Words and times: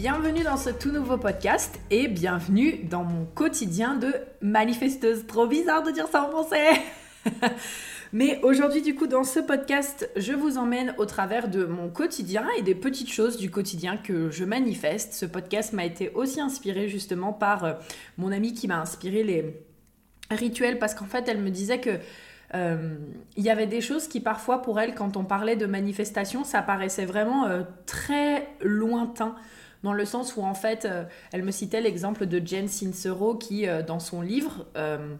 Bienvenue 0.00 0.44
dans 0.44 0.56
ce 0.56 0.70
tout 0.70 0.92
nouveau 0.92 1.18
podcast 1.18 1.80
et 1.90 2.06
bienvenue 2.06 2.84
dans 2.84 3.02
mon 3.02 3.24
quotidien 3.24 3.96
de 3.96 4.14
manifesteuse. 4.40 5.26
Trop 5.26 5.48
bizarre 5.48 5.82
de 5.82 5.90
dire 5.90 6.06
ça 6.06 6.22
en 6.24 6.30
français. 6.30 6.68
Mais 8.12 8.38
aujourd'hui, 8.44 8.80
du 8.80 8.94
coup, 8.94 9.08
dans 9.08 9.24
ce 9.24 9.40
podcast, 9.40 10.08
je 10.14 10.34
vous 10.34 10.56
emmène 10.56 10.94
au 10.98 11.04
travers 11.04 11.48
de 11.48 11.64
mon 11.64 11.88
quotidien 11.88 12.46
et 12.56 12.62
des 12.62 12.76
petites 12.76 13.10
choses 13.10 13.38
du 13.38 13.50
quotidien 13.50 13.96
que 13.96 14.30
je 14.30 14.44
manifeste. 14.44 15.14
Ce 15.14 15.26
podcast 15.26 15.72
m'a 15.72 15.84
été 15.84 16.10
aussi 16.10 16.40
inspiré 16.40 16.86
justement 16.86 17.32
par 17.32 17.64
euh, 17.64 17.72
mon 18.18 18.30
amie 18.30 18.54
qui 18.54 18.68
m'a 18.68 18.80
inspiré 18.80 19.24
les 19.24 19.64
rituels 20.30 20.78
parce 20.78 20.94
qu'en 20.94 21.06
fait, 21.06 21.26
elle 21.26 21.40
me 21.40 21.50
disait 21.50 21.80
que 21.80 21.98
euh, 22.54 22.94
il 23.36 23.42
y 23.42 23.50
avait 23.50 23.66
des 23.66 23.80
choses 23.80 24.06
qui 24.06 24.20
parfois 24.20 24.62
pour 24.62 24.78
elle, 24.78 24.94
quand 24.94 25.16
on 25.16 25.24
parlait 25.24 25.56
de 25.56 25.66
manifestation, 25.66 26.44
ça 26.44 26.62
paraissait 26.62 27.04
vraiment 27.04 27.46
euh, 27.46 27.62
très 27.84 28.46
lointain 28.60 29.34
dans 29.82 29.92
le 29.92 30.04
sens 30.04 30.36
où 30.36 30.42
en 30.42 30.54
fait, 30.54 30.84
euh, 30.84 31.04
elle 31.32 31.42
me 31.42 31.50
citait 31.50 31.80
l'exemple 31.80 32.26
de 32.26 32.44
Jen 32.44 32.68
Sincero 32.68 33.34
qui, 33.34 33.68
euh, 33.68 33.82
dans 33.82 34.00
son 34.00 34.20
livre, 34.20 34.66
euh, 34.76 35.14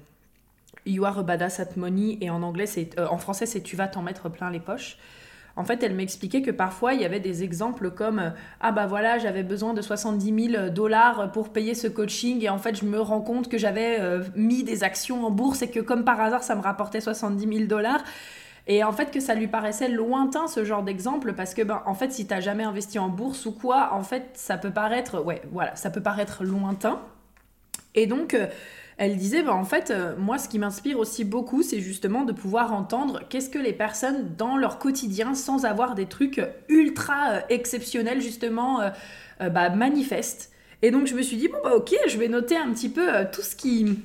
You 0.86 1.04
are 1.04 1.18
a 1.18 1.22
badass 1.22 1.60
at 1.60 1.76
money, 1.76 2.18
et 2.20 2.30
en 2.30 2.42
anglais, 2.42 2.66
c'est, 2.66 2.98
en 2.98 3.18
français, 3.18 3.46
c'est 3.46 3.60
Tu 3.60 3.76
vas 3.76 3.88
t'en 3.88 4.02
mettre 4.02 4.28
plein 4.30 4.50
les 4.50 4.60
poches. 4.60 4.96
En 5.54 5.64
fait, 5.64 5.82
elle 5.82 5.94
m'expliquait 5.94 6.40
que 6.40 6.52
parfois, 6.52 6.94
il 6.94 7.00
y 7.00 7.04
avait 7.04 7.20
des 7.20 7.42
exemples 7.42 7.90
comme 7.90 8.32
Ah 8.60 8.72
bah 8.72 8.86
voilà, 8.86 9.18
j'avais 9.18 9.42
besoin 9.42 9.74
de 9.74 9.82
70 9.82 10.52
000 10.52 10.70
dollars 10.70 11.32
pour 11.32 11.50
payer 11.50 11.74
ce 11.74 11.88
coaching, 11.88 12.42
et 12.42 12.48
en 12.48 12.58
fait, 12.58 12.76
je 12.76 12.84
me 12.84 13.00
rends 13.00 13.20
compte 13.20 13.48
que 13.48 13.58
j'avais 13.58 14.00
mis 14.36 14.62
des 14.62 14.84
actions 14.84 15.26
en 15.26 15.30
bourse 15.30 15.62
et 15.62 15.68
que 15.68 15.80
comme 15.80 16.04
par 16.04 16.20
hasard, 16.20 16.44
ça 16.44 16.54
me 16.54 16.62
rapportait 16.62 17.00
70 17.00 17.56
000 17.56 17.66
dollars. 17.66 18.02
Et 18.70 18.84
en 18.84 18.92
fait, 18.92 19.11
que 19.11 19.19
ça 19.19 19.34
lui 19.34 19.48
paraissait 19.48 19.88
lointain 19.88 20.47
ce 20.47 20.62
genre 20.62 20.83
d'exemple 20.83 21.33
parce 21.33 21.55
que, 21.55 21.62
ben, 21.62 21.83
en 21.86 21.94
fait, 21.94 22.12
si 22.12 22.27
t'as 22.27 22.41
jamais 22.41 22.64
investi 22.64 22.98
en 22.98 23.08
bourse 23.08 23.47
ou 23.47 23.52
quoi, 23.52 23.94
en 23.94 24.02
fait, 24.02 24.28
ça 24.34 24.58
peut 24.58 24.70
paraître, 24.70 25.22
ouais, 25.22 25.41
voilà, 25.50 25.75
ça 25.75 25.88
peut 25.88 26.02
paraître 26.02 26.44
lointain. 26.44 27.00
Et 27.94 28.06
donc, 28.06 28.34
euh, 28.34 28.47
elle 28.98 29.16
disait, 29.16 29.42
ben, 29.42 29.52
en 29.52 29.64
fait, 29.64 29.91
euh, 29.91 30.14
moi, 30.19 30.36
ce 30.36 30.50
qui 30.50 30.58
m'inspire 30.58 30.98
aussi 30.98 31.25
beaucoup, 31.25 31.62
c'est 31.62 31.80
justement 31.80 32.25
de 32.25 32.33
pouvoir 32.33 32.75
entendre 32.75 33.22
qu'est-ce 33.30 33.48
que 33.48 33.58
les 33.58 33.72
personnes 33.72 34.34
dans 34.36 34.58
leur 34.58 34.78
quotidien, 34.78 35.32
sans 35.34 35.64
avoir 35.64 35.94
des 35.94 36.06
trucs 36.06 36.42
ultra 36.69 37.30
euh, 37.30 37.41
exceptionnels, 37.48 38.20
justement, 38.20 38.80
bah, 39.41 39.70
manifestent. 39.70 40.53
Et 40.82 40.91
donc, 40.91 41.06
je 41.06 41.14
me 41.14 41.22
suis 41.22 41.38
dit, 41.38 41.48
bon, 41.48 41.58
bah, 41.64 41.75
ok, 41.75 41.94
je 42.06 42.19
vais 42.19 42.28
noter 42.28 42.58
un 42.58 42.70
petit 42.75 42.91
peu 42.91 43.08
tout 43.32 43.41
ce 43.41 43.56
qui, 43.56 43.98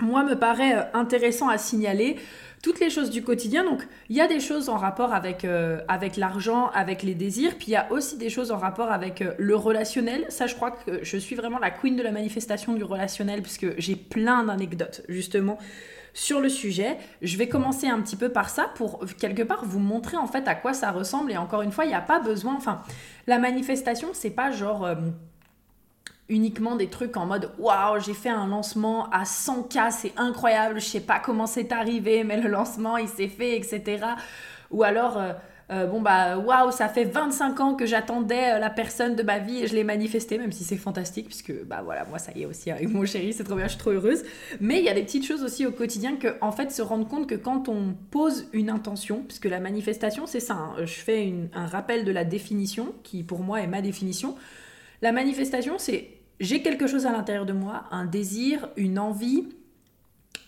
moi, 0.00 0.24
me 0.24 0.34
paraît 0.34 0.90
intéressant 0.92 1.48
à 1.48 1.56
signaler 1.56 2.16
toutes 2.62 2.80
les 2.80 2.90
choses 2.90 3.10
du 3.10 3.22
quotidien. 3.22 3.64
Donc, 3.64 3.86
il 4.08 4.16
y 4.16 4.20
a 4.20 4.26
des 4.26 4.40
choses 4.40 4.68
en 4.68 4.76
rapport 4.76 5.12
avec, 5.12 5.44
euh, 5.44 5.80
avec 5.88 6.16
l'argent, 6.16 6.70
avec 6.74 7.02
les 7.02 7.14
désirs, 7.14 7.56
puis 7.56 7.68
il 7.68 7.72
y 7.72 7.76
a 7.76 7.90
aussi 7.92 8.16
des 8.16 8.30
choses 8.30 8.50
en 8.50 8.58
rapport 8.58 8.90
avec 8.90 9.22
euh, 9.22 9.32
le 9.38 9.54
relationnel. 9.54 10.26
Ça, 10.28 10.46
je 10.46 10.54
crois 10.54 10.72
que 10.72 11.04
je 11.04 11.16
suis 11.16 11.36
vraiment 11.36 11.58
la 11.58 11.70
queen 11.70 11.96
de 11.96 12.02
la 12.02 12.12
manifestation 12.12 12.74
du 12.74 12.84
relationnel, 12.84 13.42
puisque 13.42 13.78
j'ai 13.78 13.96
plein 13.96 14.44
d'anecdotes, 14.44 15.02
justement, 15.08 15.58
sur 16.16 16.40
le 16.40 16.48
sujet. 16.48 16.96
Je 17.20 17.36
vais 17.36 17.46
commencer 17.46 17.86
un 17.86 18.00
petit 18.00 18.16
peu 18.16 18.30
par 18.30 18.48
ça 18.48 18.70
pour 18.74 19.04
quelque 19.18 19.42
part 19.42 19.64
vous 19.64 19.78
montrer 19.78 20.16
en 20.16 20.26
fait 20.26 20.48
à 20.48 20.54
quoi 20.54 20.72
ça 20.72 20.90
ressemble. 20.90 21.30
Et 21.30 21.36
encore 21.36 21.62
une 21.62 21.72
fois, 21.72 21.84
il 21.84 21.88
n'y 21.88 21.94
a 21.94 22.00
pas 22.00 22.20
besoin. 22.20 22.54
Enfin, 22.56 22.82
la 23.26 23.38
manifestation, 23.38 24.08
c'est 24.12 24.30
pas 24.30 24.50
genre. 24.50 24.84
Euh, 24.84 24.94
uniquement 26.28 26.76
des 26.76 26.88
trucs 26.88 27.16
en 27.16 27.26
mode 27.26 27.50
waouh, 27.58 28.00
j'ai 28.00 28.14
fait 28.14 28.28
un 28.28 28.48
lancement 28.48 29.08
à 29.10 29.24
100K, 29.24 29.92
c'est 29.92 30.12
incroyable, 30.16 30.80
je 30.80 30.86
sais 30.86 31.00
pas 31.00 31.20
comment 31.20 31.46
c'est 31.46 31.72
arrivé, 31.72 32.24
mais 32.24 32.40
le 32.40 32.48
lancement 32.48 32.96
il 32.96 33.08
s'est 33.08 33.28
fait, 33.28 33.56
etc. 33.56 34.04
Ou 34.70 34.82
alors, 34.82 35.18
euh, 35.18 35.32
euh, 35.70 35.86
bon 35.86 36.00
bah 36.00 36.38
waouh, 36.38 36.70
ça 36.70 36.88
fait 36.88 37.04
25 37.04 37.60
ans 37.60 37.74
que 37.74 37.86
j'attendais 37.86 38.54
euh, 38.54 38.58
la 38.58 38.70
personne 38.70 39.16
de 39.16 39.22
ma 39.22 39.38
vie 39.38 39.62
et 39.62 39.66
je 39.68 39.74
l'ai 39.74 39.84
manifesté, 39.84 40.38
même 40.38 40.50
si 40.50 40.64
c'est 40.64 40.76
fantastique, 40.76 41.26
puisque 41.26 41.52
bah 41.64 41.82
voilà, 41.84 42.04
moi 42.04 42.18
ça 42.18 42.32
y 42.34 42.42
est 42.42 42.46
aussi 42.46 42.70
avec 42.70 42.88
mon 42.88 43.04
chéri, 43.04 43.32
c'est 43.32 43.44
trop 43.44 43.54
bien, 43.54 43.66
je 43.66 43.70
suis 43.70 43.78
trop 43.78 43.90
heureuse. 43.90 44.24
Mais 44.60 44.78
il 44.78 44.84
y 44.84 44.88
a 44.88 44.94
des 44.94 45.02
petites 45.02 45.26
choses 45.26 45.44
aussi 45.44 45.64
au 45.64 45.72
quotidien 45.72 46.16
que, 46.16 46.36
en 46.40 46.52
fait, 46.52 46.72
se 46.72 46.82
rendre 46.82 47.06
compte 47.06 47.28
que 47.28 47.36
quand 47.36 47.68
on 47.68 47.94
pose 48.10 48.46
une 48.52 48.70
intention, 48.70 49.22
puisque 49.26 49.46
la 49.46 49.60
manifestation 49.60 50.26
c'est 50.26 50.40
ça, 50.40 50.54
hein, 50.54 50.74
je 50.80 50.94
fais 50.94 51.32
un 51.54 51.66
rappel 51.66 52.04
de 52.04 52.12
la 52.12 52.24
définition, 52.24 52.94
qui 53.04 53.22
pour 53.22 53.40
moi 53.40 53.60
est 53.60 53.68
ma 53.68 53.80
définition. 53.80 54.34
La 55.02 55.12
manifestation, 55.12 55.74
c'est 55.78 56.15
j'ai 56.40 56.62
quelque 56.62 56.86
chose 56.86 57.06
à 57.06 57.12
l'intérieur 57.12 57.46
de 57.46 57.52
moi, 57.52 57.84
un 57.90 58.04
désir, 58.04 58.68
une 58.76 58.98
envie, 58.98 59.48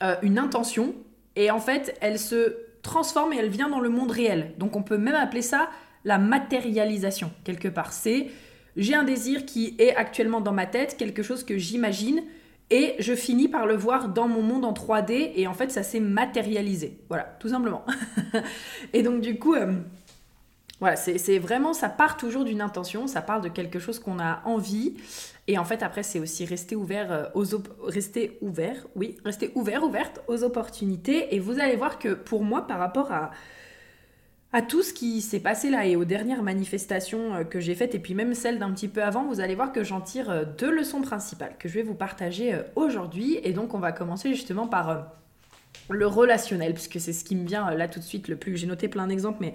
euh, 0.02 0.16
une 0.22 0.38
intention, 0.38 0.94
et 1.36 1.50
en 1.50 1.60
fait, 1.60 1.96
elle 2.00 2.18
se 2.18 2.56
transforme 2.82 3.32
et 3.32 3.36
elle 3.36 3.48
vient 3.48 3.68
dans 3.68 3.80
le 3.80 3.88
monde 3.88 4.10
réel. 4.10 4.54
Donc 4.58 4.76
on 4.76 4.82
peut 4.82 4.98
même 4.98 5.14
appeler 5.14 5.42
ça 5.42 5.68
la 6.04 6.18
matérialisation, 6.18 7.30
quelque 7.44 7.68
part. 7.68 7.92
C'est 7.92 8.28
j'ai 8.76 8.94
un 8.94 9.02
désir 9.02 9.44
qui 9.44 9.74
est 9.78 9.94
actuellement 9.96 10.40
dans 10.40 10.52
ma 10.52 10.66
tête, 10.66 10.96
quelque 10.96 11.22
chose 11.22 11.44
que 11.44 11.58
j'imagine, 11.58 12.22
et 12.70 12.94
je 12.98 13.14
finis 13.14 13.48
par 13.48 13.66
le 13.66 13.74
voir 13.74 14.08
dans 14.10 14.28
mon 14.28 14.42
monde 14.42 14.64
en 14.64 14.72
3D, 14.72 15.32
et 15.34 15.46
en 15.46 15.54
fait, 15.54 15.70
ça 15.70 15.82
s'est 15.82 16.00
matérialisé. 16.00 16.98
Voilà, 17.08 17.24
tout 17.40 17.48
simplement. 17.48 17.84
et 18.92 19.02
donc, 19.02 19.20
du 19.20 19.38
coup, 19.38 19.54
euh, 19.54 19.72
voilà, 20.80 20.94
c'est 20.94 21.38
vraiment, 21.40 21.72
ça 21.72 21.88
part 21.88 22.16
toujours 22.16 22.44
d'une 22.44 22.60
intention, 22.60 23.08
ça 23.08 23.20
part 23.20 23.40
de 23.40 23.48
quelque 23.48 23.80
chose 23.80 23.98
qu'on 23.98 24.20
a 24.20 24.42
envie. 24.44 24.94
Et 25.48 25.58
en 25.58 25.64
fait, 25.64 25.82
après, 25.82 26.04
c'est 26.04 26.20
aussi 26.20 26.44
rester 26.44 26.76
ouvert 26.76 27.10
euh, 27.10 27.24
aux 27.34 27.44
rester 27.82 28.38
ouvert, 28.42 28.86
oui, 28.94 29.16
rester 29.24 29.50
ouvert, 29.56 29.82
ouverte 29.82 30.20
aux 30.28 30.44
opportunités. 30.44 31.34
Et 31.34 31.40
vous 31.40 31.58
allez 31.58 31.74
voir 31.74 31.98
que 31.98 32.14
pour 32.14 32.44
moi, 32.44 32.68
par 32.68 32.78
rapport 32.78 33.10
à, 33.10 33.32
à 34.52 34.62
tout 34.62 34.82
ce 34.82 34.92
qui 34.92 35.20
s'est 35.20 35.40
passé 35.40 35.68
là 35.68 35.84
et 35.84 35.96
aux 35.96 36.04
dernières 36.04 36.44
manifestations 36.44 37.34
euh, 37.34 37.44
que 37.44 37.58
j'ai 37.58 37.74
faites, 37.74 37.96
et 37.96 37.98
puis 37.98 38.14
même 38.14 38.34
celles 38.34 38.60
d'un 38.60 38.70
petit 38.70 38.88
peu 38.88 39.02
avant, 39.02 39.26
vous 39.26 39.40
allez 39.40 39.56
voir 39.56 39.72
que 39.72 39.82
j'en 39.82 40.00
tire 40.00 40.30
euh, 40.30 40.44
deux 40.44 40.70
leçons 40.70 41.02
principales 41.02 41.56
que 41.58 41.68
je 41.68 41.74
vais 41.74 41.82
vous 41.82 41.96
partager 41.96 42.56
aujourd'hui. 42.76 43.40
Et 43.42 43.52
donc, 43.52 43.74
on 43.74 43.80
va 43.80 43.90
commencer 43.90 44.32
justement 44.32 44.68
par 44.68 45.12
le 45.90 46.06
relationnel, 46.06 46.74
puisque 46.74 47.00
c'est 47.00 47.12
ce 47.12 47.24
qui 47.24 47.34
me 47.34 47.48
vient 47.48 47.68
là 47.74 47.88
tout 47.88 47.98
de 47.98 48.04
suite 48.04 48.28
le 48.28 48.36
plus. 48.36 48.56
J'ai 48.56 48.68
noté 48.68 48.86
plein 48.86 49.08
d'exemples, 49.08 49.38
mais 49.40 49.54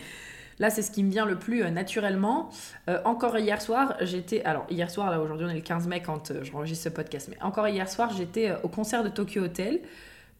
Là, 0.60 0.70
c'est 0.70 0.82
ce 0.82 0.92
qui 0.92 1.04
me 1.04 1.10
vient 1.10 1.26
le 1.26 1.38
plus 1.38 1.64
euh, 1.64 1.70
naturellement. 1.70 2.50
Euh, 2.90 3.00
encore 3.06 3.38
hier 3.38 3.62
soir, 3.62 3.96
j'étais. 4.02 4.44
Alors, 4.44 4.66
hier 4.70 4.90
soir, 4.90 5.10
là, 5.12 5.22
aujourd'hui, 5.22 5.46
on 5.48 5.50
est 5.50 5.56
le 5.56 5.62
15 5.62 5.88
mai 5.88 6.02
quand 6.02 6.32
euh, 6.32 6.44
j'enregistre 6.44 6.86
ce 6.86 6.90
podcast. 6.90 7.28
Mais 7.30 7.38
encore 7.42 7.68
hier 7.68 7.90
soir, 7.90 8.12
j'étais 8.16 8.54
au 8.64 8.68
concert 8.68 9.04
de 9.04 9.10
Tokyo 9.10 9.44
Hotel. 9.44 9.80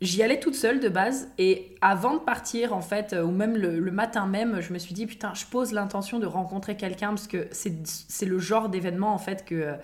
J'y 0.02 0.22
allais 0.22 0.40
toute 0.40 0.56
seule 0.56 0.80
de 0.80 0.90
base. 0.90 1.30
Et 1.38 1.76
avant 1.82 2.16
de 2.16 2.20
partir, 2.20 2.74
en 2.74 2.82
fait, 2.82 3.14
ou 3.14 3.32
même 3.32 3.56
le, 3.56 3.80
matin 3.92 4.26
même, 4.26 4.60
je 4.60 4.74
me 4.74 4.80
suis 4.80 4.94
dit, 4.94 5.06
putain, 5.06 5.34
je 5.34 5.46
pose 5.46 5.72
l'intention 5.72 6.20
de 6.20 6.26
rencontrer 6.26 6.76
quelqu'un 6.76 7.10
parce 7.10 7.28
que 7.28 7.48
c'est 7.52 8.26
le 8.26 8.40
genre 8.40 8.68
d'événement, 8.68 9.14
en 9.14 9.18
fait, 9.18 9.46
que 9.46 9.76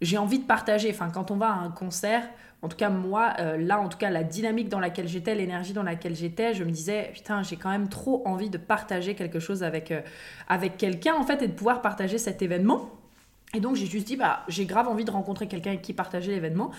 j'ai 0.00 0.18
envie 0.18 0.38
de 0.38 0.44
partager. 0.44 0.90
Enfin, 0.90 1.10
quand 1.10 1.32
on 1.32 1.36
va 1.36 1.48
à 1.48 1.54
un 1.54 1.70
concert 1.70 2.28
en 2.66 2.68
tout 2.68 2.76
cas 2.76 2.90
moi, 2.90 3.34
euh, 3.38 3.56
là, 3.58 3.78
en 3.78 3.88
tout 3.88 3.96
cas, 3.96 4.10
la 4.10 4.24
dynamique 4.24 4.68
dans 4.68 4.80
laquelle 4.80 5.06
j'étais, 5.06 5.36
l'énergie 5.36 5.72
dans 5.72 5.84
laquelle 5.84 6.16
j'étais, 6.16 6.52
je 6.52 6.64
me 6.64 6.72
disais, 6.72 7.12
putain, 7.14 7.44
j'ai 7.44 7.54
quand 7.54 7.70
même 7.70 7.88
trop 7.88 8.26
envie 8.26 8.50
de 8.50 8.58
partager 8.58 9.14
quelque 9.14 9.38
chose 9.38 9.62
avec, 9.62 9.92
euh, 9.92 10.00
avec 10.48 10.76
quelqu'un, 10.76 11.14
en 11.14 11.22
fait, 11.22 11.42
et 11.42 11.46
de 11.46 11.52
pouvoir 11.52 11.80
partager 11.80 12.18
cet 12.18 12.42
événement. 12.42 12.90
Et 13.54 13.60
donc, 13.60 13.76
j'ai 13.76 13.86
juste 13.86 14.08
dit, 14.08 14.16
bah, 14.16 14.42
j'ai 14.48 14.64
grave 14.64 14.88
envie 14.88 15.04
de 15.04 15.12
rencontrer 15.12 15.46
quelqu'un 15.46 15.70
avec 15.70 15.82
qui 15.82 15.92
partager 15.92 16.32
l'événement. 16.32 16.72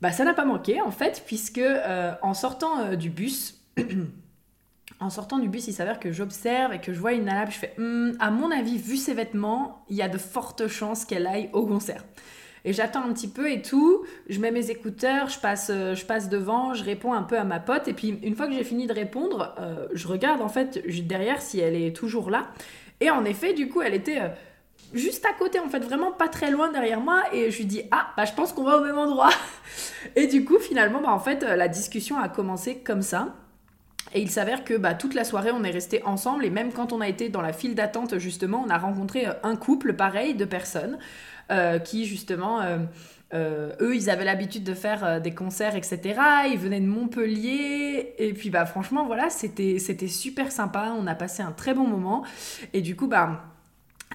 Bah, 0.00 0.10
ça 0.10 0.24
n'a 0.24 0.32
pas 0.32 0.46
manqué, 0.46 0.80
en 0.80 0.90
fait, 0.90 1.22
puisque 1.26 1.58
euh, 1.58 2.14
en 2.22 2.32
sortant 2.32 2.94
du 2.94 3.10
bus, 3.10 3.60
en 5.00 5.10
sortant 5.10 5.38
du 5.38 5.50
bus, 5.50 5.68
il 5.68 5.74
s'avère 5.74 6.00
que 6.00 6.12
j'observe 6.12 6.72
et 6.72 6.80
que 6.80 6.94
je 6.94 6.98
vois 6.98 7.12
une 7.12 7.24
nana, 7.24 7.44
je 7.44 7.58
fais, 7.58 7.74
hmm, 7.76 8.12
à 8.20 8.30
mon 8.30 8.50
avis, 8.50 8.78
vu 8.78 8.96
ses 8.96 9.12
vêtements, 9.12 9.84
il 9.90 9.96
y 9.96 10.02
a 10.02 10.08
de 10.08 10.16
fortes 10.16 10.66
chances 10.66 11.04
qu'elle 11.04 11.26
aille 11.26 11.50
au 11.52 11.66
concert. 11.66 12.06
Et 12.64 12.72
j'attends 12.72 13.02
un 13.04 13.12
petit 13.12 13.28
peu 13.28 13.50
et 13.50 13.62
tout, 13.62 14.04
je 14.28 14.38
mets 14.38 14.50
mes 14.50 14.70
écouteurs, 14.70 15.28
je 15.28 15.38
passe, 15.38 15.70
euh, 15.70 15.94
je 15.94 16.04
passe 16.04 16.28
devant, 16.28 16.74
je 16.74 16.84
réponds 16.84 17.12
un 17.12 17.22
peu 17.22 17.38
à 17.38 17.44
ma 17.44 17.58
pote, 17.58 17.88
et 17.88 17.94
puis 17.94 18.18
une 18.22 18.36
fois 18.36 18.46
que 18.46 18.52
j'ai 18.52 18.64
fini 18.64 18.86
de 18.86 18.92
répondre, 18.92 19.54
euh, 19.58 19.86
je 19.94 20.06
regarde 20.06 20.42
en 20.42 20.48
fait 20.48 20.82
derrière 21.06 21.40
si 21.40 21.60
elle 21.60 21.74
est 21.74 21.94
toujours 21.94 22.30
là. 22.30 22.48
Et 23.00 23.10
en 23.10 23.24
effet, 23.24 23.54
du 23.54 23.68
coup, 23.68 23.80
elle 23.80 23.94
était 23.94 24.20
euh, 24.20 24.28
juste 24.92 25.24
à 25.24 25.32
côté, 25.32 25.58
en 25.58 25.68
fait, 25.68 25.80
vraiment 25.80 26.12
pas 26.12 26.28
très 26.28 26.50
loin 26.50 26.70
derrière 26.70 27.00
moi, 27.00 27.22
et 27.32 27.50
je 27.50 27.58
lui 27.58 27.64
dis 27.64 27.82
Ah, 27.90 28.08
bah 28.16 28.26
je 28.26 28.32
pense 28.32 28.52
qu'on 28.52 28.64
va 28.64 28.76
au 28.76 28.84
même 28.84 28.98
endroit. 28.98 29.30
et 30.16 30.26
du 30.26 30.44
coup, 30.44 30.58
finalement, 30.58 31.00
bah, 31.00 31.12
en 31.12 31.20
fait, 31.20 31.42
la 31.42 31.68
discussion 31.68 32.18
a 32.18 32.28
commencé 32.28 32.76
comme 32.76 33.02
ça. 33.02 33.34
Et 34.12 34.20
il 34.20 34.30
s'avère 34.30 34.64
que 34.64 34.74
bah, 34.74 34.94
toute 34.94 35.14
la 35.14 35.24
soirée, 35.24 35.52
on 35.52 35.62
est 35.62 35.70
resté 35.70 36.02
ensemble. 36.04 36.44
Et 36.44 36.50
même 36.50 36.72
quand 36.72 36.92
on 36.92 37.00
a 37.00 37.08
été 37.08 37.28
dans 37.28 37.42
la 37.42 37.52
file 37.52 37.76
d'attente, 37.76 38.18
justement, 38.18 38.64
on 38.66 38.70
a 38.70 38.76
rencontré 38.76 39.26
un 39.44 39.56
couple 39.56 39.92
pareil 39.92 40.34
de 40.34 40.44
personnes 40.44 40.98
qui, 41.84 42.06
justement, 42.06 42.60
euh, 43.32 43.72
eux, 43.80 43.94
ils 43.94 44.10
avaient 44.10 44.24
l'habitude 44.24 44.64
de 44.64 44.74
faire 44.74 45.20
des 45.20 45.32
concerts, 45.32 45.76
etc. 45.76 46.00
Ils 46.50 46.58
venaient 46.58 46.80
de 46.80 46.86
Montpellier. 46.86 48.14
Et 48.18 48.32
puis, 48.32 48.50
bah, 48.50 48.66
franchement, 48.66 49.06
voilà, 49.06 49.30
c'était 49.30 49.78
super 50.08 50.52
sympa. 50.52 50.94
On 50.98 51.06
a 51.06 51.14
passé 51.14 51.42
un 51.42 51.52
très 51.52 51.74
bon 51.74 51.86
moment. 51.86 52.24
Et 52.72 52.80
du 52.80 52.96
coup, 52.96 53.06
bah 53.06 53.42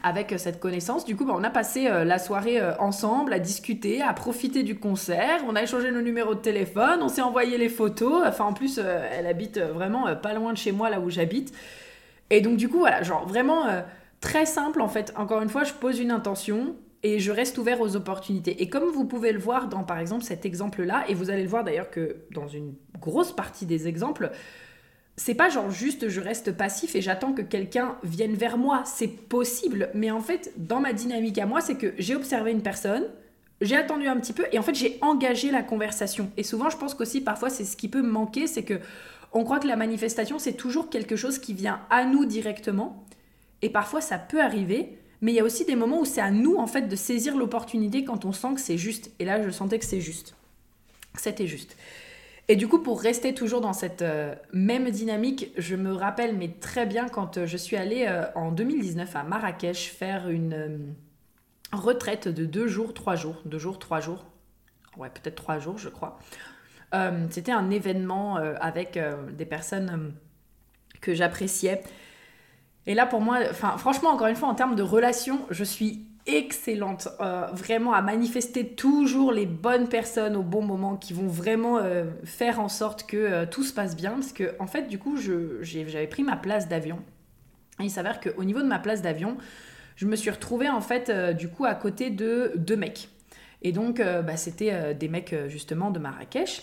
avec 0.06 0.32
euh, 0.32 0.38
cette 0.38 0.60
connaissance. 0.60 1.04
Du 1.04 1.16
coup, 1.16 1.26
bah, 1.26 1.34
on 1.36 1.44
a 1.44 1.50
passé 1.50 1.88
euh, 1.88 2.04
la 2.04 2.20
soirée 2.20 2.62
euh, 2.62 2.78
ensemble 2.78 3.34
à 3.34 3.40
discuter, 3.40 4.02
à 4.02 4.14
profiter 4.14 4.64
du 4.64 4.78
concert. 4.78 5.44
On 5.48 5.56
a 5.56 5.64
échangé 5.64 5.92
nos 5.92 6.02
numéros 6.02 6.36
de 6.36 6.40
téléphone, 6.40 7.00
on 7.02 7.10
s'est 7.10 7.22
envoyé 7.22 7.58
les 7.58 7.70
photos. 7.70 8.24
Enfin, 8.26 8.46
en 8.46 8.54
plus, 8.54 8.78
elle 8.78 9.26
habite 9.26 9.60
vraiment 9.60 10.16
pas 10.16 10.34
loin 10.34 10.54
de 10.54 10.58
chez 10.58 10.72
moi, 10.72 10.90
là 10.90 11.00
où 11.00 11.10
j'habite. 11.10 11.54
Et 12.30 12.42
donc, 12.42 12.58
du 12.58 12.70
coup, 12.70 12.80
voilà, 12.80 13.02
genre 13.02 13.28
vraiment 13.28 13.66
très 14.22 14.46
simple 14.46 14.82
en 14.82 14.88
fait. 14.88 15.14
Encore 15.16 15.42
une 15.42 15.50
fois, 15.50 15.64
je 15.64 15.74
pose 15.74 16.00
une 16.00 16.12
intention 16.12 16.76
et 17.06 17.19
je 17.19 17.31
reste 17.31 17.60
ouvert 17.60 17.81
aux 17.81 17.96
opportunités. 17.96 18.63
Et 18.63 18.68
comme 18.68 18.90
vous 18.90 19.06
pouvez 19.06 19.31
le 19.31 19.38
voir 19.38 19.69
dans, 19.69 19.84
par 19.84 20.00
exemple, 20.00 20.24
cet 20.24 20.44
exemple-là, 20.44 21.06
et 21.07 21.13
vous 21.13 21.30
allez 21.30 21.44
le 21.44 21.48
voir 21.48 21.63
d'ailleurs 21.63 21.92
que 21.92 22.16
dans 22.31 22.48
une 22.48 22.74
grosse 23.00 23.31
partie 23.31 23.68
des 23.68 23.88
exemples, 23.88 24.31
c'est 25.16 25.36
pas 25.36 25.50
genre 25.50 25.69
juste 25.69 26.10
je 26.10 26.19
reste 26.19 26.52
passif 26.57 26.96
et 26.96 27.02
j'attends 27.02 27.34
que 27.34 27.44
quelqu'un 27.44 27.98
vienne 28.02 28.34
vers 28.34 28.57
moi. 28.57 28.81
C'est 28.86 29.07
possible, 29.07 29.90
mais 29.94 30.10
en 30.10 30.19
fait, 30.19 30.52
dans 30.57 30.80
ma 30.80 30.94
dynamique 30.94 31.38
à 31.38 31.46
moi, 31.46 31.62
c'est 31.62 31.75
que 31.75 31.94
j'ai 32.00 32.16
observé 32.16 32.52
une 32.52 32.63
personne, 32.63 33.04
j'ai 33.62 33.75
attendu 33.75 34.08
un 34.08 34.19
petit 34.19 34.34
peu 34.34 34.48
et 34.51 34.58
en 34.58 34.63
fait, 34.63 34.74
j'ai 34.74 34.98
engagé 35.01 35.51
la 35.51 35.62
conversation. 35.62 36.31
Et 36.38 36.44
souvent, 36.44 36.72
je 36.72 36.78
pense 36.78 36.96
qu'aussi 36.96 37.22
parfois, 37.22 37.51
c'est 37.51 37.66
ce 37.66 37.78
qui 37.78 37.88
peut 37.88 38.01
me 38.01 38.10
manquer, 38.10 38.48
c'est 38.48 38.63
que 38.63 38.80
on 39.31 39.44
croit 39.44 39.60
que 39.60 39.68
la 39.68 39.75
manifestation, 39.75 40.40
c'est 40.40 40.54
toujours 40.54 40.90
quelque 40.90 41.16
chose 41.16 41.38
qui 41.38 41.54
vient 41.54 41.81
à 41.92 42.04
nous 42.06 42.25
directement. 42.25 43.06
Et 43.62 43.69
parfois, 43.69 44.01
ça 44.01 44.18
peut 44.18 44.42
arriver, 44.42 44.98
mais 45.21 45.31
il 45.31 45.35
y 45.35 45.39
a 45.39 45.44
aussi 45.44 45.65
des 45.65 45.75
moments 45.75 46.01
où 46.01 46.06
c'est 46.06 46.21
à 46.21 46.31
nous, 46.31 46.57
en 46.57 46.67
fait, 46.67 46.83
de 46.83 46.95
saisir 46.95 47.38
l'opportunité 47.38 48.03
quand 48.03 48.25
on 48.25 48.31
sent 48.31 48.56
que 48.56 48.62
c'est 48.62 48.77
juste. 48.77 49.12
Et 49.19 49.25
là, 49.25 49.44
je 49.44 49.50
sentais 49.50 49.79
que 49.79 49.85
c'est 49.85 50.01
juste. 50.01 50.35
C'était 51.15 51.47
juste. 51.47 51.77
Et 52.47 52.56
du 52.56 52.67
coup, 52.67 52.79
pour 52.79 53.01
rester 53.01 53.33
toujours 53.33 53.62
dans 53.62 53.73
cette 53.73 54.03
euh, 54.03 54.35
même 54.53 54.89
dynamique, 54.91 55.51
je 55.57 55.75
me 55.75 55.94
rappelle 55.94 56.38
mais 56.38 56.50
très 56.50 56.85
bien 56.85 57.09
quand 57.09 57.38
euh, 57.38 57.47
je 57.47 57.57
suis 57.57 57.75
allée 57.75 58.06
euh, 58.07 58.25
en 58.35 58.51
2019 58.51 59.15
à 59.15 59.23
Marrakech 59.23 59.91
faire 59.91 60.29
une 60.29 60.94
retraite 61.71 62.27
de 62.27 62.45
deux 62.45 62.67
jours, 62.67 62.94
trois 62.94 63.15
jours, 63.15 63.41
deux 63.45 63.57
jours, 63.57 63.79
trois 63.79 64.00
jours, 64.00 64.25
ouais 64.97 65.09
peut-être 65.09 65.35
trois 65.35 65.59
jours 65.59 65.77
je 65.77 65.89
crois. 65.89 66.19
C'était 67.29 67.51
un 67.51 67.71
événement 67.71 68.38
avec 68.38 68.97
des 69.33 69.45
personnes 69.45 70.13
que 71.01 71.13
j'appréciais. 71.13 71.83
Et 72.88 72.94
là 72.94 73.06
pour 73.06 73.22
moi, 73.22 73.46
franchement 73.54 74.10
encore 74.10 74.28
une 74.28 74.36
fois 74.36 74.50
en 74.50 74.56
termes 74.56 74.76
de 74.76 74.84
relation, 74.84 75.40
je 75.50 75.64
suis 75.64 76.06
excellente, 76.28 77.08
euh, 77.22 77.46
vraiment 77.54 77.94
à 77.94 78.02
manifester 78.02 78.68
toujours 78.68 79.32
les 79.32 79.46
bonnes 79.46 79.88
personnes 79.88 80.36
au 80.36 80.42
bon 80.42 80.64
moment 80.64 80.96
qui 80.96 81.14
vont 81.14 81.28
vraiment 81.28 81.78
euh, 81.78 82.06
faire 82.24 82.60
en 82.60 82.70
sorte 82.70 83.06
que 83.06 83.18
euh, 83.18 83.46
tout 83.46 83.64
se 83.64 83.74
passe 83.74 83.96
bien. 83.96 84.14
Parce 84.14 84.34
que, 84.34 84.56
en 84.60 84.68
fait, 84.68 84.88
du 84.88 84.98
coup, 84.98 85.18
j'avais 85.18 86.08
pris 86.08 86.24
ma 86.24 86.36
place 86.36 86.68
d'avion. 86.68 87.00
Et 87.80 87.84
il 87.84 87.92
s'avère 87.92 88.20
qu'au 88.20 88.44
niveau 88.44 88.62
de 88.62 88.68
ma 88.68 88.80
place 88.80 89.02
d'avion, 89.02 89.38
je 89.96 90.06
me 90.06 90.16
suis 90.16 90.30
retrouvée 90.30 90.70
en 90.70 90.82
fait, 90.82 91.12
du 91.36 91.50
coup, 91.50 91.66
à 91.66 91.76
côté 91.76 92.10
de 92.10 92.54
deux 92.56 92.78
mecs. 92.78 93.10
Et 93.62 93.72
donc, 93.72 94.02
bah, 94.02 94.38
c'était 94.38 94.94
des 94.94 95.10
mecs 95.10 95.36
justement 95.48 95.92
de 95.92 96.00
Marrakech. 96.00 96.62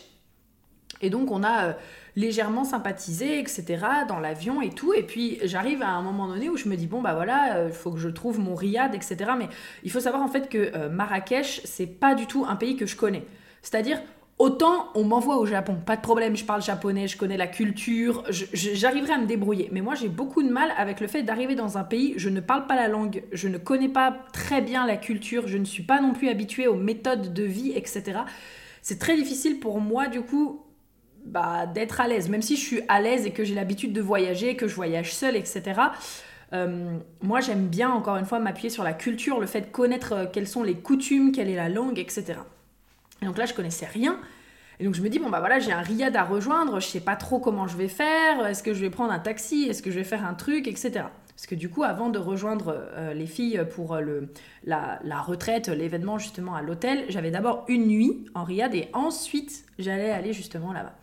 Et 1.03 1.11
donc, 1.11 1.31
on 1.31 1.45
a 1.45 1.75
légèrement 2.17 2.65
sympathisé, 2.65 3.39
etc., 3.39 3.85
dans 4.09 4.19
l'avion 4.19 4.61
et 4.61 4.71
tout. 4.71 4.93
Et 4.93 5.03
puis 5.03 5.39
j'arrive 5.45 5.83
à 5.83 5.91
un 5.91 6.03
moment 6.03 6.29
donné 6.29 6.49
où 6.49 6.57
je 6.57 6.69
me 6.69 6.77
dis, 6.77 6.87
bon, 6.87 7.01
bah 7.01 7.15
voilà, 7.15 7.49
il 7.49 7.57
euh, 7.57 7.73
faut 7.73 7.91
que 7.91 7.99
je 7.99 8.09
trouve 8.09 8.39
mon 8.39 8.55
riad, 8.55 8.95
etc. 8.95 9.33
Mais 9.39 9.49
il 9.83 9.91
faut 9.91 10.01
savoir 10.01 10.23
en 10.23 10.29
fait 10.29 10.49
que 10.49 10.73
euh, 10.75 10.89
Marrakech, 10.89 11.63
c'est 11.65 11.87
pas 11.87 12.15
du 12.15 12.27
tout 12.27 12.45
un 12.49 12.57
pays 12.57 12.77
que 12.77 12.87
je 12.87 12.97
connais. 12.97 13.25
C'est-à-dire, 13.63 14.01
Autant 14.39 14.89
on 14.97 15.05
m'envoie 15.05 15.37
au 15.37 15.47
Japon, 15.47 15.77
pas 15.87 15.95
de 15.95 16.01
problème, 16.01 16.35
je 16.37 16.45
parle 16.45 16.63
japonais, 16.63 17.07
je 17.07 17.17
connais 17.17 17.37
la 17.37 17.47
culture, 17.47 18.25
j'arriverai 18.29 19.13
à 19.13 19.19
me 19.19 19.27
débrouiller. 19.27 19.69
Mais 19.71 19.83
moi 19.83 19.95
j'ai 19.95 20.09
beaucoup 20.09 20.43
de 20.43 20.49
mal 20.49 20.73
avec 20.77 20.99
le 20.99 21.07
fait 21.07 21.23
d'arriver 21.23 21.55
dans 21.55 21.79
un 21.79 21.85
pays, 21.85 22.15
je 22.17 22.29
ne 22.29 22.41
parle 22.41 22.67
pas 22.67 22.75
la 22.75 22.89
langue, 22.89 23.23
je 23.31 23.47
ne 23.47 23.57
connais 23.57 23.91
pas 23.91 24.17
très 24.33 24.61
bien 24.61 24.85
la 24.85 24.97
culture, 24.97 25.47
je 25.47 25.59
ne 25.59 25.65
suis 25.65 25.85
pas 25.85 26.01
non 26.01 26.13
plus 26.13 26.29
habituée 26.29 26.67
aux 26.67 26.75
méthodes 26.75 27.33
de 27.33 27.45
vie, 27.45 27.73
etc. 27.77 28.21
C'est 28.81 28.99
très 28.99 29.15
difficile 29.15 29.61
pour 29.61 29.81
moi 29.81 30.09
du 30.09 30.23
coup 30.23 30.62
bah, 31.25 31.67
d'être 31.67 32.01
à 32.01 32.09
l'aise. 32.09 32.29
Même 32.29 32.43
si 32.43 32.57
je 32.57 32.61
suis 32.61 32.81
à 32.89 33.01
l'aise 33.01 33.27
et 33.27 33.31
que 33.31 33.45
j'ai 33.45 33.55
l'habitude 33.55 33.93
de 33.93 34.01
voyager, 34.01 34.57
que 34.57 34.69
je 34.69 34.75
voyage 34.75 35.15
seule, 35.15 35.37
etc. 35.37 35.81
Euh, 36.53 36.99
moi, 37.23 37.41
j'aime 37.41 37.69
bien, 37.69 37.91
encore 37.91 38.17
une 38.17 38.27
fois, 38.27 38.39
m'appuyer 38.39 38.71
sur 38.71 38.85
la 38.85 38.93
culture, 38.93 39.41
le 39.41 39.47
fait 39.47 39.63
de 39.63 39.67
connaître 39.67 40.13
euh, 40.13 40.27
quelles 40.31 40.49
sont 40.49 40.63
les 40.63 40.75
coutumes, 40.75 41.33
quelle 41.33 41.49
est 41.49 41.57
la 41.57 41.69
langue, 41.69 41.99
etc. 41.99 42.35
Et 43.23 43.27
donc 43.27 43.39
là, 43.39 43.47
je 43.47 43.55
connaissais 43.55 43.87
rien. 43.87 44.19
Et 44.81 44.85
donc 44.85 44.95
je 44.95 45.03
me 45.03 45.09
dis, 45.09 45.19
bon, 45.19 45.31
bah 45.31 45.39
voilà, 45.39 45.61
j'ai 45.61 45.71
un 45.71 45.81
riad 45.81 46.17
à 46.17 46.25
rejoindre, 46.25 46.81
je 46.81 46.87
sais 46.87 47.01
pas 47.01 47.15
trop 47.15 47.39
comment 47.39 47.69
je 47.69 47.77
vais 47.77 47.89
faire, 47.89 48.45
est-ce 48.47 48.65
que 48.65 48.75
je 48.75 48.81
vais 48.81 48.91
prendre 48.91 49.13
un 49.13 49.21
taxi, 49.21 49.69
est-ce 49.69 49.81
que 49.81 49.93
je 49.93 49.97
vais 49.97 50.05
faire 50.05 50.27
un 50.27 50.35
truc, 50.35 50.67
etc. 50.67 51.05
Parce 51.43 51.51
que 51.51 51.55
du 51.57 51.69
coup, 51.69 51.83
avant 51.83 52.09
de 52.09 52.21
rejoindre 52.21 52.73
euh, 52.95 53.15
les 53.15 53.27
filles 53.27 53.61
pour 53.75 53.97
le, 53.97 54.29
la, 54.63 55.01
la 55.03 55.21
retraite, 55.21 55.67
l'événement 55.67 56.17
justement 56.17 56.55
à 56.55 56.63
l'hôtel, 56.63 57.05
j'avais 57.09 57.33
d'abord 57.33 57.65
une 57.67 57.89
nuit 57.89 58.27
en 58.37 58.45
riad 58.45 58.73
et 58.77 58.89
ensuite 58.93 59.65
j'allais 59.77 60.13
aller 60.13 60.33
justement 60.33 60.73
là-bas. 60.73 60.95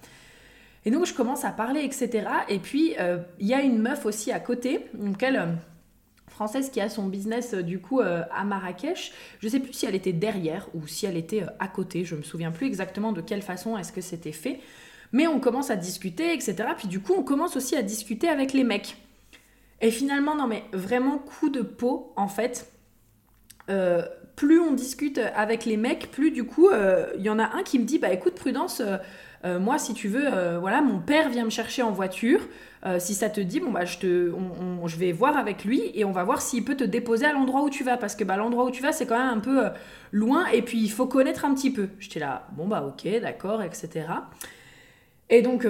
Et 0.85 0.91
donc 0.91 1.05
je 1.05 1.13
commence 1.13 1.43
à 1.43 1.51
parler, 1.51 1.81
etc. 1.81 2.25
Et 2.47 2.59
puis 2.59 2.95
euh, 3.01 3.17
il 3.39 3.47
y 3.47 3.53
a 3.53 3.61
une 3.61 3.79
meuf 3.79 4.05
aussi 4.05 4.31
à 4.31 4.39
côté, 4.39 4.85
donc 4.93 5.21
elle, 5.21 5.35
euh, 5.35 5.45
française 6.27 6.69
qui 6.69 6.79
a 6.79 6.87
son 6.87 7.07
business 7.07 7.53
euh, 7.53 7.61
du 7.61 7.79
coup 7.79 7.99
à 7.99 8.43
Marrakech. 8.45 9.11
Je 9.41 9.49
sais 9.49 9.59
plus 9.59 9.73
si 9.73 9.85
elle 9.87 9.95
était 9.95 10.13
derrière 10.13 10.69
ou 10.73 10.87
si 10.87 11.05
elle 11.05 11.17
était 11.17 11.43
à 11.59 11.67
côté. 11.67 12.05
Je 12.05 12.15
me 12.15 12.23
souviens 12.23 12.51
plus 12.51 12.65
exactement 12.67 13.11
de 13.11 13.19
quelle 13.19 13.41
façon 13.41 13.77
est-ce 13.77 13.91
que 13.91 14.01
c'était 14.01 14.31
fait. 14.31 14.61
Mais 15.11 15.27
on 15.27 15.41
commence 15.41 15.69
à 15.69 15.75
discuter, 15.75 16.33
etc. 16.33 16.55
Puis 16.77 16.87
du 16.87 17.01
coup 17.01 17.13
on 17.13 17.23
commence 17.23 17.57
aussi 17.57 17.75
à 17.75 17.81
discuter 17.81 18.29
avec 18.29 18.53
les 18.53 18.63
mecs. 18.63 18.95
Et 19.81 19.91
finalement, 19.91 20.35
non 20.35 20.47
mais 20.47 20.63
vraiment 20.73 21.17
coup 21.17 21.49
de 21.49 21.61
peau 21.61 22.13
en 22.15 22.27
fait. 22.27 22.71
plus 24.35 24.59
on 24.59 24.73
discute 24.73 25.19
avec 25.35 25.65
les 25.65 25.77
mecs, 25.77 26.11
plus 26.11 26.31
du 26.31 26.43
coup, 26.43 26.69
il 27.17 27.21
y 27.21 27.29
en 27.29 27.39
a 27.39 27.55
un 27.55 27.63
qui 27.63 27.79
me 27.79 27.85
dit, 27.85 27.99
bah 27.99 28.11
écoute 28.11 28.35
Prudence, 28.35 28.81
euh, 29.45 29.59
moi, 29.59 29.77
si 29.77 29.93
tu 29.93 30.07
veux, 30.07 30.27
euh, 30.33 30.59
voilà, 30.59 30.81
mon 30.81 30.99
père 30.99 31.29
vient 31.29 31.45
me 31.45 31.49
chercher 31.49 31.81
en 31.81 31.91
voiture. 31.91 32.41
Euh, 32.85 32.97
si 32.99 33.13
ça 33.13 33.29
te 33.29 33.41
dit, 33.41 33.59
bon 33.59 33.71
bah 33.71 33.83
je 33.83 33.97
te, 33.97 34.31
je 34.85 34.97
vais 34.97 35.11
voir 35.11 35.37
avec 35.37 35.65
lui 35.65 35.91
et 35.93 36.05
on 36.05 36.11
va 36.11 36.23
voir 36.23 36.41
s'il 36.41 36.63
peut 36.63 36.75
te 36.75 36.83
déposer 36.85 37.25
à 37.25 37.33
l'endroit 37.33 37.61
où 37.61 37.69
tu 37.69 37.83
vas 37.83 37.97
parce 37.97 38.15
que 38.15 38.23
bah 38.23 38.37
l'endroit 38.37 38.63
où 38.63 38.71
tu 38.71 38.81
vas 38.81 38.93
c'est 38.93 39.05
quand 39.05 39.17
même 39.17 39.37
un 39.37 39.41
peu 39.41 39.65
loin 40.13 40.45
et 40.47 40.61
puis 40.61 40.79
il 40.79 40.89
faut 40.89 41.05
connaître 41.05 41.43
un 41.43 41.53
petit 41.53 41.71
peu. 41.71 41.89
J'étais 41.99 42.21
là, 42.21 42.47
bon 42.53 42.69
bah 42.69 42.85
ok, 42.87 43.19
d'accord, 43.21 43.61
etc. 43.61 44.05
Et 45.29 45.41
donc 45.41 45.67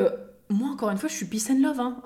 moi 0.49 0.69
encore 0.69 0.89
une 0.89 0.97
fois 0.97 1.09
je 1.09 1.15
suis 1.15 1.25
peace 1.25 1.49
and 1.51 1.61
love. 1.61 1.79
Hein. 1.79 1.97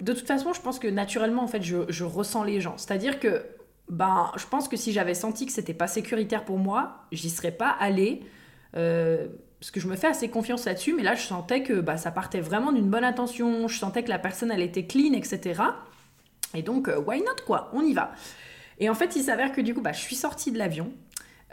de 0.00 0.12
toute 0.12 0.26
façon 0.26 0.52
je 0.52 0.60
pense 0.60 0.78
que 0.78 0.88
naturellement 0.88 1.42
en 1.42 1.46
fait 1.46 1.62
je, 1.62 2.04
ressens 2.04 2.44
les 2.44 2.60
gens. 2.60 2.76
C'est-à-dire 2.76 3.20
que 3.20 3.44
ben 3.88 4.30
je 4.36 4.46
pense 4.46 4.68
que 4.68 4.76
si 4.76 4.92
j'avais 4.92 5.14
senti 5.14 5.46
que 5.46 5.52
c'était 5.52 5.74
pas 5.74 5.86
sécuritaire 5.86 6.44
pour 6.44 6.58
moi, 6.58 7.04
j'y 7.12 7.30
serais 7.30 7.52
pas 7.52 7.70
allée 7.70 8.22
parce 8.72 9.70
que 9.70 9.78
je 9.78 9.86
me 9.86 9.94
fais 9.94 10.08
assez 10.08 10.28
confiance 10.28 10.64
là-dessus, 10.64 10.92
mais 10.92 11.04
là 11.04 11.14
je 11.14 11.22
sentais 11.22 11.62
que 11.62 11.74
bah, 11.74 11.96
ça 11.96 12.10
partait 12.10 12.40
vraiment 12.40 12.72
d'une 12.72 12.90
bonne 12.90 13.04
intention, 13.04 13.68
je 13.68 13.78
sentais 13.78 14.02
que 14.02 14.08
la 14.08 14.18
personne 14.18 14.50
elle 14.50 14.60
était 14.60 14.86
clean, 14.86 15.12
etc. 15.12 15.62
Et 16.54 16.62
donc, 16.62 16.88
euh, 16.88 16.98
why 16.98 17.20
not 17.20 17.44
quoi, 17.46 17.70
on 17.72 17.82
y 17.82 17.92
va. 17.92 18.12
Et 18.78 18.90
en 18.90 18.94
fait, 18.94 19.16
il 19.16 19.22
s'avère 19.22 19.52
que 19.52 19.60
du 19.60 19.74
coup, 19.74 19.80
bah, 19.80 19.92
je 19.92 20.00
suis 20.00 20.16
sortie 20.16 20.50
de 20.50 20.58
l'avion, 20.58 20.92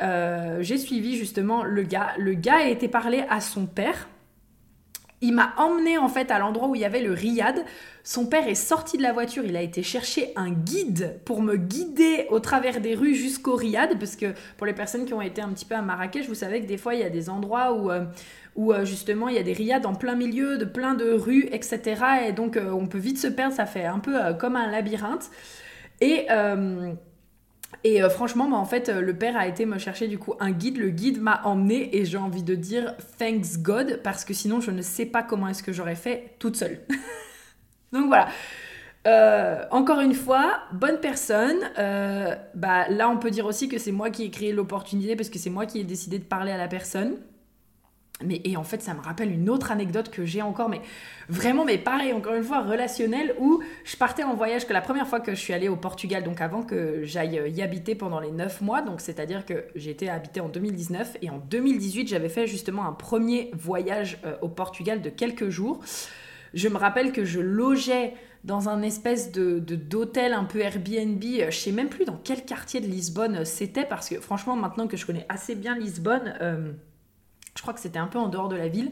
euh, 0.02 0.58
j'ai 0.62 0.78
suivi 0.78 1.18
justement 1.18 1.64
le 1.64 1.84
gars, 1.84 2.14
le 2.18 2.34
gars 2.34 2.58
a 2.58 2.68
été 2.68 2.88
parler 2.88 3.24
à 3.30 3.42
son 3.42 3.66
père, 3.66 4.08
il 5.22 5.34
m'a 5.34 5.54
emmené 5.58 5.98
en 5.98 6.08
fait 6.08 6.32
à 6.32 6.40
l'endroit 6.40 6.70
où 6.70 6.76
il 6.76 6.82
y 6.82 6.86
avait 6.86 7.02
le 7.02 7.14
riad. 7.14 7.66
Son 8.04 8.26
père 8.26 8.48
est 8.48 8.56
sorti 8.56 8.98
de 8.98 9.04
la 9.04 9.12
voiture, 9.12 9.44
il 9.46 9.56
a 9.56 9.62
été 9.62 9.84
chercher 9.84 10.32
un 10.36 10.50
guide 10.50 11.20
pour 11.26 11.42
me 11.42 11.58
guider 11.58 12.26
au 12.30 12.40
travers 12.40 12.80
des 12.80 12.96
rues 12.96 13.16
jusqu'au 13.16 13.56
riad, 13.56 14.00
parce 14.00 14.16
que 14.16 14.34
pour 14.58 14.66
les 14.66 14.74
personnes 14.74 15.06
qui 15.06 15.14
ont 15.14 15.22
été 15.22 15.42
un 15.42 15.50
petit 15.50 15.66
peu 15.66 15.76
à 15.76 15.82
Marrakech, 15.82 16.28
vous 16.28 16.36
savez 16.36 16.62
que 16.62 16.66
des 16.66 16.78
fois 16.78 16.96
il 16.96 17.02
y 17.02 17.04
a 17.04 17.10
des 17.10 17.30
endroits 17.30 17.74
où, 17.74 17.92
euh, 17.92 18.06
où 18.56 18.74
euh, 18.74 18.86
justement 18.86 19.28
il 19.28 19.36
y 19.36 19.40
a 19.40 19.44
des 19.44 19.54
riads 19.54 19.86
en 19.86 19.94
plein 19.94 20.16
milieu 20.16 20.58
de 20.58 20.66
plein 20.66 20.96
de 20.96 21.12
rues, 21.12 21.50
etc. 21.52 22.02
Et 22.28 22.32
donc 22.32 22.58
euh, 22.58 22.72
on 22.72 22.88
peut 22.88 22.98
vite 22.98 23.20
se 23.20 23.28
perdre, 23.28 23.54
ça 23.54 23.66
fait 23.66 23.86
un 23.86 24.00
peu 24.00 24.18
comme 24.40 24.56
un 24.56 24.72
labyrinthe. 24.72 25.30
Et 26.02 26.28
et 27.84 28.04
euh, 28.04 28.10
franchement, 28.10 28.50
bah, 28.50 28.58
en 28.58 28.66
fait, 28.66 28.90
euh, 28.90 29.02
le 29.02 29.14
père 29.16 29.38
a 29.38 29.48
été 29.48 29.66
me 29.66 29.78
chercher 29.78 30.08
du 30.08 30.18
coup 30.18 30.34
un 30.40 30.52
guide. 30.52 30.78
Le 30.78 30.90
guide 30.90 31.22
m'a 31.22 31.42
emmené 31.46 31.96
et 31.98 32.06
j'ai 32.06 32.18
envie 32.18 32.44
de 32.44 32.56
dire 32.56 32.96
thanks 33.18 33.58
God 33.60 34.02
parce 34.04 34.26
que 34.26 34.34
sinon 34.34 34.60
je 34.60 34.72
ne 34.72 34.82
sais 34.82 35.06
pas 35.06 35.24
comment 35.24 35.48
est-ce 35.48 35.64
que 35.64 35.72
j'aurais 35.72 35.96
fait 35.96 36.36
toute 36.40 36.56
seule. 36.56 36.80
Donc 37.94 38.08
voilà. 38.08 38.28
Euh, 39.08 39.64
encore 39.72 40.02
une 40.02 40.14
fois, 40.14 40.60
bonne 40.74 41.00
personne. 41.00 41.58
bah, 42.56 42.90
là, 42.90 43.10
on 43.10 43.18
peut 43.18 43.32
dire 43.32 43.46
aussi 43.46 43.70
que 43.70 43.78
c'est 43.78 43.94
moi 43.94 44.10
qui 44.10 44.24
ai 44.24 44.30
créé 44.30 44.52
l'opportunité 44.52 45.16
parce 45.16 45.30
que 45.30 45.40
c'est 45.40 45.50
moi 45.50 45.66
qui 45.66 45.80
ai 45.80 45.84
décidé 45.84 46.20
de 46.20 46.26
parler 46.26 46.52
à 46.52 46.58
la 46.58 46.68
personne. 46.68 47.16
Mais, 48.24 48.42
et 48.44 48.58
en 48.58 48.64
fait, 48.64 48.82
ça 48.82 48.94
me 48.94 49.00
rappelle 49.00 49.32
une 49.32 49.50
autre 49.50 49.72
anecdote 49.72 50.10
que 50.10 50.26
j'ai 50.26 50.42
encore, 50.42 50.68
mais 50.68 50.82
vraiment, 51.30 51.64
mais 51.64 51.78
pareil, 51.78 52.12
encore 52.12 52.36
une 52.36 52.44
fois, 52.44 52.62
relationnelle, 52.62 53.34
où 53.40 53.62
je 53.86 53.96
partais 53.96 54.24
en 54.24 54.36
voyage 54.36 54.68
que 54.68 54.74
la 54.74 54.82
première 54.82 55.08
fois 55.08 55.22
que 55.22 55.32
je 55.32 55.40
suis 55.40 55.54
allée 55.54 55.70
au 55.70 55.78
Portugal, 55.78 56.24
donc 56.24 56.42
avant 56.42 56.64
que 56.64 57.04
j'aille 57.04 57.42
y 57.56 57.62
habiter 57.62 57.96
pendant 57.96 58.20
les 58.20 58.32
9 58.32 58.62
mois, 58.62 58.82
donc 58.82 59.00
c'est-à-dire 59.00 59.46
que 59.46 59.66
j'étais 59.76 60.10
habité 60.10 60.42
en 60.42 60.50
2019, 60.50 61.18
et 61.22 61.30
en 61.30 61.38
2018, 61.38 62.10
j'avais 62.10 62.30
fait 62.30 62.46
justement 62.46 62.86
un 62.86 62.92
premier 62.92 63.52
voyage 63.54 64.20
euh, 64.26 64.36
au 64.42 64.50
Portugal 64.50 65.02
de 65.02 65.10
quelques 65.10 65.50
jours. 65.50 65.80
Je 66.54 66.68
me 66.68 66.78
rappelle 66.78 67.12
que 67.14 67.24
je 67.24 67.40
logeais 67.40 68.16
dans 68.44 68.70
un 68.70 68.82
espèce 68.82 69.32
de 69.32 69.60
d'hôtel 69.60 70.34
un 70.34 70.46
peu 70.46 70.60
Airbnb, 70.60 71.24
euh, 71.24 71.52
je 71.52 71.58
sais 71.58 71.72
même 71.72 71.90
plus 71.90 72.06
dans 72.06 72.20
quel 72.22 72.44
quartier 72.44 72.82
de 72.82 72.88
Lisbonne 72.88 73.38
euh, 73.38 73.46
c'était, 73.46 73.86
parce 73.86 74.10
que 74.10 74.20
franchement, 74.20 74.58
maintenant 74.58 74.88
que 74.88 74.98
je 74.98 75.06
connais 75.06 75.26
assez 75.30 75.56
bien 75.56 75.78
Lisbonne, 75.78 76.36
je 77.56 77.62
crois 77.62 77.74
que 77.74 77.80
c'était 77.80 78.00
un 78.00 78.08
peu 78.08 78.20
en 78.20 78.28
dehors 78.28 78.50
de 78.50 78.56
la 78.56 78.68
ville. 78.68 78.92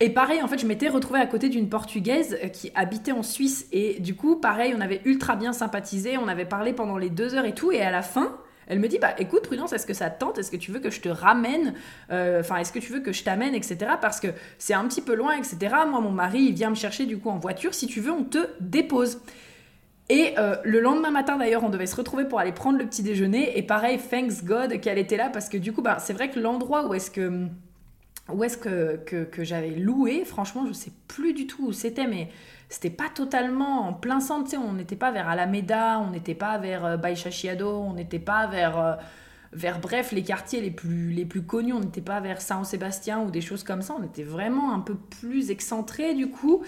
Et 0.00 0.10
pareil, 0.10 0.42
en 0.42 0.48
fait, 0.48 0.58
je 0.58 0.66
m'étais 0.66 0.88
retrouvée 0.88 1.20
à 1.20 1.26
côté 1.26 1.48
d'une 1.48 1.68
Portugaise 1.68 2.36
euh, 2.42 2.48
qui 2.48 2.72
habitait 2.74 3.12
en 3.12 3.22
Suisse. 3.22 3.66
Et 3.72 4.00
du 4.00 4.14
coup, 4.14 4.36
pareil, 4.36 4.74
on 4.76 4.80
avait 4.80 5.00
ultra 5.04 5.36
bien 5.36 5.52
sympathisé, 5.52 6.18
on 6.18 6.28
avait 6.28 6.44
parlé 6.44 6.72
pendant 6.72 6.98
les 6.98 7.10
deux 7.10 7.34
heures 7.34 7.44
et 7.44 7.54
tout. 7.54 7.70
Et 7.70 7.80
à 7.80 7.90
la 7.90 8.02
fin, 8.02 8.36
elle 8.66 8.80
me 8.80 8.88
dit, 8.88 8.98
bah 8.98 9.14
écoute, 9.18 9.42
Prudence, 9.42 9.72
est-ce 9.72 9.86
que 9.86 9.94
ça 9.94 10.10
te 10.10 10.18
tente? 10.18 10.38
Est-ce 10.38 10.50
que 10.50 10.56
tu 10.56 10.72
veux 10.72 10.80
que 10.80 10.90
je 10.90 11.00
te 11.00 11.08
ramène? 11.08 11.74
Euh, 12.10 12.40
Enfin, 12.40 12.56
est-ce 12.56 12.72
que 12.72 12.78
tu 12.78 12.92
veux 12.92 13.00
que 13.00 13.12
je 13.12 13.22
t'amène, 13.22 13.54
etc. 13.54 13.92
Parce 14.00 14.20
que 14.20 14.28
c'est 14.58 14.74
un 14.74 14.86
petit 14.88 15.02
peu 15.02 15.14
loin, 15.14 15.36
etc. 15.36 15.74
Moi, 15.88 16.00
mon 16.00 16.10
mari, 16.10 16.40
il 16.40 16.54
vient 16.54 16.70
me 16.70 16.74
chercher 16.74 17.06
du 17.06 17.18
coup 17.18 17.30
en 17.30 17.38
voiture. 17.38 17.72
Si 17.74 17.86
tu 17.86 18.00
veux, 18.00 18.12
on 18.12 18.24
te 18.24 18.48
dépose. 18.60 19.20
Et 20.10 20.34
euh, 20.38 20.56
le 20.64 20.80
lendemain 20.80 21.10
matin, 21.10 21.38
d'ailleurs, 21.38 21.64
on 21.64 21.70
devait 21.70 21.86
se 21.86 21.96
retrouver 21.96 22.24
pour 22.24 22.38
aller 22.38 22.52
prendre 22.52 22.78
le 22.78 22.86
petit 22.86 23.02
déjeuner. 23.02 23.56
Et 23.56 23.62
pareil, 23.62 23.98
thanks 23.98 24.44
God 24.44 24.80
qu'elle 24.80 24.98
était 24.98 25.16
là 25.16 25.30
parce 25.30 25.48
que 25.48 25.56
du 25.56 25.72
coup, 25.72 25.82
bah, 25.82 25.98
c'est 26.00 26.12
vrai 26.12 26.30
que 26.30 26.38
l'endroit 26.38 26.86
où 26.86 26.94
est-ce 26.94 27.10
que 27.10 27.48
où 28.32 28.42
est-ce 28.42 28.56
que, 28.56 29.44
j'avais 29.44 29.70
loué, 29.70 30.24
franchement, 30.24 30.66
je 30.66 30.72
sais 30.72 30.92
plus 31.08 31.34
du 31.34 31.46
tout 31.46 31.66
où 31.68 31.72
c'était, 31.72 32.06
mais 32.06 32.28
c'était 32.68 32.90
pas 32.90 33.08
totalement 33.14 33.88
en 33.88 33.92
plein 33.92 34.20
centre, 34.20 34.54
on 34.56 34.72
n'était 34.72 34.96
pas 34.96 35.10
vers 35.10 35.28
Alameda, 35.28 36.00
on 36.00 36.10
n'était 36.10 36.34
pas 36.34 36.58
vers 36.58 36.84
euh, 36.84 36.96
Baixachiado, 36.96 37.68
on 37.68 37.92
n'était 37.92 38.18
pas 38.18 38.46
vers, 38.46 38.78
euh, 38.78 39.72
bref, 39.80 40.12
les 40.12 40.22
quartiers 40.22 40.60
les 40.60 40.70
plus, 40.70 41.10
les 41.10 41.26
plus 41.26 41.42
connus, 41.42 41.74
on 41.74 41.80
n'était 41.80 42.00
pas 42.00 42.20
vers 42.20 42.40
Saint-Sébastien 42.40 43.20
ou 43.20 43.30
des 43.30 43.42
choses 43.42 43.62
comme 43.62 43.82
ça, 43.82 43.94
on 43.98 44.02
était 44.02 44.24
vraiment 44.24 44.74
un 44.74 44.80
peu 44.80 44.94
plus 44.94 45.50
excentré 45.50 46.14
du 46.14 46.30
coup. 46.30 46.62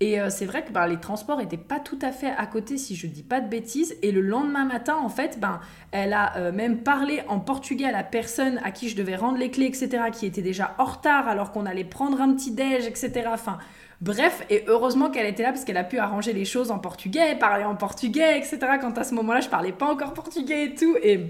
Et 0.00 0.20
euh, 0.20 0.28
c'est 0.28 0.44
vrai 0.44 0.64
que 0.64 0.72
ben, 0.72 0.86
les 0.86 0.98
transports 0.98 1.38
n'étaient 1.38 1.56
pas 1.56 1.78
tout 1.78 1.98
à 2.02 2.10
fait 2.10 2.32
à 2.36 2.46
côté, 2.46 2.78
si 2.78 2.96
je 2.96 3.06
ne 3.06 3.12
dis 3.12 3.22
pas 3.22 3.40
de 3.40 3.48
bêtises. 3.48 3.96
Et 4.02 4.10
le 4.10 4.20
lendemain 4.20 4.64
matin, 4.64 4.96
en 4.96 5.08
fait, 5.08 5.38
ben, 5.38 5.60
elle 5.92 6.12
a 6.12 6.36
euh, 6.36 6.52
même 6.52 6.78
parlé 6.78 7.22
en 7.28 7.38
portugais 7.38 7.86
à 7.86 7.92
la 7.92 8.02
personne 8.02 8.60
à 8.64 8.72
qui 8.72 8.88
je 8.88 8.96
devais 8.96 9.14
rendre 9.14 9.38
les 9.38 9.50
clés, 9.50 9.66
etc., 9.66 10.04
qui 10.12 10.26
était 10.26 10.42
déjà 10.42 10.74
en 10.78 10.84
retard 10.84 11.28
alors 11.28 11.52
qu'on 11.52 11.64
allait 11.64 11.84
prendre 11.84 12.20
un 12.20 12.34
petit 12.34 12.50
déj, 12.50 12.86
etc. 12.86 13.28
Enfin, 13.32 13.58
bref, 14.00 14.44
et 14.50 14.64
heureusement 14.66 15.10
qu'elle 15.10 15.26
était 15.26 15.44
là 15.44 15.52
parce 15.52 15.64
qu'elle 15.64 15.76
a 15.76 15.84
pu 15.84 15.98
arranger 15.98 16.32
les 16.32 16.44
choses 16.44 16.72
en 16.72 16.80
portugais, 16.80 17.36
parler 17.36 17.64
en 17.64 17.76
portugais, 17.76 18.36
etc. 18.38 18.58
Quand 18.80 18.98
à 18.98 19.04
ce 19.04 19.14
moment-là, 19.14 19.40
je 19.40 19.48
parlais 19.48 19.72
pas 19.72 19.86
encore 19.86 20.12
portugais 20.12 20.66
et 20.66 20.74
tout. 20.74 20.96
Et 21.02 21.28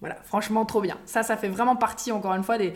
voilà, 0.00 0.16
franchement, 0.22 0.64
trop 0.64 0.80
bien. 0.80 0.98
Ça, 1.04 1.24
ça 1.24 1.36
fait 1.36 1.48
vraiment 1.48 1.76
partie, 1.76 2.12
encore 2.12 2.34
une 2.34 2.44
fois, 2.44 2.58
des 2.58 2.74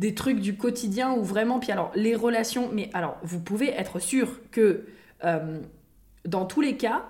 des 0.00 0.14
trucs 0.14 0.40
du 0.40 0.56
quotidien 0.56 1.12
où 1.12 1.22
vraiment, 1.22 1.60
puis 1.60 1.70
alors 1.70 1.92
les 1.94 2.16
relations, 2.16 2.70
mais 2.72 2.88
alors 2.94 3.18
vous 3.22 3.38
pouvez 3.38 3.68
être 3.68 3.98
sûr 3.98 4.40
que 4.50 4.86
euh, 5.24 5.60
dans 6.24 6.46
tous 6.46 6.62
les 6.62 6.78
cas, 6.78 7.04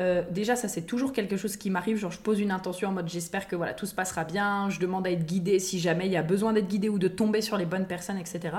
euh, 0.00 0.22
déjà 0.30 0.56
ça 0.56 0.66
c'est 0.66 0.86
toujours 0.86 1.12
quelque 1.12 1.36
chose 1.36 1.58
qui 1.58 1.68
m'arrive, 1.68 1.98
genre 1.98 2.10
je 2.10 2.18
pose 2.18 2.40
une 2.40 2.50
intention 2.50 2.88
en 2.88 2.92
mode 2.92 3.10
j'espère 3.10 3.46
que 3.46 3.56
voilà 3.56 3.74
tout 3.74 3.84
se 3.84 3.94
passera 3.94 4.24
bien, 4.24 4.70
je 4.70 4.80
demande 4.80 5.06
à 5.06 5.10
être 5.10 5.26
guidé 5.26 5.58
si 5.58 5.78
jamais 5.78 6.06
il 6.06 6.12
y 6.12 6.16
a 6.16 6.22
besoin 6.22 6.54
d'être 6.54 6.66
guidé 6.66 6.88
ou 6.88 6.98
de 6.98 7.08
tomber 7.08 7.42
sur 7.42 7.58
les 7.58 7.66
bonnes 7.66 7.86
personnes, 7.86 8.16
etc. 8.16 8.56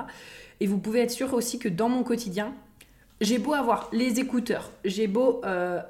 Et 0.59 0.67
vous 0.67 0.77
pouvez 0.77 0.99
être 0.99 1.09
sûr 1.09 1.33
aussi 1.33 1.57
que 1.57 1.67
dans 1.67 1.89
mon 1.89 2.03
quotidien, 2.03 2.53
j'ai 3.19 3.39
beau 3.39 3.55
avoir 3.55 3.89
les 3.91 4.19
écouteurs, 4.19 4.69
j'ai 4.85 5.07
beau, 5.07 5.41
euh, 5.43 5.81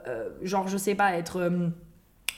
genre 0.44 0.70
je 0.70 0.78
sais 0.78 0.96
pas, 0.96 1.18
être 1.18 1.52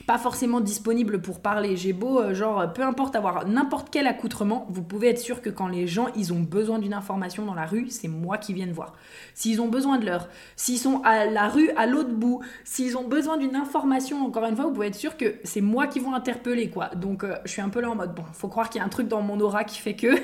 pas 0.06 0.18
forcément 0.18 0.60
disponible 0.60 1.20
pour 1.20 1.40
parler. 1.40 1.76
J'ai 1.76 1.92
beau, 1.92 2.20
euh, 2.20 2.34
genre, 2.34 2.72
peu 2.72 2.82
importe 2.82 3.16
avoir 3.16 3.46
n'importe 3.46 3.88
quel 3.90 4.06
accoutrement, 4.06 4.66
vous 4.68 4.82
pouvez 4.82 5.08
être 5.08 5.18
sûr 5.18 5.40
que 5.40 5.50
quand 5.50 5.68
les 5.68 5.86
gens, 5.86 6.08
ils 6.16 6.32
ont 6.32 6.40
besoin 6.40 6.78
d'une 6.78 6.94
information 6.94 7.44
dans 7.44 7.54
la 7.54 7.66
rue, 7.66 7.88
c'est 7.90 8.08
moi 8.08 8.38
qui 8.38 8.52
viens 8.52 8.66
de 8.66 8.72
voir. 8.72 8.94
S'ils 9.34 9.60
ont 9.60 9.68
besoin 9.68 9.98
de 9.98 10.06
l'heure, 10.06 10.28
s'ils 10.56 10.78
sont 10.78 11.02
à 11.04 11.26
la 11.26 11.48
rue 11.48 11.70
à 11.76 11.86
l'autre 11.86 12.12
bout, 12.12 12.40
s'ils 12.64 12.96
ont 12.96 13.08
besoin 13.08 13.36
d'une 13.36 13.56
information, 13.56 14.24
encore 14.24 14.44
une 14.46 14.56
fois, 14.56 14.66
vous 14.66 14.72
pouvez 14.72 14.88
être 14.88 14.94
sûr 14.94 15.16
que 15.16 15.36
c'est 15.44 15.60
moi 15.60 15.86
qui 15.86 16.00
vont 16.00 16.14
interpeller, 16.14 16.70
quoi. 16.70 16.90
Donc, 16.94 17.24
euh, 17.24 17.36
je 17.44 17.50
suis 17.50 17.62
un 17.62 17.68
peu 17.68 17.80
là 17.80 17.90
en 17.90 17.96
mode, 17.96 18.14
bon, 18.14 18.24
faut 18.32 18.48
croire 18.48 18.68
qu'il 18.70 18.80
y 18.80 18.82
a 18.82 18.86
un 18.86 18.90
truc 18.90 19.08
dans 19.08 19.22
mon 19.22 19.40
aura 19.40 19.64
qui 19.64 19.80
fait 19.80 19.96
que... 19.96 20.14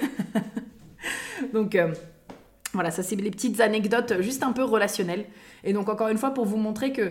Donc... 1.53 1.75
Euh, 1.75 1.93
voilà, 2.73 2.93
ça 2.93 3.03
c'est 3.03 3.17
les 3.17 3.33
petites 3.33 3.61
anecdotes 3.61 4.21
juste 4.21 4.43
un 4.45 4.53
peu 4.53 4.63
relationnelles. 4.63 5.25
Et 5.65 5.73
donc 5.73 5.89
encore 5.89 6.09
une 6.09 6.19
fois 6.19 6.31
pour 6.31 6.45
vous 6.45 6.57
montrer 6.57 6.93
que 6.93 7.11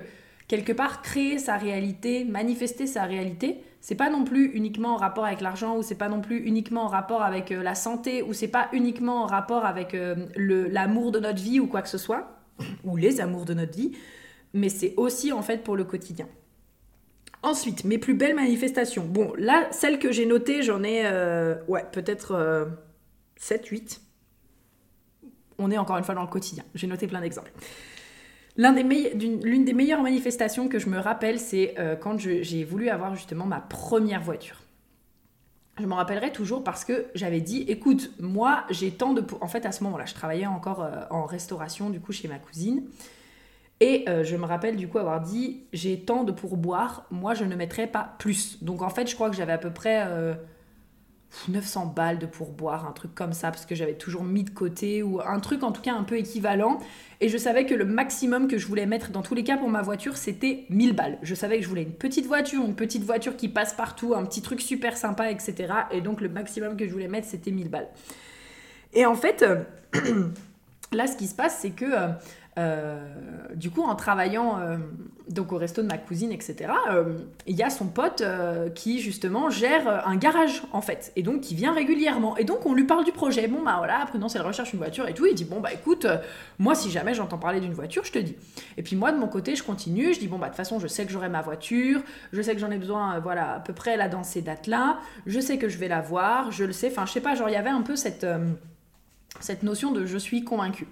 quelque 0.50 0.74
part 0.74 1.01
créer 1.01 1.38
sa 1.38 1.56
réalité, 1.56 2.25
manifester 2.25 2.88
sa 2.88 3.03
réalité, 3.03 3.63
c'est 3.79 3.96
pas 3.96 4.10
non 4.10 4.25
plus 4.25 4.51
uniquement 4.53 4.96
en 4.96 4.98
rapport 4.98 5.24
avec 5.24 5.39
l'argent 5.39 5.77
ou 5.77 5.84
c'est 5.84 5.96
pas 5.96 6.10
non 6.10 6.20
plus 6.20 6.39
uniquement 6.39 6.84
en 6.84 6.88
rapport 6.88 7.22
avec 7.22 7.51
euh, 7.51 7.63
la 7.63 7.75
santé 7.75 8.24
ou 8.24 8.34
c'est 8.34 8.50
pas 8.50 8.68
uniquement 8.74 9.24
en 9.24 9.27
rapport 9.27 9.63
avec 9.63 9.94
euh, 9.94 10.15
l'amour 10.36 11.12
de 11.12 11.20
notre 11.20 11.41
vie 11.41 11.62
ou 11.62 11.68
quoi 11.68 11.82
que 11.82 11.88
ce 11.88 11.98
soit 11.98 12.41
ou 12.84 12.98
les 12.98 13.22
amours 13.22 13.46
de 13.46 13.53
notre 13.53 13.77
vie, 13.77 13.91
mais 14.53 14.68
c'est 14.68 14.96
aussi 14.98 15.32
en 15.32 15.41
fait 15.41 15.63
pour 15.63 15.77
le 15.77 15.86
quotidien. 15.86 16.27
Ensuite, 17.41 17.86
mes 17.86 18.00
plus 18.00 18.15
belles 18.15 18.36
manifestations. 18.36 19.06
Bon, 19.06 19.32
là, 19.38 19.70
celles 19.72 19.98
que 19.98 20.12
j'ai 20.12 20.25
notées, 20.25 20.62
j'en 20.62 20.84
ai, 20.84 21.03
euh, 21.06 21.56
ouais, 21.70 21.86
peut-être 21.94 22.68
7, 23.38 23.65
8. 23.68 24.01
On 25.58 25.72
est 25.72 25.77
encore 25.77 25.98
une 25.98 26.03
fois 26.03 26.15
dans 26.15 26.24
le 26.24 26.27
quotidien. 26.27 26.65
J'ai 26.75 26.88
noté 26.88 27.08
plein 27.08 27.22
d'exemples. 27.22 27.51
L'une 28.59 29.63
des, 29.63 29.73
meilleures 29.73 30.03
manifestations 30.03 30.67
que 30.67 30.79
je 30.79 30.89
me 30.89 30.99
rappelle, 30.99 31.39
c'est 31.39 31.75
euh, 31.79 31.95
quand 31.95 32.19
j'ai 32.19 32.65
voulu 32.65 32.89
avoir 32.89 33.15
justement 33.15 33.45
ma 33.45 33.61
première 33.61 34.21
voiture. 34.21 34.57
Je 35.79 35.85
m'en 35.85 35.95
rappellerai 35.95 36.33
toujours 36.33 36.61
parce 36.61 36.83
que 36.83 37.05
j'avais 37.15 37.39
dit, 37.39 37.61
écoute, 37.69 38.11
moi 38.19 38.65
j'ai 38.69 38.91
tant 38.91 39.13
de... 39.13 39.23
En 39.39 39.47
fait, 39.47 39.65
à 39.65 39.71
ce 39.71 39.81
moment-là, 39.85 40.05
je 40.05 40.13
travaillais 40.13 40.45
encore 40.45 40.83
euh, 40.83 41.03
en 41.09 41.23
restauration, 41.23 41.89
du 41.89 42.01
coup, 42.01 42.11
chez 42.11 42.27
ma 42.27 42.37
cousine. 42.37 42.83
Et 43.79 44.03
euh, 44.09 44.25
je 44.25 44.35
me 44.35 44.43
rappelle 44.43 44.75
du 44.75 44.89
coup 44.89 44.97
avoir 44.97 45.21
dit, 45.21 45.63
j'ai 45.71 46.01
tant 46.01 46.25
de 46.25 46.33
pourboire, 46.33 47.05
moi 47.11 47.35
je 47.35 47.45
ne 47.45 47.55
mettrai 47.55 47.87
pas 47.87 48.15
plus. 48.19 48.61
Donc 48.61 48.81
en 48.81 48.89
fait, 48.89 49.09
je 49.09 49.15
crois 49.15 49.29
que 49.29 49.37
j'avais 49.37 49.53
à 49.53 49.57
peu 49.57 49.71
près 49.71 50.05
900 51.48 51.93
balles 51.95 52.19
de 52.19 52.25
pourboire, 52.25 52.88
un 52.88 52.91
truc 52.91 53.13
comme 53.13 53.33
ça, 53.33 53.51
parce 53.51 53.65
que 53.65 53.75
j'avais 53.75 53.93
toujours 53.93 54.24
mis 54.24 54.43
de 54.43 54.50
côté, 54.50 55.03
ou 55.03 55.21
un 55.21 55.39
truc 55.39 55.63
en 55.63 55.71
tout 55.71 55.81
cas 55.81 55.93
un 55.93 56.03
peu 56.03 56.17
équivalent. 56.17 56.79
Et 57.21 57.29
je 57.29 57.38
savais 57.38 57.65
que 57.65 57.74
le 57.74 57.86
maximum 57.86 58.48
que 58.48 58.57
je 58.57 58.67
voulais 58.67 58.86
mettre 58.86 59.12
dans 59.12 59.21
tous 59.21 59.36
les 59.36 59.43
cas 59.43 59.57
pour 59.57 59.69
ma 59.69 59.81
voiture, 59.81 60.17
c'était 60.17 60.65
1000 60.69 60.93
balles. 60.93 61.17
Je 61.21 61.36
savais 61.36 61.57
que 61.57 61.63
je 61.63 61.69
voulais 61.69 61.83
une 61.83 61.93
petite 61.93 62.25
voiture, 62.25 62.63
une 62.63 62.75
petite 62.75 63.03
voiture 63.03 63.36
qui 63.36 63.48
passe 63.48 63.74
partout, 63.74 64.15
un 64.15 64.25
petit 64.25 64.41
truc 64.41 64.62
super 64.62 64.98
sympa, 64.98 65.31
etc. 65.31 65.74
Et 65.91 66.01
donc 66.01 66.21
le 66.21 66.29
maximum 66.29 66.77
que 66.77 66.88
je 66.88 66.91
voulais 66.91 67.07
mettre, 67.07 67.27
c'était 67.27 67.51
1000 67.51 67.69
balles. 67.69 67.89
Et 68.93 69.05
en 69.05 69.15
fait, 69.15 69.45
là, 70.91 71.07
ce 71.07 71.15
qui 71.15 71.27
se 71.27 71.36
passe, 71.36 71.59
c'est 71.62 71.71
que 71.71 71.86
euh, 71.86 72.07
du 73.55 73.71
coup, 73.71 73.83
en 73.83 73.95
travaillant 73.95 74.59
euh, 74.59 74.77
donc 75.27 75.51
au 75.51 75.57
resto 75.57 75.81
de 75.81 75.87
ma 75.87 75.97
cousine, 75.97 76.31
etc., 76.31 76.71
euh, 76.89 77.17
il 77.45 77.55
y 77.55 77.63
a 77.63 77.69
son 77.69 77.87
pote 77.87 78.23
qui 78.73 78.99
justement 78.99 79.49
gère 79.49 80.07
un 80.07 80.15
garage 80.15 80.63
en 80.71 80.81
fait, 80.81 81.11
et 81.15 81.23
donc 81.23 81.41
qui 81.41 81.55
vient 81.55 81.73
régulièrement. 81.73 82.37
Et 82.37 82.43
donc 82.43 82.65
on 82.65 82.73
lui 82.73 82.85
parle 82.85 83.05
du 83.05 83.11
projet. 83.11 83.47
Bon 83.47 83.61
bah 83.61 83.75
voilà, 83.77 84.05
Prudence 84.07 84.35
elle 84.35 84.41
recherche 84.41 84.73
une 84.73 84.79
voiture 84.79 85.07
et 85.07 85.13
tout. 85.13 85.25
Il 85.25 85.35
dit 85.35 85.45
bon 85.45 85.59
bah 85.59 85.73
écoute, 85.73 86.07
moi 86.57 86.73
si 86.73 86.89
jamais 86.89 87.13
j'entends 87.13 87.37
parler 87.37 87.59
d'une 87.59 87.73
voiture, 87.73 88.03
je 88.03 88.11
te 88.11 88.19
dis. 88.19 88.35
Et 88.77 88.83
puis 88.83 88.95
moi 88.95 89.11
de 89.11 89.17
mon 89.17 89.27
côté, 89.27 89.55
je 89.55 89.63
continue. 89.63 90.13
Je 90.13 90.19
dis 90.19 90.27
bon 90.27 90.37
bah 90.37 90.47
de 90.47 90.51
toute 90.51 90.57
façon, 90.57 90.79
je 90.79 90.87
sais 90.87 91.05
que 91.05 91.11
j'aurai 91.11 91.29
ma 91.29 91.41
voiture, 91.41 92.01
je 92.33 92.41
sais 92.41 92.53
que 92.53 92.59
j'en 92.59 92.71
ai 92.71 92.77
besoin, 92.77 93.19
voilà 93.19 93.55
à 93.55 93.59
peu 93.59 93.73
près 93.73 93.97
là 93.97 94.09
dans 94.09 94.23
ces 94.23 94.41
dates 94.41 94.67
là. 94.67 94.99
Je 95.25 95.39
sais 95.39 95.57
que 95.57 95.69
je 95.69 95.77
vais 95.77 95.87
la 95.87 96.01
voir, 96.01 96.51
je 96.51 96.63
le 96.63 96.73
sais. 96.73 96.87
Enfin 96.91 97.05
je 97.05 97.11
sais 97.11 97.21
pas, 97.21 97.35
genre 97.35 97.49
il 97.49 97.53
y 97.53 97.57
avait 97.57 97.69
un 97.69 97.81
peu 97.81 97.95
cette 97.95 98.25
cette 99.39 99.63
notion 99.63 99.91
de 99.91 100.05
je 100.05 100.17
suis 100.17 100.43
convaincue. 100.43 100.87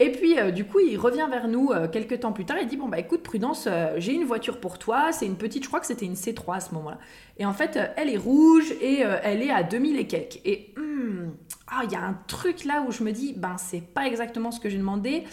Et 0.00 0.10
puis, 0.10 0.38
euh, 0.38 0.50
du 0.50 0.64
coup, 0.64 0.80
il 0.80 0.96
revient 0.98 1.26
vers 1.30 1.46
nous 1.46 1.70
euh, 1.70 1.86
quelques 1.86 2.20
temps 2.20 2.32
plus 2.32 2.44
tard 2.44 2.58
et 2.58 2.66
dit 2.66 2.76
Bon, 2.76 2.88
bah 2.88 2.98
écoute, 2.98 3.22
Prudence, 3.22 3.68
euh, 3.70 3.94
j'ai 3.98 4.12
une 4.12 4.24
voiture 4.24 4.58
pour 4.58 4.78
toi. 4.78 5.12
C'est 5.12 5.26
une 5.26 5.36
petite, 5.36 5.62
je 5.62 5.68
crois 5.68 5.80
que 5.80 5.86
c'était 5.86 6.06
une 6.06 6.14
C3 6.14 6.56
à 6.56 6.60
ce 6.60 6.74
moment-là. 6.74 6.98
Et 7.38 7.46
en 7.46 7.52
fait, 7.52 7.78
elle 7.96 8.10
est 8.10 8.16
rouge 8.16 8.72
et 8.80 9.00
elle 9.22 9.42
est 9.42 9.50
à 9.50 9.62
2000 9.62 9.96
et 9.98 10.06
quelques. 10.06 10.40
Et 10.44 10.74
hmm, 10.76 11.30
ah, 11.68 11.82
il 11.84 11.92
y 11.92 11.96
a 11.96 12.02
un 12.02 12.18
truc 12.26 12.64
là 12.64 12.84
où 12.86 12.90
je 12.90 13.04
me 13.04 13.12
dis 13.12 13.34
Ben, 13.36 13.56
c'est 13.56 13.80
pas 13.80 14.06
exactement 14.06 14.50
ce 14.50 14.58
que 14.58 14.68
j'ai 14.68 14.78
demandé. 14.78 15.24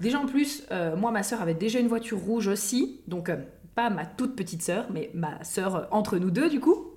Déjà, 0.00 0.20
en 0.20 0.26
plus, 0.26 0.64
moi, 0.96 1.10
ma 1.10 1.22
soeur 1.22 1.40
avait 1.40 1.54
déjà 1.54 1.78
une 1.80 1.88
voiture 1.88 2.18
rouge 2.18 2.48
aussi. 2.48 3.00
Donc, 3.08 3.30
pas 3.74 3.90
ma 3.90 4.06
toute 4.06 4.36
petite 4.36 4.62
sœur, 4.62 4.86
mais 4.92 5.10
ma 5.14 5.42
sœur 5.44 5.88
entre 5.90 6.18
nous 6.18 6.30
deux, 6.30 6.48
du 6.48 6.60
coup. 6.60 6.87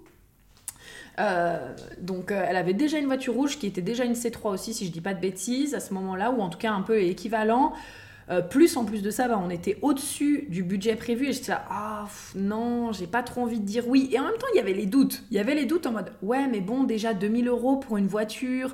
Euh, 1.19 1.73
donc 1.99 2.31
euh, 2.31 2.45
elle 2.47 2.55
avait 2.55 2.73
déjà 2.73 2.97
une 2.97 3.05
voiture 3.05 3.33
rouge 3.33 3.57
qui 3.59 3.67
était 3.67 3.81
déjà 3.81 4.05
une 4.05 4.13
C3 4.13 4.53
aussi, 4.53 4.73
si 4.73 4.85
je 4.85 4.91
dis 4.91 5.01
pas 5.01 5.13
de 5.13 5.19
bêtises, 5.19 5.75
à 5.75 5.79
ce 5.79 5.93
moment-là, 5.93 6.31
ou 6.31 6.41
en 6.41 6.49
tout 6.49 6.57
cas 6.57 6.71
un 6.71 6.81
peu 6.81 7.01
équivalent. 7.01 7.73
Euh, 8.29 8.41
plus 8.41 8.77
en 8.77 8.85
plus 8.85 9.01
de 9.01 9.09
ça, 9.09 9.27
bah, 9.27 9.41
on 9.43 9.49
était 9.49 9.77
au-dessus 9.81 10.45
du 10.47 10.63
budget 10.63 10.95
prévu 10.95 11.27
et 11.27 11.33
j'étais 11.33 11.51
là, 11.51 11.65
ah 11.69 12.07
non, 12.35 12.93
j'ai 12.93 13.07
pas 13.07 13.23
trop 13.23 13.41
envie 13.41 13.59
de 13.59 13.65
dire 13.65 13.87
oui. 13.87 14.09
Et 14.11 14.19
en 14.19 14.23
même 14.23 14.37
temps, 14.37 14.47
il 14.53 14.57
y 14.57 14.61
avait 14.61 14.73
les 14.73 14.85
doutes. 14.85 15.23
Il 15.31 15.37
y 15.37 15.39
avait 15.39 15.55
les 15.55 15.65
doutes 15.65 15.85
en 15.85 15.91
mode, 15.91 16.13
ouais, 16.21 16.47
mais 16.47 16.61
bon, 16.61 16.83
déjà 16.83 17.13
2000 17.13 17.47
euros 17.47 17.77
pour 17.77 17.97
une 17.97 18.07
voiture. 18.07 18.73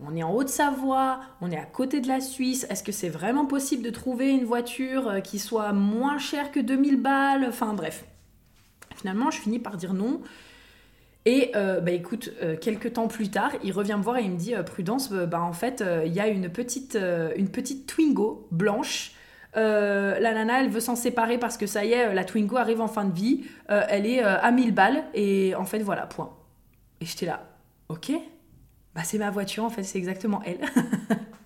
on 0.00 0.16
est 0.16 0.22
en 0.22 0.34
Haute-Savoie, 0.34 1.20
on 1.40 1.50
est 1.50 1.58
à 1.58 1.64
côté 1.64 2.00
de 2.00 2.08
la 2.08 2.20
Suisse. 2.20 2.66
Est-ce 2.68 2.82
que 2.82 2.92
c'est 2.92 3.08
vraiment 3.08 3.46
possible 3.46 3.82
de 3.84 3.90
trouver 3.90 4.30
une 4.30 4.44
voiture 4.44 5.22
qui 5.22 5.38
soit 5.38 5.72
moins 5.72 6.18
chère 6.18 6.50
que 6.50 6.60
2000 6.60 7.00
balles? 7.00 7.46
Enfin 7.48 7.74
bref. 7.74 8.04
Finalement, 8.96 9.30
je 9.30 9.40
finis 9.40 9.58
par 9.58 9.76
dire 9.76 9.94
non. 9.94 10.20
Et 11.26 11.50
euh, 11.56 11.80
bah 11.80 11.90
écoute, 11.90 12.30
euh, 12.40 12.56
quelques 12.56 12.94
temps 12.94 13.08
plus 13.08 13.30
tard, 13.30 13.50
il 13.64 13.72
revient 13.72 13.96
me 13.98 14.02
voir 14.02 14.16
et 14.16 14.22
il 14.22 14.30
me 14.30 14.36
dit 14.36 14.54
Prudence, 14.64 15.10
bah 15.10 15.42
en 15.42 15.52
fait, 15.52 15.84
il 16.04 16.12
y 16.12 16.20
a 16.20 16.28
une 16.28 16.48
petite, 16.48 16.96
une 17.36 17.48
petite 17.48 17.86
Twingo 17.86 18.46
blanche. 18.52 19.12
la 19.54 20.20
nana, 20.20 20.62
elle 20.62 20.70
veut 20.70 20.80
s'en 20.80 20.94
séparer 20.94 21.36
parce 21.36 21.56
que 21.56 21.66
ça 21.66 21.84
y 21.84 21.92
est, 21.92 22.14
la 22.14 22.24
Twingo 22.24 22.56
arrive 22.56 22.80
en 22.80 22.88
fin 22.88 23.04
de 23.04 23.12
vie. 23.12 23.44
elle 23.68 24.06
est 24.06 24.22
à 24.22 24.50
1000 24.52 24.72
balles 24.72 25.04
et 25.14 25.54
en 25.56 25.64
fait, 25.64 25.80
voilà, 25.80 26.06
point. 26.06 26.32
Et 27.00 27.06
j'étais 27.06 27.26
là, 27.26 27.44
ok, 27.88 28.12
bah, 28.94 29.02
c'est 29.04 29.18
ma 29.18 29.30
voiture 29.30 29.64
en 29.64 29.70
fait, 29.70 29.82
c'est 29.82 29.98
exactement 29.98 30.40
elle. 30.46 30.60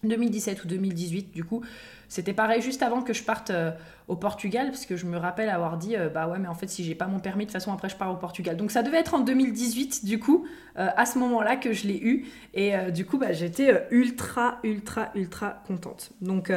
2017 0.04 0.64
ou 0.64 0.68
2018, 0.68 1.32
du 1.32 1.44
coup, 1.44 1.62
c'était 2.08 2.34
pareil 2.34 2.60
juste 2.60 2.82
avant 2.82 3.02
que 3.02 3.12
je 3.12 3.22
parte 3.22 3.50
euh, 3.50 3.70
au 4.06 4.16
Portugal, 4.16 4.66
parce 4.66 4.84
que 4.84 4.96
je 4.96 5.06
me 5.06 5.16
rappelle 5.16 5.48
avoir 5.48 5.78
dit, 5.78 5.96
euh, 5.96 6.08
bah 6.08 6.28
ouais, 6.28 6.38
mais 6.38 6.48
en 6.48 6.54
fait, 6.54 6.68
si 6.68 6.84
j'ai 6.84 6.94
pas 6.94 7.06
mon 7.06 7.20
permis, 7.20 7.44
de 7.44 7.50
toute 7.50 7.54
façon, 7.54 7.72
après, 7.72 7.88
je 7.88 7.96
pars 7.96 8.12
au 8.12 8.16
Portugal. 8.16 8.56
Donc, 8.56 8.70
ça 8.70 8.82
devait 8.82 8.98
être 8.98 9.14
en 9.14 9.20
2018, 9.20 10.04
du 10.04 10.18
coup, 10.18 10.46
euh, 10.78 10.88
à 10.96 11.06
ce 11.06 11.18
moment-là 11.18 11.56
que 11.56 11.72
je 11.72 11.86
l'ai 11.86 11.98
eu. 11.98 12.26
Et 12.52 12.74
du 12.92 13.06
coup, 13.06 13.16
bah, 13.16 13.32
j'étais 13.32 13.86
ultra, 13.90 14.58
ultra, 14.62 15.10
ultra 15.14 15.62
contente. 15.66 16.10
Donc, 16.20 16.52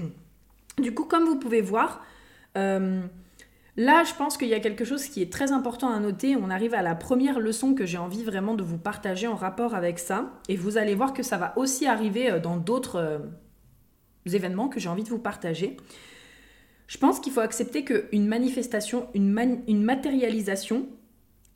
du 0.78 0.92
coup, 0.92 1.04
comme 1.04 1.24
vous 1.24 1.38
pouvez 1.38 1.62
voir, 1.62 2.04
Là, 3.76 4.04
je 4.04 4.14
pense 4.14 4.36
qu'il 4.36 4.48
y 4.48 4.54
a 4.54 4.60
quelque 4.60 4.84
chose 4.84 5.06
qui 5.06 5.20
est 5.20 5.32
très 5.32 5.50
important 5.50 5.92
à 5.92 5.98
noter. 5.98 6.36
On 6.36 6.48
arrive 6.48 6.74
à 6.74 6.82
la 6.82 6.94
première 6.94 7.40
leçon 7.40 7.74
que 7.74 7.86
j'ai 7.86 7.98
envie 7.98 8.22
vraiment 8.22 8.54
de 8.54 8.62
vous 8.62 8.78
partager 8.78 9.26
en 9.26 9.34
rapport 9.34 9.74
avec 9.74 9.98
ça. 9.98 10.30
Et 10.48 10.56
vous 10.56 10.78
allez 10.78 10.94
voir 10.94 11.12
que 11.12 11.24
ça 11.24 11.38
va 11.38 11.58
aussi 11.58 11.86
arriver 11.86 12.30
euh, 12.30 12.38
dans 12.38 12.56
d'autres 12.56 12.96
euh, 12.96 13.18
événements 14.26 14.68
que 14.68 14.78
j'ai 14.78 14.88
envie 14.88 15.02
de 15.02 15.08
vous 15.08 15.18
partager. 15.18 15.76
Je 16.86 16.98
pense 16.98 17.18
qu'il 17.18 17.32
faut 17.32 17.40
accepter 17.40 17.84
qu'une 17.84 18.28
manifestation, 18.28 19.08
une, 19.14 19.62
une 19.66 19.82
matérialisation, 19.82 20.86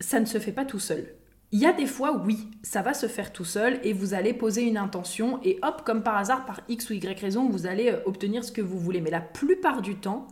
ça 0.01 0.19
ne 0.19 0.25
se 0.25 0.39
fait 0.39 0.53
pas 0.53 0.65
tout 0.65 0.81
seul. 0.81 1.15
Il 1.53 1.61
y 1.61 1.67
a 1.67 1.73
des 1.73 1.87
fois, 1.87 2.21
oui, 2.27 2.49
ça 2.63 2.83
va 2.83 2.95
se 2.95 3.07
faire 3.07 3.33
tout 3.33 3.45
seul 3.45 3.79
et 3.83 3.93
vous 3.93 4.13
allez 4.13 4.35
poser 4.35 4.63
une 4.63 4.77
intention 4.77 5.41
et 5.45 5.59
hop, 5.63 5.83
comme 5.85 6.03
par 6.03 6.17
hasard, 6.17 6.45
par 6.45 6.61
X 6.69 6.91
ou 6.91 6.95
Y 6.95 7.21
raison, 7.21 7.49
vous 7.49 7.67
allez 7.67 7.91
euh, 7.91 8.01
obtenir 8.07 8.43
ce 8.43 8.51
que 8.51 8.61
vous 8.61 8.79
voulez. 8.79 9.01
Mais 9.01 9.11
la 9.11 9.21
plupart 9.21 9.83
du 9.83 9.95
temps, 9.95 10.27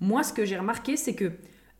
moi, 0.00 0.22
ce 0.22 0.32
que 0.32 0.44
j'ai 0.44 0.58
remarqué, 0.58 0.96
c'est 0.96 1.14
que 1.14 1.32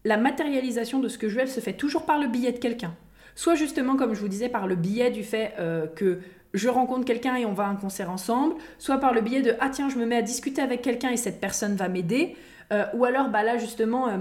la 0.05 0.17
matérialisation 0.17 1.01
de 1.01 1.09
ce 1.09 1.19
que 1.19 1.29
je 1.29 1.41
veux, 1.41 1.47
se 1.47 1.61
fait 1.61 1.73
toujours 1.73 2.07
par 2.07 2.19
le 2.19 2.29
billet 2.29 2.53
de 2.53 2.59
quelqu'un. 2.59 2.95
Soit 3.35 3.57
justement, 3.57 3.97
comme 3.97 4.15
je 4.15 4.21
vous 4.21 4.29
disais, 4.29 4.49
par 4.49 4.67
le 4.67 4.77
billet 4.77 5.11
du 5.11 5.25
fait 5.25 5.55
euh, 5.59 5.87
que 5.87 6.21
je 6.55 6.69
rencontre 6.69 7.05
quelqu'un 7.05 7.35
et 7.37 7.45
on 7.45 7.53
va 7.53 7.65
à 7.65 7.69
un 7.69 7.75
concert 7.75 8.11
ensemble, 8.11 8.55
soit 8.79 8.99
par 8.99 9.13
le 9.13 9.21
billet 9.21 9.43
de 9.43 9.55
ah 9.61 9.69
tiens, 9.69 9.89
je 9.89 9.99
me 9.99 10.07
mets 10.07 10.17
à 10.17 10.23
discuter 10.23 10.63
avec 10.63 10.81
quelqu'un 10.81 11.11
et 11.11 11.17
cette 11.17 11.41
personne 11.41 11.75
va 11.75 11.89
m'aider, 11.89 12.37
euh, 12.73 12.85
ou 12.95 13.05
alors 13.05 13.29
bah 13.29 13.43
là 13.43 13.59
justement, 13.59 14.09
euh, 14.09 14.17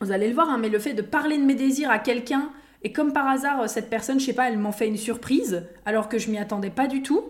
vous 0.00 0.12
allez 0.12 0.28
le 0.28 0.34
voir, 0.34 0.50
hein, 0.50 0.58
mais 0.58 0.68
le 0.68 0.78
fait 0.78 0.92
de 0.92 1.02
parler 1.02 1.38
de 1.38 1.44
mes 1.44 1.54
désirs 1.54 1.90
à 1.90 1.98
quelqu'un 1.98 2.50
et 2.82 2.92
comme 2.92 3.12
par 3.12 3.26
hasard 3.26 3.70
cette 3.70 3.88
personne, 3.88 4.20
je 4.20 4.26
sais 4.26 4.32
pas, 4.34 4.50
elle 4.50 4.58
m'en 4.58 4.72
fait 4.72 4.86
une 4.86 4.98
surprise 4.98 5.66
alors 5.86 6.08
que 6.08 6.18
je 6.18 6.30
m'y 6.30 6.38
attendais 6.38 6.70
pas 6.70 6.88
du 6.88 7.02
tout. 7.02 7.24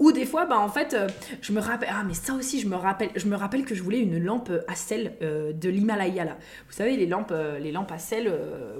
Ou 0.00 0.10
des 0.12 0.26
fois, 0.26 0.44
bah, 0.44 0.58
en 0.58 0.68
fait, 0.68 0.94
euh, 0.94 1.08
je 1.40 1.52
me 1.52 1.60
rappelle, 1.60 1.88
ah 1.92 2.02
mais 2.04 2.14
ça 2.14 2.34
aussi, 2.34 2.60
je 2.60 2.68
me 2.68 2.74
rappelle, 2.74 3.10
je 3.14 3.26
me 3.26 3.36
rappelle 3.36 3.64
que 3.64 3.74
je 3.74 3.82
voulais 3.82 4.00
une 4.00 4.18
lampe 4.18 4.50
à 4.66 4.74
sel 4.74 5.14
euh, 5.22 5.52
de 5.52 5.68
l'Himalaya 5.68 6.24
là. 6.24 6.36
Vous 6.66 6.72
savez, 6.72 6.96
les 6.96 7.06
lampes, 7.06 7.30
euh, 7.30 7.58
les 7.58 7.70
lampes 7.70 7.92
à 7.92 7.98
sel, 7.98 8.32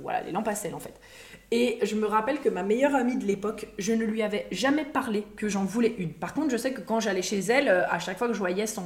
voilà, 0.02 0.22
les 0.22 0.32
lampes 0.32 0.48
à 0.48 0.54
sel 0.54 0.74
en 0.74 0.80
fait. 0.80 0.94
Et 1.50 1.78
je 1.82 1.94
me 1.94 2.06
rappelle 2.06 2.40
que 2.40 2.48
ma 2.48 2.64
meilleure 2.64 2.94
amie 2.94 3.16
de 3.16 3.24
l'époque, 3.24 3.68
je 3.78 3.92
ne 3.92 4.04
lui 4.04 4.22
avais 4.22 4.46
jamais 4.50 4.84
parlé 4.84 5.24
que 5.36 5.48
j'en 5.48 5.64
voulais 5.64 5.94
une. 5.98 6.12
Par 6.12 6.34
contre, 6.34 6.50
je 6.50 6.56
sais 6.56 6.72
que 6.72 6.80
quand 6.80 6.98
j'allais 6.98 7.22
chez 7.22 7.38
elle, 7.38 7.68
à 7.68 7.98
chaque 8.00 8.18
fois 8.18 8.26
que 8.26 8.34
je 8.34 8.38
voyais 8.38 8.66
son 8.66 8.82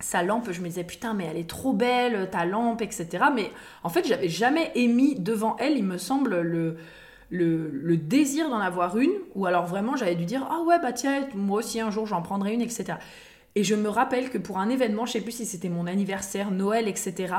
sa 0.00 0.22
lampe, 0.22 0.50
je 0.50 0.62
me 0.62 0.66
disais 0.66 0.84
putain 0.84 1.12
mais 1.12 1.26
elle 1.26 1.36
est 1.36 1.48
trop 1.48 1.74
belle 1.74 2.30
ta 2.30 2.46
lampe 2.46 2.80
etc. 2.80 3.06
Mais 3.34 3.50
en 3.82 3.90
fait 3.90 4.06
j'avais 4.06 4.30
jamais 4.30 4.72
émis 4.74 5.14
devant 5.14 5.56
elle, 5.58 5.76
il 5.76 5.84
me 5.84 5.98
semble 5.98 6.40
le 6.40 6.78
le, 7.30 7.96
désir 7.96 8.50
d'en 8.50 8.58
avoir 8.58 8.98
une, 8.98 9.12
ou 9.34 9.46
alors 9.46 9.66
vraiment 9.66 9.96
j'avais 9.96 10.16
dû 10.16 10.24
dire 10.24 10.46
ah 10.50 10.62
ouais 10.66 10.78
bah 10.80 10.92
tiens 10.92 11.28
moi 11.34 11.58
aussi 11.58 11.80
un 11.80 11.90
jour 11.90 12.06
j'en 12.06 12.22
prendrai 12.22 12.54
une 12.54 12.60
etc. 12.60 12.94
Et 13.56 13.64
je 13.64 13.74
me 13.74 13.88
rappelle 13.88 14.30
que 14.30 14.38
pour 14.38 14.58
un 14.58 14.68
événement, 14.68 15.06
je 15.06 15.12
sais 15.12 15.20
plus 15.20 15.32
si 15.32 15.44
c'était 15.44 15.68
mon 15.68 15.86
anniversaire, 15.86 16.50
Noël 16.50 16.86
etc. 16.86 17.34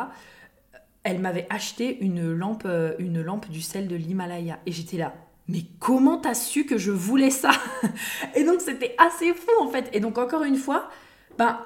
Elle 1.04 1.20
m'avait 1.20 1.48
acheté 1.50 1.98
une 2.02 2.32
lampe, 2.34 2.64
euh, 2.66 2.94
une 3.00 3.22
lampe 3.22 3.50
du 3.50 3.62
sel 3.62 3.88
de 3.88 3.96
l'Himalaya 3.96 4.60
et 4.66 4.72
j'étais 4.72 4.98
là. 4.98 5.14
Mais 5.48 5.64
comment 5.80 6.18
t'as 6.18 6.34
su 6.34 6.66
que 6.66 6.78
je 6.78 6.92
voulais 6.92 7.32
ça? 7.32 7.52
Et 8.36 8.44
donc 8.44 8.62
c'était 8.62 8.96
assez 8.98 9.34
fou 9.34 9.52
en 9.62 9.68
fait. 9.68 9.90
Et 9.94 10.00
donc 10.00 10.18
encore 10.18 10.44
une 10.44 10.56
fois, 10.56 10.90
ben 11.38 11.60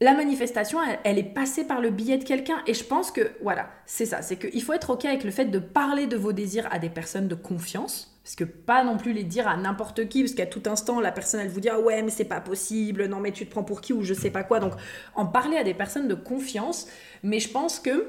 la 0.00 0.12
manifestation, 0.12 0.78
elle, 1.04 1.18
est 1.18 1.22
passée 1.22 1.64
par 1.64 1.80
le 1.80 1.90
billet 1.90 2.18
de 2.18 2.24
quelqu'un. 2.24 2.62
Et 2.66 2.74
je 2.74 2.84
pense 2.84 3.10
que, 3.10 3.30
voilà, 3.42 3.70
c'est 3.86 4.04
ça. 4.04 4.20
C'est 4.20 4.36
qu'il 4.36 4.62
faut 4.62 4.74
être 4.74 4.90
OK 4.90 5.06
avec 5.06 5.24
le 5.24 5.30
fait 5.30 5.46
de 5.46 5.58
parler 5.58 6.06
de 6.06 6.16
vos 6.16 6.32
désirs 6.32 6.68
à 6.70 6.78
des 6.78 6.90
personnes 6.90 7.28
de 7.28 7.34
confiance. 7.34 8.12
Parce 8.22 8.34
que 8.34 8.44
pas 8.44 8.84
non 8.84 8.98
plus 8.98 9.12
les 9.12 9.22
dire 9.22 9.48
à 9.48 9.56
n'importe 9.56 10.08
qui, 10.08 10.22
parce 10.22 10.34
qu'à 10.34 10.46
tout 10.46 10.62
instant, 10.66 11.00
la 11.00 11.12
personne, 11.12 11.40
elle 11.40 11.48
vous 11.48 11.60
dit 11.60 11.70
ah 11.70 11.80
ouais, 11.80 12.02
mais 12.02 12.10
c'est 12.10 12.24
pas 12.24 12.40
possible, 12.40 13.06
non, 13.06 13.20
mais 13.20 13.32
tu 13.32 13.46
te 13.46 13.50
prends 13.50 13.62
pour 13.62 13.80
qui, 13.80 13.92
ou 13.92 14.02
je 14.02 14.12
sais 14.12 14.30
pas 14.30 14.42
quoi. 14.42 14.60
Donc, 14.60 14.72
en 15.14 15.24
parler 15.24 15.56
à 15.56 15.64
des 15.64 15.74
personnes 15.74 16.08
de 16.08 16.14
confiance. 16.14 16.88
Mais 17.22 17.40
je 17.40 17.48
pense 17.48 17.78
que 17.78 18.06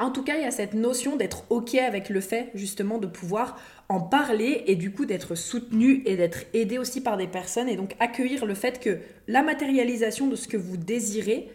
en 0.00 0.10
tout 0.10 0.22
cas, 0.22 0.36
il 0.36 0.42
y 0.42 0.46
a 0.46 0.50
cette 0.50 0.74
notion 0.74 1.16
d'être 1.16 1.44
OK 1.50 1.74
avec 1.74 2.08
le 2.08 2.20
fait 2.20 2.50
justement 2.54 2.98
de 2.98 3.06
pouvoir 3.06 3.58
en 3.88 4.00
parler 4.00 4.64
et 4.66 4.76
du 4.76 4.92
coup 4.92 5.04
d'être 5.04 5.34
soutenu 5.34 6.02
et 6.06 6.16
d'être 6.16 6.44
aidé 6.54 6.78
aussi 6.78 7.02
par 7.02 7.16
des 7.16 7.26
personnes 7.26 7.68
et 7.68 7.76
donc 7.76 7.96
accueillir 8.00 8.46
le 8.46 8.54
fait 8.54 8.80
que 8.80 8.98
la 9.28 9.42
matérialisation 9.42 10.26
de 10.26 10.36
ce 10.36 10.48
que 10.48 10.56
vous 10.56 10.76
désirez 10.76 11.50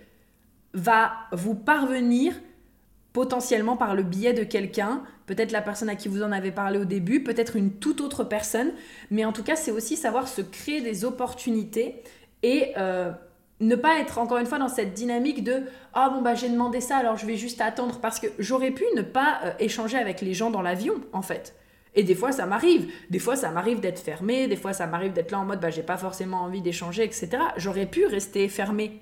va 0.74 1.14
vous 1.32 1.56
parvenir 1.56 2.34
potentiellement 3.14 3.78
par 3.78 3.96
le 3.96 4.04
biais 4.04 4.34
de 4.34 4.44
quelqu'un, 4.44 5.02
peut-être 5.26 5.54
la 5.54 5.62
personne 5.62 5.88
à 5.88 5.96
qui 5.96 6.10
vous 6.10 6.22
en 6.22 6.34
avez 6.34 6.52
parlé 6.52 6.78
au 6.78 6.84
début, 6.84 7.24
peut-être 7.24 7.56
une 7.56 7.72
toute 7.72 8.02
autre 8.02 8.26
personne, 8.26 8.74
mais 9.10 9.24
en 9.24 9.32
tout 9.32 9.44
cas 9.44 9.56
c'est 9.56 9.72
aussi 9.72 9.96
savoir 9.96 10.28
se 10.28 10.42
créer 10.42 10.82
des 10.82 11.06
opportunités 11.06 12.04
et 12.44 12.74
euh, 12.78 13.14
ne 13.62 13.76
pas 13.76 14.00
être 14.00 14.18
encore 14.18 14.38
une 14.38 14.46
fois 14.46 14.60
dans 14.60 14.68
cette 14.68 14.94
dynamique 14.94 15.44
de 15.44 15.63
ah 15.94 16.10
bon 16.10 16.22
bah 16.22 16.36
j'ai 16.36 16.50
demandé 16.50 16.82
ça 16.82 16.98
alors 16.98 17.18
je 17.18 17.26
vais 17.26 17.38
juste 17.38 17.62
attendre 17.62 18.00
parce 18.02 18.20
que 18.20 18.28
j'aurais 18.38 18.72
pu 18.72 18.84
ne 18.96 19.02
pas 19.02 19.39
euh, 19.46 19.54
échanger 19.60 19.98
avec 19.98 20.22
les 20.22 20.34
gens 20.34 20.52
dans 20.52 20.62
l'avion 20.62 20.96
en 21.13 21.22
fait. 21.22 21.56
Et 21.98 22.04
des 22.04 22.15
fois 22.15 22.34
ça 22.34 22.46
m'arrive, 22.46 22.91
des 23.10 23.20
fois 23.20 23.38
ça 23.38 23.52
m'arrive 23.52 23.80
d'être 23.80 24.00
fermé, 24.00 24.48
des 24.48 24.58
fois 24.58 24.74
ça 24.74 24.88
m'arrive 24.88 25.13
d'être 25.13 25.32
là 25.32 25.39
en 25.39 25.46
mode 25.46 25.62
bah 25.62 25.70
j'ai 25.70 25.84
pas 25.84 25.98
forcément 25.98 26.41
envie 26.41 26.62
d'échanger 26.62 27.04
etc. 27.04 27.30
J'aurais 27.56 27.86
pu 27.86 28.06
rester 28.06 28.50
fermé. 28.50 29.02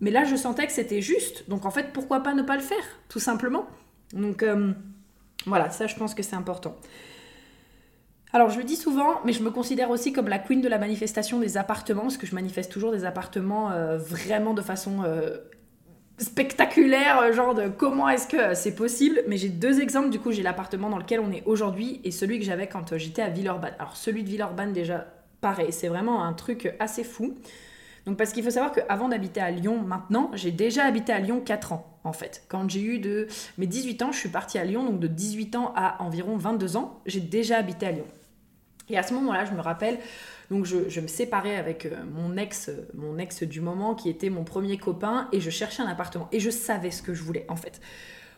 Mais 0.00 0.10
là 0.10 0.24
je 0.24 0.36
sentais 0.36 0.66
que 0.66 0.72
c'était 0.72 1.00
juste, 1.00 1.48
donc 1.48 1.64
en 1.64 1.70
fait 1.70 1.92
pourquoi 1.94 2.20
pas 2.20 2.34
ne 2.34 2.42
pas 2.42 2.56
le 2.56 2.62
faire 2.62 2.84
tout 3.08 3.20
simplement. 3.20 3.66
Donc 4.12 4.42
euh, 4.42 4.72
voilà 5.46 5.70
ça 5.70 5.86
je 5.86 5.96
pense 5.96 6.14
que 6.14 6.22
c'est 6.22 6.36
important. 6.36 6.76
Alors 8.34 8.48
je 8.48 8.56
le 8.56 8.64
dis 8.64 8.76
souvent, 8.76 9.20
mais 9.26 9.34
je 9.34 9.42
me 9.42 9.50
considère 9.50 9.90
aussi 9.90 10.12
comme 10.12 10.28
la 10.28 10.38
queen 10.38 10.62
de 10.62 10.68
la 10.68 10.78
manifestation 10.78 11.38
des 11.38 11.58
appartements, 11.58 12.02
parce 12.02 12.16
que 12.16 12.26
je 12.26 12.34
manifeste 12.34 12.72
toujours 12.72 12.90
des 12.90 13.04
appartements 13.04 13.70
euh, 13.72 13.98
vraiment 13.98 14.54
de 14.54 14.62
façon 14.62 15.02
euh, 15.04 15.36
spectaculaire, 16.16 17.20
euh, 17.20 17.32
genre 17.32 17.54
de 17.54 17.68
comment 17.68 18.08
est-ce 18.08 18.26
que 18.26 18.54
c'est 18.54 18.74
possible. 18.74 19.22
Mais 19.28 19.36
j'ai 19.36 19.50
deux 19.50 19.82
exemples, 19.82 20.08
du 20.08 20.18
coup 20.18 20.32
j'ai 20.32 20.42
l'appartement 20.42 20.88
dans 20.88 20.96
lequel 20.96 21.20
on 21.20 21.30
est 21.30 21.42
aujourd'hui 21.44 22.00
et 22.04 22.10
celui 22.10 22.38
que 22.38 22.44
j'avais 22.46 22.68
quand 22.68 22.96
j'étais 22.96 23.20
à 23.20 23.28
Villeurbanne. 23.28 23.74
Alors 23.78 23.98
celui 23.98 24.24
de 24.24 24.30
Villeurbanne 24.30 24.72
déjà, 24.72 25.08
pareil, 25.42 25.70
c'est 25.70 25.88
vraiment 25.88 26.24
un 26.24 26.32
truc 26.32 26.74
assez 26.80 27.04
fou. 27.04 27.34
Donc 28.06 28.16
parce 28.16 28.32
qu'il 28.32 28.42
faut 28.42 28.50
savoir 28.50 28.72
qu'avant 28.72 29.08
d'habiter 29.08 29.42
à 29.42 29.50
Lyon, 29.50 29.82
maintenant, 29.82 30.30
j'ai 30.32 30.52
déjà 30.52 30.84
habité 30.84 31.12
à 31.12 31.20
Lyon 31.20 31.42
4 31.44 31.74
ans 31.74 31.98
en 32.02 32.14
fait. 32.14 32.44
Quand 32.48 32.68
j'ai 32.70 32.82
eu 32.82 32.98
de 32.98 33.28
mes 33.58 33.66
18 33.66 34.00
ans, 34.00 34.10
je 34.10 34.18
suis 34.18 34.30
partie 34.30 34.56
à 34.56 34.64
Lyon, 34.64 34.84
donc 34.84 35.00
de 35.00 35.06
18 35.06 35.54
ans 35.56 35.74
à 35.76 36.02
environ 36.02 36.38
22 36.38 36.78
ans, 36.78 37.00
j'ai 37.04 37.20
déjà 37.20 37.58
habité 37.58 37.86
à 37.86 37.92
Lyon. 37.92 38.06
Et 38.92 38.98
à 38.98 39.02
ce 39.02 39.14
moment-là, 39.14 39.44
je 39.44 39.52
me 39.52 39.60
rappelle, 39.60 39.98
donc 40.50 40.66
je, 40.66 41.00
me 41.00 41.08
séparais 41.08 41.56
avec 41.56 41.86
euh, 41.86 41.96
mon 42.12 42.36
ex, 42.36 42.70
mon 42.94 43.18
ex 43.18 43.42
du 43.42 43.60
moment 43.60 43.94
qui 43.94 44.10
était 44.10 44.30
mon 44.30 44.44
premier 44.44 44.76
copain 44.76 45.28
et 45.32 45.40
je 45.40 45.50
cherchais 45.50 45.82
un 45.82 45.88
appartement. 45.88 46.28
Et 46.30 46.40
je 46.40 46.50
savais 46.50 46.90
ce 46.90 47.02
que 47.02 47.14
je 47.14 47.22
voulais 47.22 47.46
en 47.48 47.56
fait. 47.56 47.80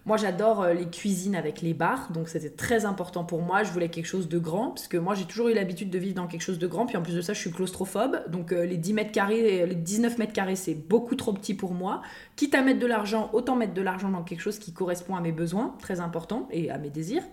Moi, 0.06 0.18
j'adore 0.18 0.62
euh, 0.62 0.74
les 0.74 0.84
cuisines 0.84 1.34
avec 1.34 1.62
les 1.62 1.72
bars, 1.72 2.12
donc 2.12 2.28
c'était 2.28 2.50
très 2.50 2.84
important 2.84 3.24
pour 3.24 3.40
moi. 3.40 3.62
Je 3.62 3.72
voulais 3.72 3.88
quelque 3.88 4.06
chose 4.06 4.28
de 4.28 4.38
grand, 4.38 4.68
parce 4.68 4.86
que 4.86 4.98
moi, 4.98 5.14
j'ai 5.14 5.24
toujours 5.24 5.48
eu 5.48 5.54
l'habitude 5.54 5.88
de 5.88 5.98
vivre 5.98 6.14
dans 6.14 6.26
quelque 6.26 6.42
chose 6.42 6.58
de 6.58 6.66
grand. 6.66 6.84
Puis 6.84 6.98
en 6.98 7.02
plus 7.02 7.14
de 7.14 7.22
ça, 7.22 7.32
je 7.32 7.40
suis 7.40 7.50
claustrophobe, 7.50 8.22
donc 8.28 8.52
euh, 8.52 8.66
les 8.66 8.76
10 8.76 8.92
mètres 8.92 9.12
carrés, 9.12 9.66
les 9.66 9.74
19 9.74 10.18
mètres 10.18 10.34
carrés, 10.34 10.56
c'est 10.56 10.74
beaucoup 10.74 11.16
trop 11.16 11.32
petit 11.32 11.54
pour 11.54 11.72
moi. 11.72 12.02
Quitte 12.36 12.54
à 12.54 12.60
mettre 12.60 12.80
de 12.80 12.86
l'argent, 12.86 13.30
autant 13.32 13.56
mettre 13.56 13.72
de 13.72 13.82
l'argent 13.82 14.10
dans 14.10 14.22
quelque 14.22 14.40
chose 14.40 14.58
qui 14.58 14.74
correspond 14.74 15.16
à 15.16 15.22
mes 15.22 15.32
besoins, 15.32 15.74
très 15.80 16.00
important, 16.00 16.48
et 16.50 16.70
à 16.70 16.76
mes 16.76 16.90
désirs. 16.90 17.24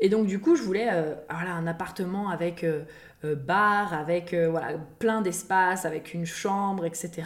Et 0.00 0.08
donc, 0.08 0.26
du 0.26 0.40
coup, 0.40 0.56
je 0.56 0.62
voulais 0.62 0.88
euh, 0.92 1.14
voilà, 1.30 1.52
un 1.52 1.66
appartement 1.66 2.28
avec 2.28 2.64
bar, 3.22 3.94
avec 3.94 4.34
voilà, 4.34 4.76
plein 4.98 5.22
d'espace, 5.22 5.84
avec 5.84 6.12
une 6.12 6.26
chambre, 6.26 6.84
etc. 6.84 7.24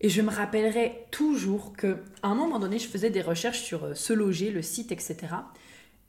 Et 0.00 0.08
je 0.08 0.22
me 0.22 0.30
rappellerai 0.30 1.06
toujours 1.10 1.74
que 1.76 1.98
à 2.22 2.28
un 2.28 2.34
moment 2.34 2.58
donné, 2.58 2.78
je 2.78 2.88
faisais 2.88 3.10
des 3.10 3.20
recherches 3.20 3.60
sur 3.60 3.84
euh, 3.84 3.94
se 3.94 4.12
loger, 4.12 4.50
le 4.50 4.62
site, 4.62 4.92
etc. 4.92 5.18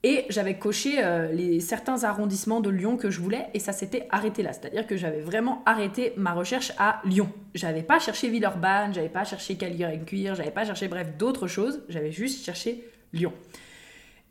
Et 0.04 0.26
j'avais 0.30 0.58
coché 0.58 1.04
euh, 1.04 1.32
les, 1.32 1.60
certains 1.60 2.06
arrondissements 2.06 2.62
de 2.62 2.70
Lyon 2.70 2.96
que 2.98 3.12
je 3.12 3.20
voulais 3.20 3.48
et 3.54 3.60
ça 3.60 3.74
s'était 3.74 4.08
arrêté 4.10 4.44
là. 4.44 4.54
C'est-à-dire 4.54 4.88
que 4.88 4.96
j'avais 4.96 5.20
vraiment 5.20 5.62
arrêté 5.66 6.14
ma 6.16 6.34
recherche 6.34 6.72
à 6.78 7.02
Lyon. 7.04 7.30
J'avais 7.54 7.84
pas 7.84 8.00
cherché 8.00 8.30
Villeurbanne, 8.30 8.94
j'avais 8.94 9.10
pas 9.10 9.26
cherché 9.26 9.58
Caluire, 9.58 10.36
j'avais 10.36 10.52
pas 10.52 10.66
cherché 10.66 10.88
bref 10.88 11.18
d'autres 11.18 11.48
choses, 11.48 11.84
j'avais 11.90 12.12
juste 12.12 12.46
cherché 12.46 12.86
Lyon. 13.14 13.34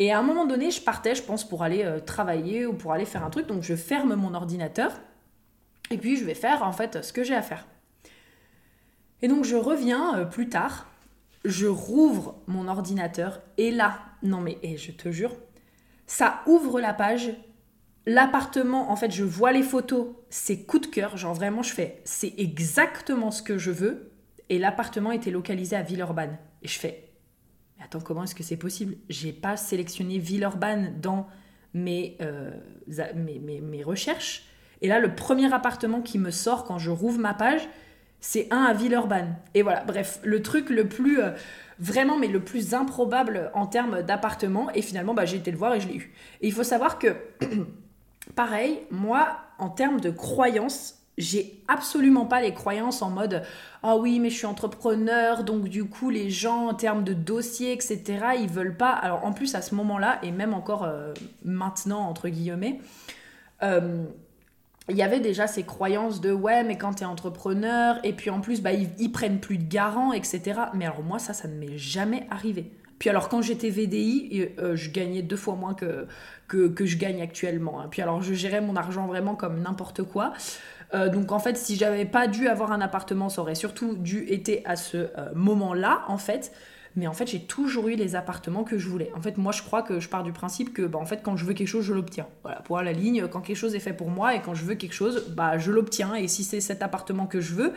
Et 0.00 0.10
à 0.10 0.18
un 0.18 0.22
moment 0.22 0.46
donné, 0.46 0.70
je 0.70 0.80
partais, 0.80 1.14
je 1.14 1.22
pense, 1.22 1.46
pour 1.46 1.62
aller 1.62 1.84
euh, 1.84 2.00
travailler 2.00 2.64
ou 2.64 2.72
pour 2.72 2.92
aller 2.92 3.04
faire 3.04 3.22
un 3.22 3.28
truc. 3.28 3.46
Donc 3.46 3.62
je 3.62 3.76
ferme 3.76 4.14
mon 4.14 4.32
ordinateur 4.32 4.98
et 5.90 5.98
puis 5.98 6.16
je 6.16 6.24
vais 6.24 6.34
faire 6.34 6.62
en 6.62 6.72
fait 6.72 7.04
ce 7.04 7.12
que 7.12 7.22
j'ai 7.22 7.34
à 7.34 7.42
faire. 7.42 7.66
Et 9.20 9.28
donc 9.28 9.44
je 9.44 9.56
reviens 9.56 10.18
euh, 10.18 10.24
plus 10.24 10.48
tard, 10.48 10.86
je 11.44 11.66
rouvre 11.66 12.36
mon 12.46 12.66
ordinateur 12.66 13.42
et 13.58 13.70
là, 13.70 13.98
non 14.22 14.40
mais 14.40 14.56
et 14.62 14.78
je 14.78 14.90
te 14.90 15.12
jure, 15.12 15.36
ça 16.06 16.40
ouvre 16.46 16.80
la 16.80 16.94
page. 16.94 17.34
L'appartement, 18.06 18.90
en 18.90 18.96
fait, 18.96 19.10
je 19.10 19.24
vois 19.24 19.52
les 19.52 19.62
photos, 19.62 20.08
c'est 20.30 20.62
coup 20.62 20.78
de 20.78 20.86
cœur, 20.86 21.18
genre 21.18 21.34
vraiment 21.34 21.62
je 21.62 21.74
fais, 21.74 22.00
c'est 22.04 22.32
exactement 22.38 23.30
ce 23.30 23.42
que 23.42 23.58
je 23.58 23.70
veux. 23.70 24.10
Et 24.48 24.58
l'appartement 24.58 25.12
était 25.12 25.30
localisé 25.30 25.76
à 25.76 25.82
Villeurbanne. 25.82 26.38
Et 26.62 26.68
je 26.68 26.78
fais, 26.78 27.09
attends, 27.84 28.00
comment 28.00 28.24
est-ce 28.24 28.34
que 28.34 28.42
c'est 28.42 28.56
possible? 28.56 28.96
J'ai 29.08 29.32
pas 29.32 29.56
sélectionné 29.56 30.18
Villeurbanne 30.18 31.00
dans 31.00 31.26
mes, 31.74 32.16
euh, 32.20 32.50
mes, 33.14 33.38
mes, 33.38 33.60
mes 33.60 33.82
recherches. 33.82 34.44
Et 34.82 34.88
là, 34.88 34.98
le 34.98 35.14
premier 35.14 35.52
appartement 35.52 36.00
qui 36.00 36.18
me 36.18 36.30
sort 36.30 36.64
quand 36.64 36.78
je 36.78 36.90
rouvre 36.90 37.18
ma 37.18 37.34
page, 37.34 37.68
c'est 38.20 38.48
un 38.50 38.62
à 38.62 38.74
Villeurbanne. 38.74 39.36
Et 39.54 39.62
voilà, 39.62 39.84
bref, 39.84 40.20
le 40.22 40.42
truc 40.42 40.70
le 40.70 40.88
plus, 40.88 41.20
euh, 41.20 41.30
vraiment, 41.78 42.18
mais 42.18 42.28
le 42.28 42.40
plus 42.40 42.74
improbable 42.74 43.50
en 43.54 43.66
termes 43.66 44.02
d'appartement. 44.02 44.70
Et 44.74 44.82
finalement, 44.82 45.14
bah, 45.14 45.24
j'ai 45.24 45.38
été 45.38 45.50
le 45.50 45.56
voir 45.56 45.74
et 45.74 45.80
je 45.80 45.88
l'ai 45.88 45.96
eu. 45.96 46.12
Et 46.40 46.48
il 46.48 46.52
faut 46.52 46.64
savoir 46.64 46.98
que, 46.98 47.16
pareil, 48.34 48.80
moi, 48.90 49.38
en 49.58 49.70
termes 49.70 50.00
de 50.00 50.10
croyances, 50.10 50.99
j'ai 51.20 51.62
absolument 51.68 52.26
pas 52.26 52.40
les 52.40 52.54
croyances 52.54 53.02
en 53.02 53.10
mode 53.10 53.42
ah 53.82 53.96
oui 53.96 54.18
mais 54.18 54.30
je 54.30 54.36
suis 54.36 54.46
entrepreneur 54.46 55.44
donc 55.44 55.68
du 55.68 55.84
coup 55.84 56.10
les 56.10 56.30
gens 56.30 56.68
en 56.68 56.74
termes 56.74 57.04
de 57.04 57.12
dossier 57.12 57.72
etc 57.72 58.02
ils 58.38 58.48
veulent 58.48 58.76
pas 58.76 58.90
alors 58.90 59.24
en 59.24 59.32
plus 59.32 59.54
à 59.54 59.62
ce 59.62 59.74
moment 59.74 59.98
là 59.98 60.18
et 60.22 60.30
même 60.30 60.54
encore 60.54 60.84
euh, 60.84 61.12
maintenant 61.44 62.00
entre 62.00 62.28
guillemets 62.28 62.80
euh, 63.62 64.04
il 64.88 64.96
y 64.96 65.02
avait 65.02 65.20
déjà 65.20 65.46
ces 65.46 65.62
croyances 65.62 66.20
de 66.20 66.32
ouais 66.32 66.64
mais 66.64 66.76
quand 66.76 66.94
tu 66.94 67.02
es 67.02 67.06
entrepreneur 67.06 67.98
et 68.04 68.12
puis 68.12 68.30
en 68.30 68.40
plus 68.40 68.60
bah 68.60 68.72
ils, 68.72 69.12
prennent 69.12 69.40
plus 69.40 69.58
de 69.58 69.68
garants 69.68 70.12
etc 70.12 70.60
mais 70.74 70.86
alors 70.86 71.02
moi 71.02 71.18
ça 71.18 71.32
ça 71.32 71.48
ne 71.48 71.54
m'est 71.54 71.78
jamais 71.78 72.26
arrivé. 72.30 72.72
Puis 72.98 73.08
alors 73.08 73.30
quand 73.30 73.40
j'étais 73.40 73.70
VDI 73.70 74.48
euh, 74.58 74.76
je 74.76 74.90
gagnais 74.90 75.22
deux 75.22 75.36
fois 75.36 75.54
moins 75.54 75.74
que, 75.74 76.06
que, 76.48 76.84
je 76.84 76.96
gagne 76.96 77.22
actuellement 77.22 77.80
hein. 77.80 77.86
puis 77.90 78.02
alors 78.02 78.20
je 78.20 78.34
gérais 78.34 78.60
mon 78.60 78.76
argent 78.76 79.06
vraiment 79.06 79.36
comme 79.36 79.60
n'importe 79.62 80.02
quoi 80.02 80.32
euh, 80.94 81.08
donc 81.08 81.32
en 81.32 81.38
fait 81.38 81.56
si 81.56 81.76
j'avais 81.76 82.04
pas 82.04 82.26
dû 82.26 82.48
avoir 82.48 82.72
un 82.72 82.80
appartement 82.80 83.28
ça 83.28 83.42
aurait 83.42 83.54
surtout 83.54 83.94
dû 83.96 84.26
été 84.28 84.62
à 84.66 84.76
ce 84.76 84.96
euh, 84.96 85.30
moment 85.34 85.74
là 85.74 86.02
en 86.08 86.18
fait 86.18 86.52
mais 86.96 87.06
en 87.06 87.12
fait, 87.12 87.28
j'ai 87.28 87.40
toujours 87.40 87.88
eu 87.88 87.94
les 87.94 88.16
appartements 88.16 88.64
que 88.64 88.76
je 88.76 88.88
voulais. 88.88 89.12
En 89.14 89.20
fait, 89.20 89.36
moi, 89.36 89.52
je 89.52 89.62
crois 89.62 89.82
que 89.82 90.00
je 90.00 90.08
pars 90.08 90.24
du 90.24 90.32
principe 90.32 90.72
que, 90.72 90.82
bah, 90.82 90.98
en 90.98 91.06
fait, 91.06 91.22
quand 91.22 91.36
je 91.36 91.44
veux 91.44 91.54
quelque 91.54 91.68
chose, 91.68 91.84
je 91.84 91.94
l'obtiens. 91.94 92.26
Voilà, 92.42 92.60
pour 92.62 92.80
la 92.80 92.92
ligne, 92.92 93.28
quand 93.28 93.40
quelque 93.40 93.56
chose 93.56 93.74
est 93.74 93.80
fait 93.80 93.92
pour 93.92 94.10
moi 94.10 94.34
et 94.34 94.42
quand 94.42 94.54
je 94.54 94.64
veux 94.64 94.74
quelque 94.74 94.94
chose, 94.94 95.28
bah, 95.36 95.56
je 95.58 95.70
l'obtiens. 95.70 96.14
Et 96.14 96.26
si 96.26 96.42
c'est 96.42 96.60
cet 96.60 96.82
appartement 96.82 97.26
que 97.26 97.40
je 97.40 97.54
veux, 97.54 97.72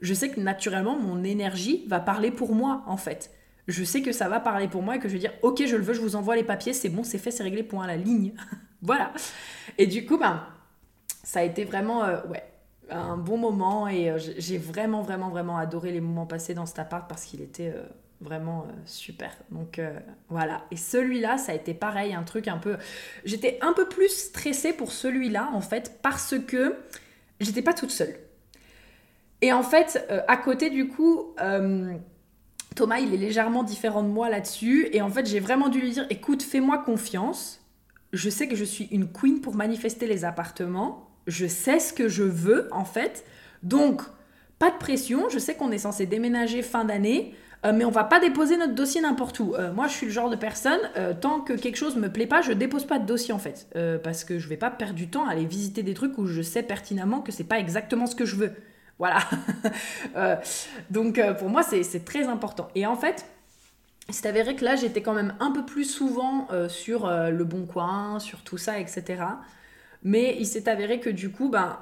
je 0.00 0.14
sais 0.14 0.30
que 0.30 0.40
naturellement, 0.40 0.98
mon 0.98 1.22
énergie 1.24 1.84
va 1.88 2.00
parler 2.00 2.30
pour 2.30 2.54
moi, 2.54 2.82
en 2.86 2.96
fait. 2.96 3.30
Je 3.68 3.84
sais 3.84 4.02
que 4.02 4.12
ça 4.12 4.28
va 4.28 4.40
parler 4.40 4.68
pour 4.68 4.82
moi 4.82 4.96
et 4.96 4.98
que 4.98 5.08
je 5.08 5.14
vais 5.14 5.20
dire, 5.20 5.32
ok, 5.42 5.62
je 5.66 5.76
le 5.76 5.82
veux, 5.82 5.94
je 5.94 6.00
vous 6.00 6.16
envoie 6.16 6.36
les 6.36 6.44
papiers, 6.44 6.72
c'est 6.72 6.88
bon, 6.88 7.04
c'est 7.04 7.18
fait, 7.18 7.30
c'est 7.30 7.42
réglé, 7.42 7.62
point 7.62 7.84
à 7.84 7.86
la 7.86 7.96
ligne. 7.96 8.32
voilà. 8.82 9.12
Et 9.76 9.86
du 9.86 10.06
coup, 10.06 10.18
ben, 10.18 10.42
ça 11.22 11.40
a 11.40 11.42
été 11.42 11.64
vraiment, 11.64 12.04
euh, 12.04 12.16
ouais, 12.30 12.42
un 12.90 13.16
bon 13.16 13.36
moment 13.36 13.88
et 13.88 14.10
euh, 14.10 14.18
j'ai 14.18 14.58
vraiment, 14.58 15.02
vraiment, 15.02 15.28
vraiment 15.28 15.56
adoré 15.56 15.92
les 15.92 16.00
moments 16.00 16.26
passés 16.26 16.54
dans 16.54 16.66
cet 16.66 16.78
appart 16.78 17.08
parce 17.08 17.24
qu'il 17.24 17.40
était 17.40 17.72
euh, 17.74 17.82
vraiment 18.20 18.62
euh, 18.62 18.72
super. 18.86 19.36
Donc 19.50 19.80
voilà. 20.28 20.64
Et 20.70 20.76
celui-là, 20.76 21.38
ça 21.38 21.52
a 21.52 21.54
été 21.54 21.74
pareil, 21.74 22.14
un 22.14 22.22
truc 22.22 22.48
un 22.48 22.58
peu. 22.58 22.76
J'étais 23.24 23.58
un 23.60 23.72
peu 23.72 23.88
plus 23.88 24.08
stressée 24.08 24.72
pour 24.72 24.92
celui-là, 24.92 25.50
en 25.52 25.60
fait, 25.60 25.98
parce 26.02 26.34
que 26.46 26.76
j'étais 27.40 27.62
pas 27.62 27.74
toute 27.74 27.90
seule. 27.90 28.14
Et 29.40 29.52
en 29.52 29.62
fait, 29.62 30.08
à 30.26 30.36
côté, 30.38 30.70
du 30.70 30.88
coup, 30.88 31.34
Thomas, 32.76 32.98
il 32.98 33.12
est 33.12 33.18
légèrement 33.18 33.62
différent 33.62 34.02
de 34.02 34.08
moi 34.08 34.30
là-dessus. 34.30 34.88
Et 34.92 35.02
en 35.02 35.10
fait, 35.10 35.26
j'ai 35.26 35.40
vraiment 35.40 35.68
dû 35.68 35.80
lui 35.80 35.90
dire 35.90 36.06
écoute, 36.08 36.42
fais-moi 36.42 36.78
confiance. 36.78 37.60
Je 38.14 38.30
sais 38.30 38.48
que 38.48 38.56
je 38.56 38.64
suis 38.64 38.84
une 38.86 39.10
queen 39.10 39.40
pour 39.40 39.54
manifester 39.54 40.06
les 40.06 40.24
appartements. 40.24 41.13
Je 41.26 41.46
sais 41.46 41.78
ce 41.78 41.92
que 41.92 42.08
je 42.08 42.22
veux, 42.22 42.68
en 42.70 42.84
fait. 42.84 43.24
Donc, 43.62 44.02
pas 44.58 44.70
de 44.70 44.76
pression. 44.76 45.28
Je 45.28 45.38
sais 45.38 45.54
qu'on 45.54 45.72
est 45.72 45.78
censé 45.78 46.06
déménager 46.06 46.62
fin 46.62 46.84
d'année. 46.84 47.34
Euh, 47.64 47.72
mais 47.74 47.84
on 47.84 47.90
va 47.90 48.04
pas 48.04 48.20
déposer 48.20 48.56
notre 48.56 48.74
dossier 48.74 49.00
n'importe 49.00 49.40
où. 49.40 49.54
Euh, 49.54 49.72
moi, 49.72 49.88
je 49.88 49.94
suis 49.94 50.06
le 50.06 50.12
genre 50.12 50.28
de 50.28 50.36
personne, 50.36 50.80
euh, 50.96 51.14
tant 51.18 51.40
que 51.40 51.54
quelque 51.54 51.76
chose 51.76 51.96
me 51.96 52.10
plaît 52.10 52.26
pas, 52.26 52.42
je 52.42 52.52
dépose 52.52 52.84
pas 52.84 52.98
de 52.98 53.06
dossier 53.06 53.32
en 53.32 53.38
fait. 53.38 53.66
parce 54.02 54.24
que 54.24 54.38
je 54.38 54.48
vais 54.48 54.56
pas 54.56 54.70
perdre 54.70 54.94
du 54.94 55.08
temps 55.08 55.26
à 55.26 55.32
aller 55.32 55.46
visiter 55.46 55.82
des 55.82 55.94
trucs 55.94 56.18
où 56.18 56.26
je 56.26 56.42
sais 56.42 56.62
pertinemment 56.62 57.20
que 57.20 57.32
c'est 57.32 57.44
pas 57.44 57.58
exactement 57.58 58.06
ce 58.06 58.14
que 58.14 58.24
je 58.24 58.36
veux. 58.36 58.52
Voilà. 58.98 59.18
donc 60.90 61.20
pour 61.38 61.48
moi, 61.48 61.62
c'est 61.62 62.04
très 62.04 62.26
important. 62.26 62.68
Et 62.74 62.86
en 62.86 62.96
fait, 62.96 63.26
c'est 64.10 64.26
avéré 64.26 64.54
que 64.54 64.64
là, 64.64 64.76
j'étais 64.76 65.00
quand 65.00 65.14
même 65.14 65.34
un 65.40 65.50
peu 65.50 65.64
plus 65.64 65.84
souvent 65.84 66.48
sur 66.68 67.10
le 67.10 67.44
bon 67.44 67.66
coin, 67.66 68.18
sur 68.20 68.42
tout 68.42 68.58
ça, 68.58 68.78
etc. 68.78 69.22
Mais 70.04 70.36
il 70.38 70.46
s'est 70.46 70.68
avéré 70.68 71.00
que 71.00 71.08
du 71.08 71.30
coup, 71.30 71.48
ben, 71.48 71.78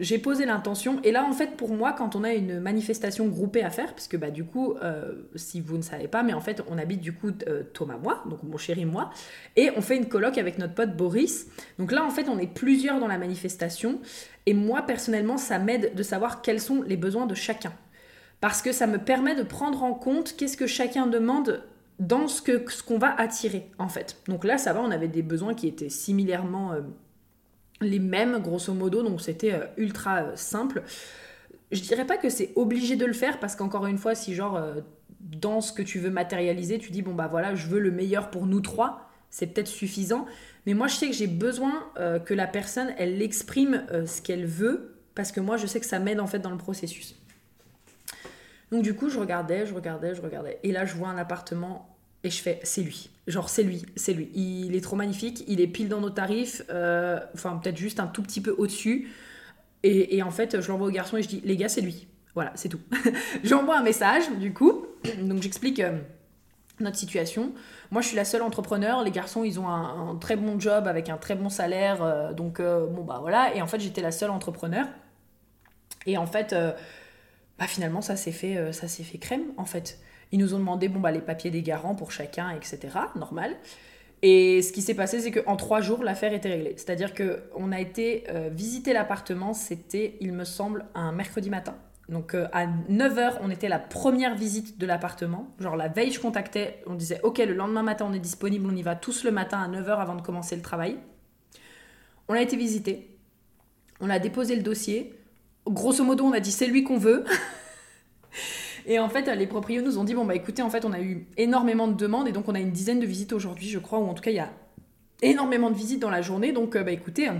j'ai 0.00 0.18
posé 0.18 0.44
l'intention. 0.46 1.00
Et 1.04 1.12
là, 1.12 1.24
en 1.24 1.32
fait, 1.32 1.56
pour 1.56 1.70
moi, 1.70 1.92
quand 1.92 2.16
on 2.16 2.24
a 2.24 2.32
une 2.32 2.58
manifestation 2.58 3.28
groupée 3.28 3.62
à 3.62 3.70
faire, 3.70 3.94
puisque 3.94 4.18
bah, 4.18 4.30
du 4.30 4.44
coup, 4.44 4.74
euh, 4.82 5.12
si 5.36 5.60
vous 5.60 5.76
ne 5.76 5.82
savez 5.82 6.08
pas, 6.08 6.24
mais 6.24 6.32
en 6.32 6.40
fait, 6.40 6.62
on 6.68 6.76
habite 6.76 7.00
du 7.00 7.12
coup 7.12 7.30
euh, 7.46 7.62
Thomas, 7.72 7.98
moi, 8.02 8.24
donc 8.28 8.42
mon 8.42 8.56
chéri, 8.56 8.84
moi, 8.84 9.10
et 9.54 9.70
on 9.76 9.80
fait 9.80 9.96
une 9.96 10.08
colloque 10.08 10.38
avec 10.38 10.58
notre 10.58 10.74
pote 10.74 10.96
Boris. 10.96 11.46
Donc 11.78 11.92
là, 11.92 12.04
en 12.04 12.10
fait, 12.10 12.28
on 12.28 12.38
est 12.38 12.52
plusieurs 12.52 12.98
dans 12.98 13.06
la 13.06 13.18
manifestation. 13.18 14.00
Et 14.46 14.54
moi, 14.54 14.82
personnellement, 14.82 15.36
ça 15.36 15.60
m'aide 15.60 15.94
de 15.94 16.02
savoir 16.02 16.42
quels 16.42 16.60
sont 16.60 16.82
les 16.82 16.96
besoins 16.96 17.26
de 17.26 17.34
chacun. 17.34 17.72
Parce 18.40 18.60
que 18.60 18.72
ça 18.72 18.88
me 18.88 18.98
permet 18.98 19.36
de 19.36 19.44
prendre 19.44 19.84
en 19.84 19.94
compte 19.94 20.34
qu'est-ce 20.36 20.56
que 20.56 20.66
chacun 20.66 21.06
demande 21.06 21.62
dans 22.00 22.26
ce 22.26 22.42
qu'on 22.42 22.68
ce 22.68 22.82
qu'on 22.82 22.98
va 22.98 23.14
attirer, 23.20 23.70
en 23.78 23.88
fait. 23.88 24.16
Donc 24.26 24.42
là, 24.42 24.58
ça 24.58 24.72
va, 24.72 24.80
on 24.80 24.90
avait 24.90 25.06
des 25.06 25.22
besoins 25.22 25.54
qui 25.54 25.68
étaient 25.68 25.90
similairement... 25.90 26.72
Euh, 26.72 26.80
les 27.82 27.98
mêmes, 27.98 28.40
grosso 28.40 28.72
modo, 28.72 29.02
donc 29.02 29.20
c'était 29.20 29.52
euh, 29.52 29.66
ultra 29.76 30.22
euh, 30.22 30.36
simple. 30.36 30.82
Je 31.70 31.80
dirais 31.80 32.06
pas 32.06 32.16
que 32.16 32.28
c'est 32.28 32.52
obligé 32.56 32.96
de 32.96 33.06
le 33.06 33.12
faire 33.12 33.40
parce 33.40 33.56
qu'encore 33.56 33.86
une 33.86 33.98
fois, 33.98 34.14
si 34.14 34.34
genre 34.34 34.56
euh, 34.56 34.80
dans 35.20 35.60
ce 35.60 35.72
que 35.72 35.82
tu 35.82 35.98
veux 35.98 36.10
matérialiser, 36.10 36.78
tu 36.78 36.90
dis 36.90 37.02
bon 37.02 37.14
bah 37.14 37.28
voilà, 37.28 37.54
je 37.54 37.66
veux 37.66 37.80
le 37.80 37.90
meilleur 37.90 38.30
pour 38.30 38.46
nous 38.46 38.60
trois, 38.60 39.10
c'est 39.30 39.46
peut-être 39.46 39.68
suffisant. 39.68 40.26
Mais 40.66 40.74
moi, 40.74 40.88
je 40.88 40.94
sais 40.94 41.08
que 41.08 41.14
j'ai 41.14 41.26
besoin 41.26 41.72
que 42.24 42.34
la 42.34 42.46
personne, 42.46 42.94
elle 42.98 43.20
exprime 43.20 43.84
ce 44.06 44.22
qu'elle 44.22 44.46
veut 44.46 44.94
parce 45.16 45.32
que 45.32 45.40
moi, 45.40 45.56
je 45.56 45.66
sais 45.66 45.80
que 45.80 45.86
ça 45.86 45.98
m'aide 45.98 46.20
en 46.20 46.28
fait 46.28 46.38
dans 46.38 46.50
le 46.50 46.56
processus. 46.56 47.16
Donc 48.70 48.82
du 48.82 48.94
coup, 48.94 49.10
je 49.10 49.18
regardais, 49.18 49.66
je 49.66 49.74
regardais, 49.74 50.14
je 50.14 50.22
regardais. 50.22 50.58
Et 50.62 50.72
là, 50.72 50.84
je 50.86 50.94
vois 50.94 51.08
un 51.08 51.18
appartement 51.18 51.96
et 52.24 52.30
je 52.30 52.40
fais, 52.40 52.58
c'est 52.62 52.82
lui. 52.82 53.10
Genre, 53.28 53.48
c'est 53.48 53.62
lui, 53.62 53.86
c'est 53.94 54.14
lui. 54.14 54.30
Il 54.34 54.74
est 54.74 54.80
trop 54.80 54.96
magnifique, 54.96 55.44
il 55.46 55.60
est 55.60 55.68
pile 55.68 55.88
dans 55.88 56.00
nos 56.00 56.10
tarifs, 56.10 56.62
euh, 56.70 57.20
enfin, 57.34 57.60
peut-être 57.62 57.76
juste 57.76 58.00
un 58.00 58.08
tout 58.08 58.22
petit 58.22 58.40
peu 58.40 58.50
au-dessus. 58.50 59.10
Et, 59.84 60.22
en 60.22 60.30
fait, 60.30 60.60
je 60.60 60.68
l'envoie 60.68 60.86
au 60.86 60.92
garçon 60.92 61.16
et 61.16 61.22
je 61.22 61.28
dis, 61.28 61.40
les 61.44 61.56
gars, 61.56 61.68
c'est 61.68 61.80
lui. 61.80 62.06
Voilà, 62.34 62.52
c'est 62.54 62.68
tout. 62.68 62.80
J'envoie 63.42 63.76
un 63.76 63.82
message, 63.82 64.30
du 64.38 64.52
coup. 64.52 64.86
Donc, 65.20 65.42
j'explique 65.42 65.80
euh, 65.80 65.98
notre 66.78 66.96
situation. 66.96 67.52
Moi, 67.90 68.00
je 68.00 68.06
suis 68.06 68.16
la 68.16 68.24
seule 68.24 68.42
entrepreneur. 68.42 69.02
Les 69.02 69.10
garçons, 69.10 69.42
ils 69.42 69.58
ont 69.58 69.68
un, 69.68 70.16
très 70.20 70.36
bon 70.36 70.58
job 70.60 70.86
avec 70.86 71.08
un 71.08 71.16
très 71.16 71.34
bon 71.34 71.48
salaire. 71.48 72.00
Euh, 72.00 72.32
donc, 72.32 72.60
bon, 72.60 73.02
bah 73.02 73.18
voilà. 73.20 73.56
Et 73.56 73.62
en 73.62 73.66
fait, 73.66 73.80
j'étais 73.80 74.02
la 74.02 74.12
seule 74.12 74.30
entrepreneur. 74.30 74.86
Et 76.06 76.16
en 76.16 76.26
fait 76.26 76.54
bah 77.58 77.66
finalement 77.68 78.00
ça 78.00 78.16
s'est 78.16 78.32
fait, 78.32 78.72
ça 78.72 78.88
s'est 78.88 79.04
fait 79.04 79.18
crème 79.18 79.52
en 79.56 79.64
fait. 79.64 80.00
Ils 80.32 80.38
nous 80.38 80.54
ont 80.54 80.58
demandé 80.58 80.88
bon, 80.88 81.00
bah, 81.00 81.10
les 81.10 81.20
papiers 81.20 81.50
des 81.50 81.62
garants 81.62 81.94
pour 81.94 82.10
chacun, 82.10 82.50
etc. 82.50 82.78
Normal. 83.16 83.54
Et 84.22 84.62
ce 84.62 84.72
qui 84.72 84.82
s'est 84.82 84.94
passé, 84.94 85.20
c'est 85.20 85.32
qu'en 85.32 85.56
trois 85.56 85.80
jours, 85.80 86.02
l'affaire 86.04 86.32
était 86.32 86.48
réglée. 86.48 86.74
C'est-à-dire 86.76 87.12
qu'on 87.14 87.72
a 87.72 87.80
été 87.80 88.24
euh, 88.30 88.50
visiter 88.52 88.92
l'appartement, 88.92 89.52
c'était, 89.52 90.16
il 90.20 90.32
me 90.32 90.44
semble, 90.44 90.86
un 90.94 91.12
mercredi 91.12 91.50
matin. 91.50 91.74
Donc 92.08 92.34
euh, 92.34 92.46
à 92.52 92.66
9h, 92.66 93.38
on 93.40 93.50
était 93.50 93.68
la 93.68 93.78
première 93.78 94.36
visite 94.36 94.78
de 94.78 94.86
l'appartement. 94.86 95.48
Genre 95.58 95.76
la 95.76 95.88
veille, 95.88 96.12
je 96.12 96.20
contactais, 96.20 96.82
on 96.86 96.94
disait 96.94 97.20
OK, 97.22 97.38
le 97.38 97.54
lendemain 97.54 97.82
matin, 97.82 98.06
on 98.08 98.12
est 98.12 98.20
disponible, 98.20 98.68
on 98.70 98.76
y 98.76 98.82
va 98.82 98.94
tous 98.94 99.24
le 99.24 99.30
matin 99.30 99.60
à 99.60 99.68
9h 99.68 99.98
avant 99.98 100.14
de 100.14 100.22
commencer 100.22 100.54
le 100.54 100.62
travail. 100.62 100.98
On 102.28 102.34
a 102.34 102.42
été 102.42 102.56
visité, 102.56 103.16
on 104.00 104.08
a 104.08 104.18
déposé 104.18 104.56
le 104.56 104.62
dossier. 104.62 105.14
Grosso 105.66 106.04
modo, 106.04 106.24
on 106.24 106.32
a 106.32 106.40
dit 106.40 106.52
c'est 106.52 106.66
lui 106.66 106.84
qu'on 106.84 106.98
veut. 106.98 107.24
Et 108.86 108.98
en 108.98 109.08
fait, 109.08 109.26
les 109.34 109.46
proprios 109.46 109.82
nous 109.82 109.98
ont 109.98 110.04
dit 110.04 110.14
bon 110.14 110.24
bah 110.24 110.34
écoutez, 110.34 110.62
en 110.62 110.70
fait, 110.70 110.84
on 110.84 110.92
a 110.92 111.00
eu 111.00 111.26
énormément 111.36 111.88
de 111.88 111.94
demandes 111.94 112.28
et 112.28 112.32
donc 112.32 112.48
on 112.48 112.54
a 112.54 112.60
une 112.60 112.72
dizaine 112.72 113.00
de 113.00 113.06
visites 113.06 113.32
aujourd'hui, 113.32 113.68
je 113.68 113.78
crois, 113.78 113.98
ou 113.98 114.06
en 114.06 114.14
tout 114.14 114.22
cas 114.22 114.30
il 114.30 114.36
y 114.36 114.40
a 114.40 114.50
énormément 115.22 115.70
de 115.70 115.76
visites 115.76 116.00
dans 116.00 116.10
la 116.10 116.22
journée. 116.22 116.52
Donc 116.52 116.76
euh, 116.76 116.82
bah 116.82 116.90
écoutez, 116.90 117.30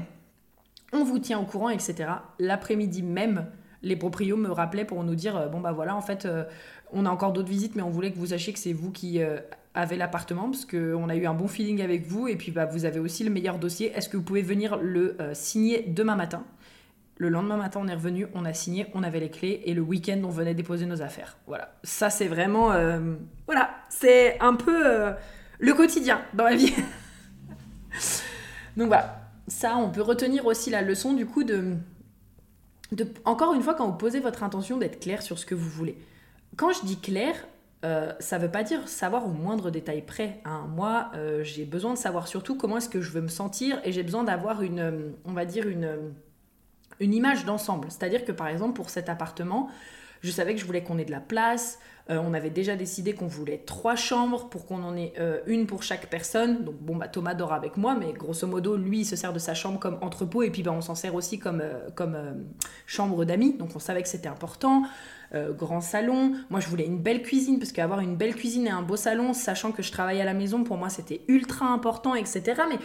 on 0.92 1.04
vous 1.04 1.18
tient 1.18 1.38
au 1.38 1.44
courant, 1.44 1.68
etc. 1.68 2.10
L'après-midi 2.38 3.02
même, 3.02 3.46
les 3.82 3.96
proprios 3.96 4.36
me 4.36 4.50
rappelaient 4.50 4.84
pour 4.84 5.02
nous 5.04 5.14
dire 5.14 5.36
euh, 5.36 5.46
bon 5.48 5.60
bah 5.60 5.72
voilà, 5.72 5.96
en 5.96 6.00
fait, 6.00 6.24
euh, 6.24 6.44
on 6.92 7.04
a 7.04 7.10
encore 7.10 7.32
d'autres 7.32 7.48
visites, 7.48 7.74
mais 7.74 7.82
on 7.82 7.90
voulait 7.90 8.12
que 8.12 8.18
vous 8.18 8.26
sachiez 8.26 8.52
que 8.52 8.58
c'est 8.58 8.72
vous 8.72 8.90
qui 8.90 9.18
avez 9.74 9.96
l'appartement 9.96 10.50
parce 10.50 10.66
qu'on 10.66 11.08
a 11.08 11.16
eu 11.16 11.24
un 11.24 11.32
bon 11.32 11.48
feeling 11.48 11.80
avec 11.80 12.06
vous 12.06 12.28
et 12.28 12.36
puis 12.36 12.52
bah, 12.52 12.66
vous 12.66 12.84
avez 12.84 13.00
aussi 13.00 13.24
le 13.24 13.30
meilleur 13.30 13.58
dossier. 13.58 13.90
Est-ce 13.96 14.10
que 14.10 14.18
vous 14.18 14.22
pouvez 14.22 14.42
venir 14.42 14.76
le 14.76 15.16
signer 15.32 15.86
demain 15.88 16.16
matin? 16.16 16.44
Le 17.22 17.28
lendemain 17.28 17.56
matin, 17.56 17.80
on 17.80 17.86
est 17.86 17.94
revenu, 17.94 18.26
on 18.34 18.44
a 18.44 18.52
signé, 18.52 18.88
on 18.94 19.04
avait 19.04 19.20
les 19.20 19.30
clés 19.30 19.62
et 19.64 19.74
le 19.74 19.80
week-end, 19.80 20.20
on 20.24 20.28
venait 20.28 20.54
déposer 20.54 20.86
nos 20.86 21.02
affaires. 21.02 21.36
Voilà. 21.46 21.72
Ça, 21.84 22.10
c'est 22.10 22.26
vraiment. 22.26 22.72
Euh, 22.72 23.14
voilà. 23.46 23.70
C'est 23.88 24.40
un 24.40 24.54
peu 24.54 24.82
euh, 24.84 25.12
le 25.60 25.72
quotidien 25.72 26.20
dans 26.34 26.44
la 26.44 26.56
vie. 26.56 26.74
Donc 28.76 28.88
voilà. 28.88 29.20
Ça, 29.46 29.76
on 29.76 29.90
peut 29.90 30.02
retenir 30.02 30.46
aussi 30.46 30.68
la 30.68 30.82
leçon 30.82 31.12
du 31.12 31.24
coup 31.24 31.44
de. 31.44 31.76
de 32.90 33.06
encore 33.24 33.54
une 33.54 33.62
fois, 33.62 33.74
quand 33.74 33.86
vous 33.86 33.96
posez 33.96 34.18
votre 34.18 34.42
intention, 34.42 34.76
d'être 34.76 34.98
clair 34.98 35.22
sur 35.22 35.38
ce 35.38 35.46
que 35.46 35.54
vous 35.54 35.68
voulez. 35.68 35.96
Quand 36.56 36.72
je 36.72 36.84
dis 36.84 36.98
clair, 36.98 37.36
euh, 37.84 38.12
ça 38.18 38.38
ne 38.38 38.42
veut 38.42 38.50
pas 38.50 38.64
dire 38.64 38.88
savoir 38.88 39.26
au 39.26 39.30
moindre 39.30 39.70
détail 39.70 40.02
près. 40.02 40.40
Hein. 40.44 40.66
Moi, 40.74 41.12
j'ai 41.42 41.66
besoin 41.66 41.92
de 41.92 41.98
savoir 41.98 42.26
surtout 42.26 42.56
comment 42.56 42.78
est-ce 42.78 42.88
que 42.88 43.00
je 43.00 43.12
veux 43.12 43.20
me 43.20 43.28
sentir 43.28 43.80
et 43.84 43.92
j'ai 43.92 44.02
besoin 44.02 44.24
d'avoir 44.24 44.62
une, 44.62 45.12
on 45.24 45.32
va 45.32 45.44
dire 45.44 45.68
une, 45.68 46.12
une 47.00 47.14
image 47.14 47.44
d'ensemble. 47.44 47.88
C'est-à-dire 47.90 48.24
que 48.24 48.32
par 48.32 48.48
exemple 48.48 48.74
pour 48.74 48.90
cet 48.90 49.08
appartement, 49.08 49.70
je 50.22 50.30
savais 50.30 50.54
que 50.54 50.60
je 50.60 50.66
voulais 50.66 50.82
qu'on 50.82 50.98
ait 50.98 51.04
de 51.04 51.10
la 51.10 51.20
place. 51.20 51.78
Euh, 52.10 52.18
on 52.24 52.34
avait 52.34 52.50
déjà 52.50 52.74
décidé 52.74 53.12
qu'on 53.12 53.26
voulait 53.26 53.58
trois 53.58 53.94
chambres 53.94 54.48
pour 54.48 54.66
qu'on 54.66 54.82
en 54.82 54.96
ait 54.96 55.12
euh, 55.18 55.40
une 55.46 55.66
pour 55.66 55.82
chaque 55.82 56.06
personne. 56.06 56.64
Donc 56.64 56.76
bon, 56.80 56.96
bah, 56.96 57.08
Thomas 57.08 57.34
dort 57.34 57.52
avec 57.52 57.76
moi, 57.76 57.94
mais 57.94 58.12
grosso 58.12 58.46
modo, 58.46 58.76
lui, 58.76 59.00
il 59.00 59.04
se 59.04 59.14
sert 59.14 59.32
de 59.32 59.38
sa 59.38 59.54
chambre 59.54 59.78
comme 59.78 59.98
entrepôt 60.00 60.42
et 60.42 60.50
puis 60.50 60.62
bah, 60.62 60.72
on 60.72 60.80
s'en 60.80 60.94
sert 60.94 61.14
aussi 61.14 61.38
comme, 61.38 61.60
euh, 61.60 61.90
comme 61.94 62.16
chambre 62.86 63.24
d'amis. 63.24 63.54
Donc 63.54 63.70
on 63.74 63.78
savait 63.78 64.02
que 64.02 64.08
c'était 64.08 64.28
important. 64.28 64.82
grand 65.32 65.80
salon. 65.80 66.34
Moi, 66.50 66.60
je 66.60 66.68
voulais 66.68 66.84
une 66.84 66.98
belle 66.98 67.22
cuisine 67.22 67.58
parce 67.58 67.72
qu'avoir 67.72 68.00
une 68.00 68.16
belle 68.16 68.34
cuisine 68.34 68.66
et 68.66 68.70
un 68.70 68.82
beau 68.82 68.96
salon, 68.96 69.32
sachant 69.32 69.72
que 69.72 69.82
je 69.82 69.90
travaille 69.90 70.20
à 70.20 70.24
la 70.24 70.34
maison, 70.34 70.62
pour 70.62 70.76
moi, 70.76 70.90
c'était 70.90 71.22
ultra 71.26 71.66
important, 71.66 72.14
etc. 72.14 72.62
Mais 72.68 72.78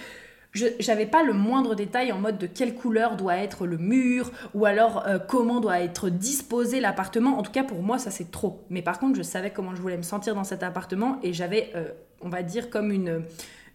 je 0.54 0.88
n'avais 0.88 1.06
pas 1.06 1.24
le 1.24 1.34
moindre 1.34 1.76
détail 1.76 2.12
en 2.12 2.20
mode 2.20 2.38
de 2.38 2.48
quelle 2.48 2.74
couleur 2.74 3.16
doit 3.16 3.38
être 3.38 3.66
le 3.66 3.78
mur 3.78 4.32
ou 4.54 4.66
alors 4.66 5.06
euh, 5.08 5.20
comment 5.20 5.60
doit 5.60 5.82
être 5.82 6.10
disposé 6.10 6.80
l'appartement. 6.80 7.38
En 7.38 7.44
tout 7.44 7.52
cas, 7.52 7.64
pour 7.64 7.82
moi, 7.82 8.00
ça 8.00 8.12
c'est 8.12 8.32
trop. 8.32 8.66
Mais 8.70 8.82
par 8.82 9.00
contre, 9.00 9.18
je 9.18 9.24
savais 9.24 9.52
comment 9.52 9.76
je 9.76 9.82
voulais 9.82 9.98
me 9.98 10.04
sentir 10.04 10.36
dans 10.36 10.44
cet 10.44 10.64
appartement 10.64 11.20
et 11.24 11.34
j'avais, 11.34 11.72
euh, 11.76 11.90
on 12.22 12.30
va 12.30 12.44
dire, 12.44 12.70
comme 12.70 12.92
une, 12.92 13.24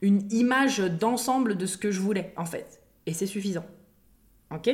une 0.00 0.30
image 0.32 0.78
d'ensemble 0.78 1.56
de 1.56 1.66
ce 1.66 1.76
que 1.76 1.90
je 1.90 2.00
voulais 2.00 2.32
en 2.36 2.44
fait. 2.44 2.80
Et 3.06 3.12
c'est 3.12 3.26
suffisant. 3.26 3.64
Ok? 4.52 4.70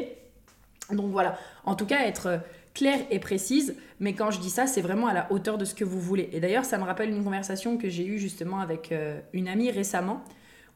Donc 0.92 1.10
voilà. 1.10 1.38
En 1.64 1.74
tout 1.74 1.86
cas, 1.86 2.06
être 2.06 2.26
euh, 2.26 2.38
claire 2.74 3.00
et 3.10 3.18
précise, 3.18 3.76
mais 4.00 4.14
quand 4.14 4.30
je 4.30 4.40
dis 4.40 4.50
ça, 4.50 4.66
c'est 4.66 4.80
vraiment 4.80 5.08
à 5.08 5.14
la 5.14 5.30
hauteur 5.30 5.58
de 5.58 5.64
ce 5.64 5.74
que 5.74 5.84
vous 5.84 6.00
voulez. 6.00 6.30
Et 6.32 6.40
d'ailleurs, 6.40 6.64
ça 6.64 6.78
me 6.78 6.84
rappelle 6.84 7.10
une 7.10 7.24
conversation 7.24 7.76
que 7.76 7.88
j'ai 7.88 8.06
eue 8.06 8.18
justement 8.18 8.60
avec 8.60 8.94
une 9.32 9.48
amie 9.48 9.72
récemment 9.72 10.22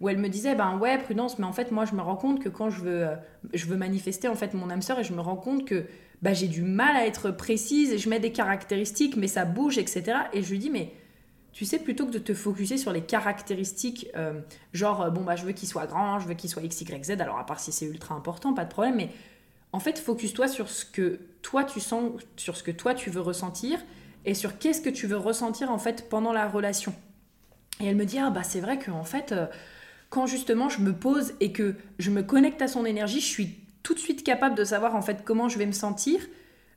où 0.02 0.08
elle 0.08 0.18
me 0.18 0.28
disait 0.28 0.56
ben 0.56 0.76
ouais 0.78 0.98
prudence 0.98 1.38
mais 1.38 1.46
en 1.46 1.52
fait 1.52 1.70
moi 1.70 1.84
je 1.84 1.94
me 1.94 2.02
rends 2.02 2.16
compte 2.16 2.42
que 2.42 2.48
quand 2.48 2.68
je 2.68 2.82
veux 2.82 3.06
euh, 3.06 3.14
je 3.54 3.66
veux 3.66 3.76
manifester 3.76 4.26
en 4.26 4.34
fait 4.34 4.52
mon 4.52 4.68
âme 4.68 4.82
sœur 4.82 4.98
et 4.98 5.04
je 5.04 5.14
me 5.14 5.20
rends 5.20 5.36
compte 5.36 5.64
que 5.64 5.86
bah, 6.20 6.34
j'ai 6.34 6.48
du 6.48 6.62
mal 6.62 6.96
à 6.96 7.06
être 7.06 7.30
précise 7.30 7.92
et 7.92 7.98
je 7.98 8.08
mets 8.10 8.18
des 8.18 8.32
caractéristiques 8.32 9.16
mais 9.16 9.28
ça 9.28 9.44
bouge 9.44 9.78
etc 9.78 10.18
et 10.32 10.42
je 10.42 10.50
lui 10.50 10.58
dis 10.58 10.70
mais 10.70 10.92
tu 11.52 11.64
sais 11.64 11.78
plutôt 11.78 12.06
que 12.06 12.10
de 12.10 12.18
te 12.18 12.34
focuser 12.34 12.78
sur 12.78 12.92
les 12.92 13.02
caractéristiques 13.02 14.08
euh, 14.16 14.40
genre 14.72 15.02
euh, 15.02 15.10
bon 15.10 15.22
bah 15.22 15.36
je 15.36 15.44
veux 15.44 15.52
qu'il 15.52 15.68
soit 15.68 15.86
grand 15.86 16.18
je 16.18 16.26
veux 16.26 16.34
qu'il 16.34 16.50
soit 16.50 16.62
x 16.62 16.80
y 16.80 17.04
z 17.04 17.10
alors 17.20 17.38
à 17.38 17.46
part 17.46 17.60
si 17.60 17.70
c'est 17.70 17.86
ultra 17.86 18.16
important 18.16 18.54
pas 18.54 18.64
de 18.64 18.70
problème 18.70 18.96
mais 18.96 19.10
en 19.72 19.78
fait 19.78 20.00
focus-toi 20.00 20.48
sur 20.48 20.68
ce 20.68 20.84
que 20.84 21.20
toi 21.42 21.62
tu 21.62 21.78
sens 21.78 22.10
sur 22.36 22.56
ce 22.56 22.64
que 22.64 22.72
toi 22.72 22.94
tu 22.94 23.08
veux 23.08 23.20
ressentir 23.20 23.78
et 24.24 24.34
sur 24.34 24.58
qu'est-ce 24.58 24.80
que 24.80 24.90
tu 24.90 25.06
veux 25.06 25.16
ressentir 25.16 25.70
en 25.70 25.78
fait 25.78 26.08
pendant 26.08 26.32
la 26.32 26.48
relation. 26.48 26.94
Et 27.80 27.86
elle 27.86 27.96
me 27.96 28.04
dit 28.04 28.18
ah 28.20 28.30
bah 28.30 28.44
c'est 28.44 28.60
vrai 28.60 28.78
que 28.78 28.92
en 28.92 29.02
fait 29.02 29.34
quand 30.12 30.26
justement 30.26 30.68
je 30.68 30.80
me 30.80 30.92
pose 30.92 31.32
et 31.40 31.52
que 31.52 31.74
je 31.98 32.10
me 32.10 32.22
connecte 32.22 32.60
à 32.60 32.68
son 32.68 32.84
énergie, 32.84 33.20
je 33.20 33.26
suis 33.26 33.56
tout 33.82 33.94
de 33.94 33.98
suite 33.98 34.22
capable 34.22 34.54
de 34.54 34.62
savoir 34.62 34.94
en 34.94 35.00
fait 35.00 35.24
comment 35.24 35.48
je 35.48 35.56
vais 35.56 35.64
me 35.64 35.72
sentir. 35.72 36.20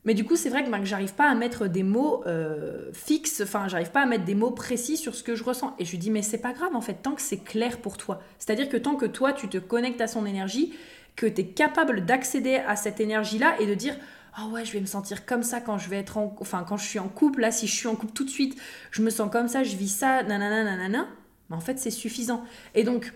Mais 0.06 0.14
du 0.14 0.24
coup, 0.24 0.38
c'est 0.38 0.50
vrai 0.50 0.64
que, 0.64 0.70
ben, 0.70 0.86
j'arrive 0.86 1.16
pas 1.16 1.30
à 1.30 1.36
mettre 1.36 1.68
des 1.68 1.84
mots 1.84 2.24
euh, 2.28 2.92
fixes, 2.94 3.42
enfin, 3.42 3.68
j'arrive 3.68 3.92
pas 3.92 4.04
à 4.04 4.06
mettre 4.06 4.24
des 4.24 4.36
mots 4.36 4.52
précis 4.52 4.96
sur 4.96 5.16
ce 5.16 5.22
que 5.22 5.36
je 5.36 5.44
ressens. 5.44 5.76
Et 5.80 5.86
je 5.86 5.92
lui 5.92 5.98
dis, 5.98 6.12
mais 6.12 6.22
c'est 6.22 6.38
pas 6.38 6.54
grave 6.54 6.76
en 6.76 6.82
fait, 6.82 6.94
tant 7.02 7.12
que 7.12 7.22
c'est 7.22 7.44
clair 7.44 7.80
pour 7.80 7.98
toi. 7.98 8.22
C'est-à-dire 8.40 8.70
que 8.70 8.78
tant 8.78 8.96
que 8.96 9.06
toi, 9.06 9.34
tu 9.34 9.50
te 9.50 9.58
connectes 9.58 10.00
à 10.00 10.08
son 10.08 10.26
énergie, 10.26 10.74
que 11.18 11.26
tu 11.26 11.42
es 11.42 11.48
capable 11.48 12.06
d'accéder 12.06 12.56
à 12.56 12.78
cette 12.78 13.02
énergie-là 13.02 13.60
et 13.60 13.68
de 13.68 13.74
dire, 13.74 13.98
ah 14.36 14.48
ouais, 14.48 14.64
je 14.64 14.72
vais 14.72 14.80
me 14.80 14.86
sentir 14.86 15.26
comme 15.26 15.44
ça 15.44 15.60
quand 15.60 15.78
je 15.78 15.90
vais 15.90 15.98
être 15.98 16.18
en, 16.18 16.34
enfin, 16.40 16.64
quand 16.66 16.78
je 16.78 16.86
suis 16.86 17.00
en 17.00 17.10
couple, 17.10 17.42
là, 17.42 17.52
si 17.52 17.68
je 17.68 17.76
suis 17.76 17.88
en 17.88 17.96
couple 17.96 18.14
tout 18.14 18.24
de 18.24 18.30
suite, 18.30 18.58
je 18.92 19.02
me 19.02 19.10
sens 19.10 19.30
comme 19.30 19.50
ça, 19.50 19.64
je 19.64 19.76
vis 19.76 19.90
ça, 19.90 20.24
nanana, 20.24 20.64
nanana. 20.64 21.08
Mais 21.50 21.56
en 21.58 21.62
fait, 21.62 21.80
c'est 21.80 21.92
suffisant. 21.92 22.46
Et 22.76 22.84
donc, 22.84 23.12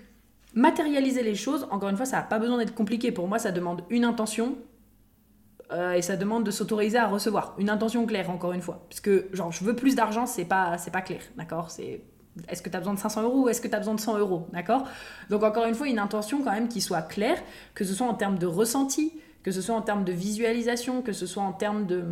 matérialiser 0.54 1.24
les 1.24 1.36
choses, 1.36 1.68
encore 1.72 1.90
une 1.90 1.98
fois, 1.98 2.06
ça 2.06 2.18
n'a 2.18 2.24
pas 2.24 2.40
besoin 2.40 2.58
d'être 2.58 2.74
compliqué. 2.74 3.12
Pour 3.12 3.28
moi, 3.28 3.40
ça 3.40 3.52
demande 3.52 3.84
une 3.90 4.04
intention 4.04 4.58
euh, 5.72 5.94
et 5.94 6.02
ça 6.02 6.16
demande 6.16 6.44
de 6.44 6.52
s'autoriser 6.52 6.98
à 6.98 7.08
recevoir. 7.08 7.56
Une 7.60 7.70
intention 7.70 8.06
claire, 8.06 8.30
encore 8.30 8.54
une 8.54 8.62
fois. 8.62 8.86
Parce 8.90 9.02
que, 9.02 9.28
genre, 9.34 9.52
je 9.52 9.64
veux 9.64 9.76
plus 9.76 9.96
d'argent, 9.96 10.26
c'est 10.26 10.46
pas, 10.46 10.78
pas 10.92 11.02
clair, 11.02 11.22
d'accord? 11.38 11.70
C'est 11.70 12.02
est-ce 12.48 12.62
que 12.62 12.70
tu 12.70 12.76
as 12.76 12.80
besoin 12.80 12.94
de 12.94 13.00
500 13.00 13.24
euros 13.24 13.44
ou 13.44 13.50
est-ce 13.50 13.62
que 13.62 13.68
tu 13.68 13.76
as 13.76 13.80
besoin 13.80 13.96
de 13.96 14.00
100 14.00 14.18
euros, 14.18 14.48
d'accord? 14.54 14.88
Donc, 15.30 15.44
encore 15.44 15.66
une 15.66 15.76
fois, 15.76 15.88
une 15.88 16.00
intention 16.00 16.44
quand 16.44 16.52
même 16.52 16.70
qui 16.70 16.82
soit 16.82 17.02
claire, 17.02 17.42
que 17.76 17.84
ce 17.84 17.94
soit 17.94 18.08
en 18.08 18.14
termes 18.14 18.40
de 18.40 18.46
ressenti, 18.46 19.14
que 19.44 19.52
ce 19.52 19.62
soit 19.62 19.76
en 19.76 19.82
termes 19.82 20.04
de 20.04 20.12
visualisation, 20.12 21.02
que 21.02 21.14
ce 21.14 21.26
soit 21.26 21.44
en 21.44 21.54
termes 21.54 21.86
de 21.86 22.04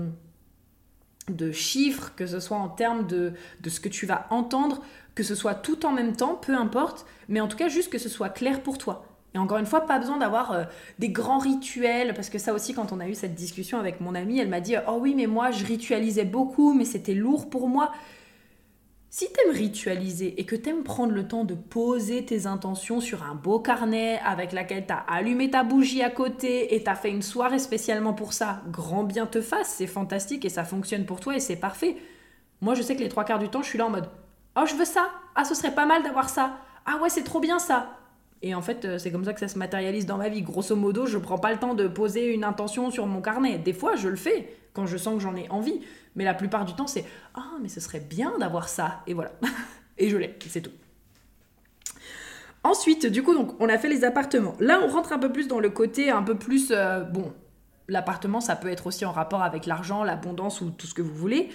de 1.29 1.51
chiffres, 1.51 2.13
que 2.15 2.25
ce 2.25 2.39
soit 2.39 2.57
en 2.57 2.69
termes 2.69 3.05
de, 3.05 3.33
de 3.61 3.69
ce 3.69 3.81
que 3.81 3.89
tu 3.89 4.05
vas 4.05 4.27
entendre, 4.29 4.81
que 5.17 5.23
ce 5.23 5.33
soit 5.33 5.55
tout 5.55 5.83
en 5.87 5.91
même 5.91 6.15
temps, 6.15 6.35
peu 6.35 6.53
importe, 6.53 7.07
mais 7.27 7.41
en 7.41 7.47
tout 7.47 7.57
cas 7.57 7.69
juste 7.69 7.91
que 7.91 7.97
ce 7.97 8.07
soit 8.07 8.29
clair 8.29 8.61
pour 8.61 8.77
toi. 8.77 9.03
Et 9.33 9.39
encore 9.39 9.57
une 9.57 9.65
fois, 9.65 9.87
pas 9.87 9.97
besoin 9.97 10.19
d'avoir 10.19 10.51
euh, 10.51 10.63
des 10.99 11.09
grands 11.09 11.39
rituels, 11.39 12.13
parce 12.13 12.29
que 12.29 12.37
ça 12.37 12.53
aussi, 12.53 12.75
quand 12.75 12.91
on 12.91 12.99
a 12.99 13.07
eu 13.07 13.15
cette 13.15 13.33
discussion 13.33 13.79
avec 13.79 13.99
mon 13.99 14.13
amie, 14.13 14.37
elle 14.37 14.47
m'a 14.47 14.61
dit 14.61 14.75
Oh 14.87 14.99
oui, 15.01 15.15
mais 15.15 15.25
moi, 15.25 15.49
je 15.49 15.65
ritualisais 15.65 16.23
beaucoup, 16.23 16.75
mais 16.75 16.85
c'était 16.85 17.15
lourd 17.15 17.49
pour 17.49 17.67
moi. 17.67 17.93
Si 19.09 19.25
t'aimes 19.33 19.55
ritualiser 19.55 20.39
et 20.39 20.45
que 20.45 20.55
t'aimes 20.55 20.83
prendre 20.83 21.13
le 21.13 21.27
temps 21.27 21.45
de 21.45 21.55
poser 21.55 22.23
tes 22.23 22.45
intentions 22.45 22.99
sur 23.01 23.23
un 23.23 23.33
beau 23.33 23.59
carnet 23.59 24.19
avec 24.23 24.51
laquelle 24.51 24.85
t'as 24.85 25.03
allumé 25.07 25.49
ta 25.49 25.63
bougie 25.63 26.03
à 26.03 26.11
côté 26.11 26.75
et 26.75 26.83
t'as 26.83 26.93
fait 26.93 27.09
une 27.09 27.23
soirée 27.23 27.57
spécialement 27.57 28.13
pour 28.13 28.33
ça, 28.33 28.61
grand 28.67 29.03
bien 29.03 29.25
te 29.25 29.41
fasse, 29.41 29.73
c'est 29.77 29.87
fantastique 29.87 30.45
et 30.45 30.49
ça 30.49 30.63
fonctionne 30.63 31.05
pour 31.07 31.19
toi 31.19 31.35
et 31.35 31.39
c'est 31.39 31.55
parfait. 31.55 31.97
Moi, 32.61 32.75
je 32.75 32.83
sais 32.83 32.95
que 32.95 33.01
les 33.01 33.09
trois 33.09 33.23
quarts 33.23 33.39
du 33.39 33.49
temps, 33.49 33.63
je 33.63 33.69
suis 33.69 33.79
là 33.79 33.87
en 33.87 33.89
mode 33.89 34.09
Oh, 34.59 34.65
je 34.65 34.73
veux 34.73 34.85
ça. 34.85 35.11
Ah, 35.35 35.45
ce 35.45 35.53
serait 35.53 35.73
pas 35.73 35.85
mal 35.85 36.01
d'avoir 36.01 36.29
ça. 36.29 36.57
Ah 36.85 36.97
ouais, 36.97 37.09
c'est 37.09 37.23
trop 37.23 37.39
bien 37.39 37.59
ça. 37.59 37.97
Et 38.41 38.55
en 38.55 38.61
fait, 38.61 38.85
euh, 38.85 38.97
c'est 38.97 39.11
comme 39.11 39.23
ça 39.23 39.33
que 39.33 39.39
ça 39.39 39.47
se 39.47 39.57
matérialise 39.57 40.07
dans 40.07 40.17
ma 40.17 40.29
vie. 40.29 40.41
Grosso 40.41 40.75
modo, 40.75 41.05
je 41.05 41.19
prends 41.19 41.37
pas 41.37 41.51
le 41.51 41.59
temps 41.59 41.75
de 41.75 41.87
poser 41.87 42.33
une 42.33 42.43
intention 42.43 42.89
sur 42.89 43.05
mon 43.05 43.21
carnet. 43.21 43.59
Des 43.59 43.73
fois, 43.73 43.95
je 43.95 44.09
le 44.09 44.15
fais 44.15 44.55
quand 44.73 44.87
je 44.87 44.97
sens 44.97 45.15
que 45.15 45.21
j'en 45.21 45.35
ai 45.35 45.47
envie. 45.49 45.81
Mais 46.15 46.23
la 46.23 46.33
plupart 46.33 46.65
du 46.65 46.73
temps, 46.73 46.87
c'est 46.87 47.05
Ah, 47.35 47.53
mais 47.61 47.69
ce 47.69 47.79
serait 47.79 47.99
bien 47.99 48.35
d'avoir 48.39 48.67
ça. 48.67 49.03
Et 49.05 49.13
voilà. 49.13 49.31
et 49.99 50.09
je 50.09 50.17
l'ai. 50.17 50.35
C'est 50.47 50.61
tout. 50.61 50.71
Ensuite, 52.63 53.05
du 53.05 53.21
coup, 53.21 53.35
donc, 53.35 53.53
on 53.59 53.69
a 53.69 53.77
fait 53.77 53.89
les 53.89 54.03
appartements. 54.03 54.55
Là, 54.59 54.79
on 54.83 54.87
rentre 54.87 55.13
un 55.13 55.19
peu 55.19 55.31
plus 55.31 55.47
dans 55.47 55.59
le 55.59 55.69
côté 55.69 56.09
un 56.09 56.23
peu 56.23 56.35
plus. 56.35 56.71
Euh, 56.71 57.01
bon, 57.01 57.31
l'appartement, 57.87 58.41
ça 58.41 58.55
peut 58.55 58.69
être 58.69 58.87
aussi 58.87 59.05
en 59.05 59.11
rapport 59.11 59.43
avec 59.43 59.65
l'argent, 59.65 60.03
l'abondance 60.03 60.61
ou 60.61 60.71
tout 60.71 60.87
ce 60.87 60.93
que 60.93 61.01
vous 61.01 61.13
voulez. 61.13 61.49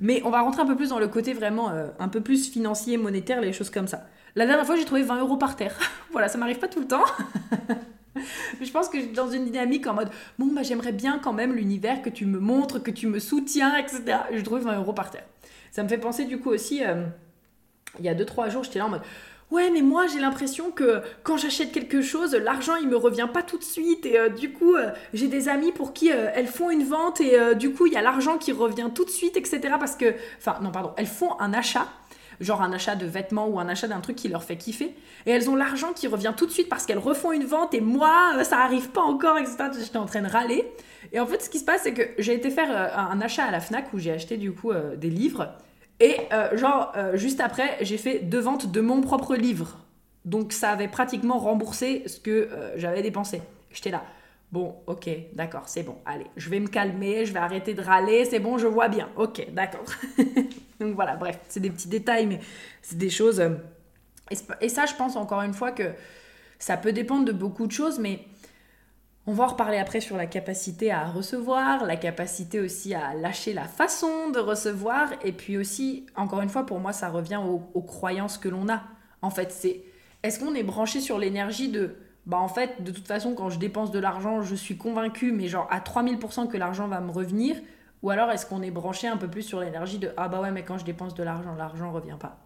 Mais 0.00 0.22
on 0.24 0.30
va 0.30 0.40
rentrer 0.40 0.62
un 0.62 0.66
peu 0.66 0.76
plus 0.76 0.90
dans 0.90 0.98
le 0.98 1.08
côté 1.08 1.32
vraiment 1.32 1.70
euh, 1.70 1.88
un 1.98 2.08
peu 2.08 2.20
plus 2.20 2.50
financier, 2.50 2.96
monétaire, 2.96 3.40
les 3.40 3.52
choses 3.52 3.70
comme 3.70 3.88
ça. 3.88 4.06
La 4.36 4.46
dernière 4.46 4.66
fois, 4.66 4.76
j'ai 4.76 4.84
trouvé 4.84 5.02
20 5.02 5.20
euros 5.20 5.36
par 5.36 5.56
terre. 5.56 5.78
voilà, 6.12 6.28
ça 6.28 6.38
m'arrive 6.38 6.58
pas 6.58 6.68
tout 6.68 6.80
le 6.80 6.86
temps. 6.86 7.04
je 8.60 8.70
pense 8.70 8.88
que 8.88 9.14
dans 9.14 9.30
une 9.30 9.44
dynamique 9.46 9.86
en 9.86 9.94
mode 9.94 10.10
bon, 10.38 10.46
bah, 10.54 10.62
j'aimerais 10.62 10.92
bien 10.92 11.18
quand 11.18 11.32
même 11.32 11.54
l'univers 11.54 12.02
que 12.02 12.10
tu 12.10 12.26
me 12.26 12.38
montres, 12.38 12.82
que 12.82 12.90
tu 12.90 13.06
me 13.06 13.18
soutiens, 13.18 13.76
etc. 13.76 14.18
Je 14.32 14.42
trouve 14.42 14.60
20 14.60 14.76
euros 14.76 14.92
par 14.92 15.10
terre. 15.10 15.24
Ça 15.70 15.82
me 15.82 15.88
fait 15.88 15.98
penser 15.98 16.24
du 16.24 16.38
coup 16.38 16.50
aussi, 16.50 16.84
euh, 16.84 17.04
il 17.98 18.04
y 18.04 18.08
a 18.08 18.14
2-3 18.14 18.50
jours, 18.50 18.64
j'étais 18.64 18.78
là 18.78 18.86
en 18.86 18.90
mode 18.90 19.02
Ouais, 19.50 19.70
mais 19.70 19.80
moi 19.82 20.06
j'ai 20.06 20.20
l'impression 20.20 20.70
que 20.70 21.00
quand 21.22 21.36
j'achète 21.38 21.72
quelque 21.72 22.02
chose, 22.02 22.34
l'argent 22.34 22.76
il 22.76 22.88
me 22.88 22.96
revient 22.96 23.28
pas 23.32 23.42
tout 23.42 23.56
de 23.56 23.64
suite 23.64 24.04
et 24.04 24.18
euh, 24.18 24.28
du 24.28 24.52
coup 24.52 24.74
euh, 24.74 24.90
j'ai 25.14 25.28
des 25.28 25.48
amis 25.48 25.72
pour 25.72 25.94
qui 25.94 26.08
elles 26.08 26.46
font 26.46 26.70
une 26.70 26.84
vente 26.84 27.20
et 27.20 27.54
du 27.54 27.72
coup 27.72 27.86
il 27.86 27.94
y 27.94 27.96
a 27.96 28.02
l'argent 28.02 28.36
qui 28.36 28.52
revient 28.52 28.90
tout 28.94 29.04
de 29.04 29.10
suite, 29.10 29.36
etc. 29.36 29.60
Parce 29.78 29.96
que, 29.96 30.14
enfin 30.38 30.58
non 30.62 30.70
pardon, 30.70 30.92
elles 30.96 31.06
font 31.06 31.38
un 31.40 31.52
achat 31.54 31.88
genre 32.40 32.62
un 32.62 32.72
achat 32.72 32.96
de 32.96 33.06
vêtements 33.06 33.48
ou 33.48 33.58
un 33.58 33.68
achat 33.68 33.88
d'un 33.88 34.00
truc 34.00 34.16
qui 34.16 34.28
leur 34.28 34.44
fait 34.44 34.56
kiffer. 34.56 34.94
Et 35.26 35.30
elles 35.30 35.50
ont 35.50 35.56
l'argent 35.56 35.92
qui 35.92 36.06
revient 36.06 36.32
tout 36.36 36.46
de 36.46 36.50
suite 36.50 36.68
parce 36.68 36.86
qu'elles 36.86 36.98
refont 36.98 37.32
une 37.32 37.44
vente 37.44 37.74
et 37.74 37.80
moi, 37.80 38.32
euh, 38.36 38.44
ça 38.44 38.58
arrive 38.58 38.90
pas 38.90 39.02
encore, 39.02 39.38
etc. 39.38 39.56
J'étais 39.78 39.96
en 39.96 40.06
train 40.06 40.22
de 40.22 40.28
râler. 40.28 40.64
Et 41.12 41.20
en 41.20 41.26
fait, 41.26 41.42
ce 41.42 41.50
qui 41.50 41.58
se 41.58 41.64
passe, 41.64 41.82
c'est 41.82 41.94
que 41.94 42.02
j'ai 42.18 42.34
été 42.34 42.50
faire 42.50 42.70
euh, 42.70 42.88
un 42.96 43.20
achat 43.20 43.44
à 43.44 43.50
la 43.50 43.60
Fnac 43.60 43.92
où 43.92 43.98
j'ai 43.98 44.12
acheté 44.12 44.36
du 44.36 44.52
coup 44.52 44.70
euh, 44.70 44.96
des 44.96 45.10
livres. 45.10 45.54
Et 46.00 46.16
genre, 46.54 46.92
juste 47.14 47.40
après, 47.40 47.76
j'ai 47.80 47.98
fait 47.98 48.20
deux 48.20 48.38
ventes 48.38 48.70
de 48.70 48.80
mon 48.80 49.00
propre 49.00 49.34
livre. 49.34 49.78
Donc 50.24 50.52
ça 50.52 50.70
avait 50.70 50.88
pratiquement 50.88 51.38
remboursé 51.38 52.04
ce 52.06 52.20
que 52.20 52.48
j'avais 52.76 53.02
dépensé. 53.02 53.42
J'étais 53.72 53.90
là. 53.90 54.04
Bon, 54.50 54.76
ok, 54.86 55.10
d'accord, 55.34 55.64
c'est 55.66 55.82
bon. 55.82 55.96
Allez, 56.06 56.26
je 56.36 56.48
vais 56.48 56.58
me 56.58 56.68
calmer, 56.68 57.26
je 57.26 57.34
vais 57.34 57.38
arrêter 57.38 57.74
de 57.74 57.82
râler, 57.82 58.24
c'est 58.24 58.38
bon, 58.38 58.56
je 58.56 58.66
vois 58.66 58.88
bien. 58.88 59.10
Ok, 59.16 59.46
d'accord. 59.52 59.84
Donc 60.80 60.94
voilà, 60.94 61.16
bref, 61.16 61.38
c'est 61.48 61.60
des 61.60 61.70
petits 61.70 61.88
détails, 61.88 62.26
mais 62.26 62.40
c'est 62.80 62.96
des 62.96 63.10
choses. 63.10 63.40
Euh, 63.40 63.50
et 64.60 64.68
ça, 64.70 64.86
je 64.86 64.94
pense 64.94 65.16
encore 65.16 65.42
une 65.42 65.52
fois 65.52 65.72
que 65.72 65.92
ça 66.58 66.78
peut 66.78 66.92
dépendre 66.92 67.26
de 67.26 67.32
beaucoup 67.32 67.66
de 67.66 67.72
choses, 67.72 67.98
mais 67.98 68.20
on 69.28 69.32
va 69.32 69.44
en 69.44 69.48
reparler 69.48 69.76
après 69.76 70.00
sur 70.00 70.16
la 70.16 70.24
capacité 70.24 70.90
à 70.90 71.04
recevoir, 71.04 71.84
la 71.84 71.96
capacité 71.96 72.60
aussi 72.60 72.94
à 72.94 73.12
lâcher 73.12 73.52
la 73.52 73.64
façon 73.64 74.30
de 74.30 74.38
recevoir, 74.38 75.10
et 75.22 75.32
puis 75.32 75.58
aussi, 75.58 76.06
encore 76.16 76.40
une 76.40 76.48
fois, 76.48 76.64
pour 76.64 76.80
moi, 76.80 76.94
ça 76.94 77.10
revient 77.10 77.38
aux, 77.74 77.82
croyances 77.82 78.38
que 78.38 78.48
l'on 78.48 78.70
a. 78.70 78.84
En 79.20 79.28
fait, 79.28 79.52
c'est 79.52 79.82
est-ce 80.22 80.40
qu'on 80.40 80.54
est 80.54 80.62
branché 80.62 81.02
sur 81.02 81.18
l'énergie 81.18 81.68
de 81.68 81.96
bah 82.24 82.38
en 82.38 82.48
fait, 82.48 82.82
de 82.82 82.90
toute 82.90 83.06
façon, 83.06 83.34
quand 83.34 83.50
je 83.50 83.58
dépense 83.58 83.90
de 83.90 83.98
l'argent, 83.98 84.40
je 84.40 84.54
suis 84.54 84.78
convaincue, 84.78 85.30
mais 85.30 85.46
genre 85.46 85.68
à 85.70 85.80
3000% 85.80 86.48
que 86.48 86.56
l'argent 86.56 86.88
va 86.88 87.00
me 87.02 87.10
revenir? 87.10 87.56
Ou 88.02 88.08
alors 88.08 88.30
est-ce 88.30 88.46
qu'on 88.46 88.62
est 88.62 88.70
branché 88.70 89.08
un 89.08 89.18
peu 89.18 89.28
plus 89.28 89.42
sur 89.42 89.60
l'énergie 89.60 89.98
de 89.98 90.10
ah 90.16 90.28
bah 90.28 90.40
ouais, 90.40 90.52
mais 90.52 90.62
quand 90.62 90.78
je 90.78 90.86
dépense 90.86 91.14
de 91.14 91.22
l'argent, 91.22 91.54
l'argent 91.54 91.92
revient 91.92 92.16
pas? 92.18 92.38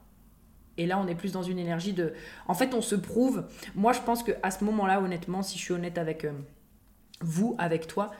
Et 0.78 0.86
là, 0.86 0.98
on 0.98 1.06
est 1.06 1.14
plus 1.14 1.30
dans 1.30 1.42
une 1.42 1.60
énergie 1.60 1.92
de. 1.92 2.12
En 2.48 2.54
fait, 2.54 2.74
on 2.74 2.82
se 2.82 2.96
prouve. 2.96 3.44
Moi, 3.76 3.92
je 3.92 4.00
pense 4.00 4.24
que 4.24 4.32
à 4.42 4.50
ce 4.50 4.64
moment-là, 4.64 5.00
honnêtement, 5.00 5.42
si 5.42 5.58
je 5.58 5.62
suis 5.62 5.74
honnête 5.74 5.98
avec 5.98 6.24
euh, 6.24 6.32
vous, 7.22 7.54
avec 7.58 7.86
toi, 7.86 8.10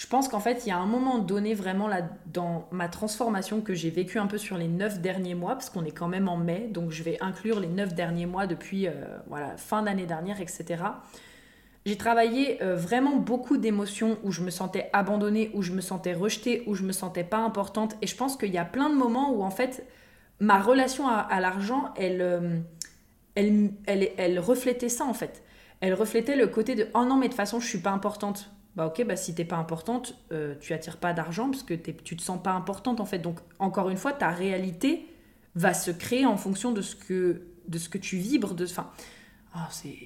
je 0.00 0.06
pense 0.06 0.28
qu'en 0.28 0.40
fait, 0.40 0.64
il 0.64 0.70
y 0.70 0.72
a 0.72 0.78
un 0.78 0.86
moment 0.86 1.18
donné 1.18 1.52
vraiment 1.52 1.86
là 1.86 2.08
dans 2.32 2.66
ma 2.70 2.88
transformation 2.88 3.60
que 3.60 3.74
j'ai 3.74 3.90
vécu 3.90 4.18
un 4.18 4.26
peu 4.26 4.38
sur 4.38 4.56
les 4.56 4.66
neuf 4.66 4.98
derniers 4.98 5.34
mois, 5.34 5.52
parce 5.52 5.68
qu'on 5.68 5.84
est 5.84 5.90
quand 5.90 6.08
même 6.08 6.26
en 6.26 6.38
mai, 6.38 6.68
donc 6.70 6.90
je 6.90 7.02
vais 7.02 7.18
inclure 7.20 7.60
les 7.60 7.68
neuf 7.68 7.92
derniers 7.92 8.24
mois 8.24 8.46
depuis 8.46 8.86
euh, 8.86 8.92
voilà, 9.26 9.58
fin 9.58 9.82
d'année 9.82 10.06
dernière, 10.06 10.40
etc. 10.40 10.84
J'ai 11.84 11.98
travaillé 11.98 12.62
euh, 12.62 12.76
vraiment 12.76 13.16
beaucoup 13.16 13.58
d'émotions 13.58 14.16
où 14.24 14.32
je 14.32 14.40
me 14.40 14.48
sentais 14.48 14.88
abandonnée, 14.94 15.50
où 15.52 15.60
je 15.60 15.72
me 15.72 15.82
sentais 15.82 16.14
rejetée, 16.14 16.62
où 16.66 16.74
je 16.74 16.82
me 16.82 16.92
sentais 16.92 17.24
pas 17.24 17.38
importante. 17.38 17.94
Et 18.00 18.06
je 18.06 18.16
pense 18.16 18.38
qu'il 18.38 18.54
y 18.54 18.58
a 18.58 18.64
plein 18.64 18.88
de 18.88 18.94
moments 18.94 19.32
où 19.32 19.42
en 19.42 19.50
fait 19.50 19.86
ma 20.40 20.60
relation 20.60 21.08
à, 21.08 21.40
l'argent, 21.40 21.92
euh, 22.00 22.58
elle, 23.34 23.70
elle, 23.84 24.08
elle 24.16 24.38
reflétait 24.38 24.88
ça 24.88 25.04
en 25.04 25.12
fait. 25.12 25.42
Elle 25.80 25.94
reflétait 25.94 26.36
le 26.36 26.46
côté 26.46 26.74
de 26.74 26.88
oh 26.94 27.04
non 27.04 27.16
mais 27.16 27.26
de 27.26 27.32
toute 27.32 27.36
façon 27.36 27.60
je 27.60 27.66
suis 27.66 27.78
pas 27.78 27.90
importante 27.90 28.50
bah 28.76 28.86
ok, 28.86 29.04
bah 29.04 29.16
si 29.16 29.34
t'es 29.34 29.44
pas 29.44 29.56
importante, 29.56 30.14
euh, 30.32 30.54
tu 30.60 30.72
attires 30.72 30.98
pas 30.98 31.12
d'argent 31.12 31.50
parce 31.50 31.64
que 31.64 31.74
tu 31.74 32.16
te 32.16 32.22
sens 32.22 32.40
pas 32.40 32.52
importante 32.52 33.00
en 33.00 33.04
fait. 33.04 33.18
Donc 33.18 33.38
encore 33.58 33.90
une 33.90 33.96
fois, 33.96 34.12
ta 34.12 34.30
réalité 34.30 35.06
va 35.56 35.74
se 35.74 35.90
créer 35.90 36.24
en 36.24 36.36
fonction 36.36 36.70
de 36.70 36.80
ce 36.80 36.94
que, 36.94 37.42
de 37.66 37.78
ce 37.78 37.88
que 37.88 37.98
tu 37.98 38.16
vibres, 38.16 38.54
de, 38.54 38.64
enfin, 38.64 38.90
oh, 39.56 39.58
c'est 39.70 39.96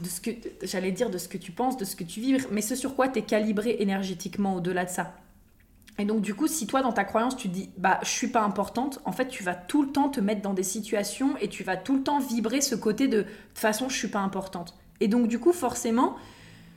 de 0.00 0.08
ce 0.08 0.20
que 0.20 0.30
j'allais 0.62 0.92
dire 0.92 1.10
de 1.10 1.18
ce 1.18 1.28
que 1.28 1.38
tu 1.38 1.52
penses, 1.52 1.76
de 1.76 1.84
ce 1.84 1.96
que 1.96 2.04
tu 2.04 2.20
vibres, 2.20 2.46
mais 2.50 2.60
ce 2.60 2.76
sur 2.76 2.94
quoi 2.94 3.08
tu 3.08 3.18
es 3.18 3.22
calibré 3.22 3.76
énergétiquement 3.80 4.56
au-delà 4.56 4.84
de 4.84 4.90
ça. 4.90 5.14
Et 5.98 6.04
donc 6.04 6.20
du 6.20 6.34
coup, 6.34 6.46
si 6.46 6.66
toi 6.66 6.82
dans 6.82 6.92
ta 6.92 7.04
croyance 7.04 7.36
tu 7.36 7.48
dis 7.48 7.70
bah 7.78 7.98
je 8.02 8.08
suis 8.08 8.28
pas 8.28 8.42
importante, 8.42 9.00
en 9.04 9.12
fait 9.12 9.28
tu 9.28 9.42
vas 9.42 9.54
tout 9.54 9.82
le 9.82 9.88
temps 9.88 10.08
te 10.08 10.20
mettre 10.20 10.42
dans 10.42 10.52
des 10.52 10.62
situations 10.62 11.36
et 11.40 11.48
tu 11.48 11.64
vas 11.64 11.76
tout 11.76 11.94
le 11.94 12.02
temps 12.02 12.18
vibrer 12.18 12.60
ce 12.60 12.74
côté 12.74 13.08
de 13.08 13.18
de 13.18 13.22
toute 13.22 13.58
façon 13.58 13.88
je 13.88 13.96
suis 13.96 14.08
pas 14.08 14.18
importante. 14.20 14.74
Et 15.00 15.08
donc 15.08 15.28
du 15.28 15.38
coup 15.38 15.52
forcément, 15.52 16.16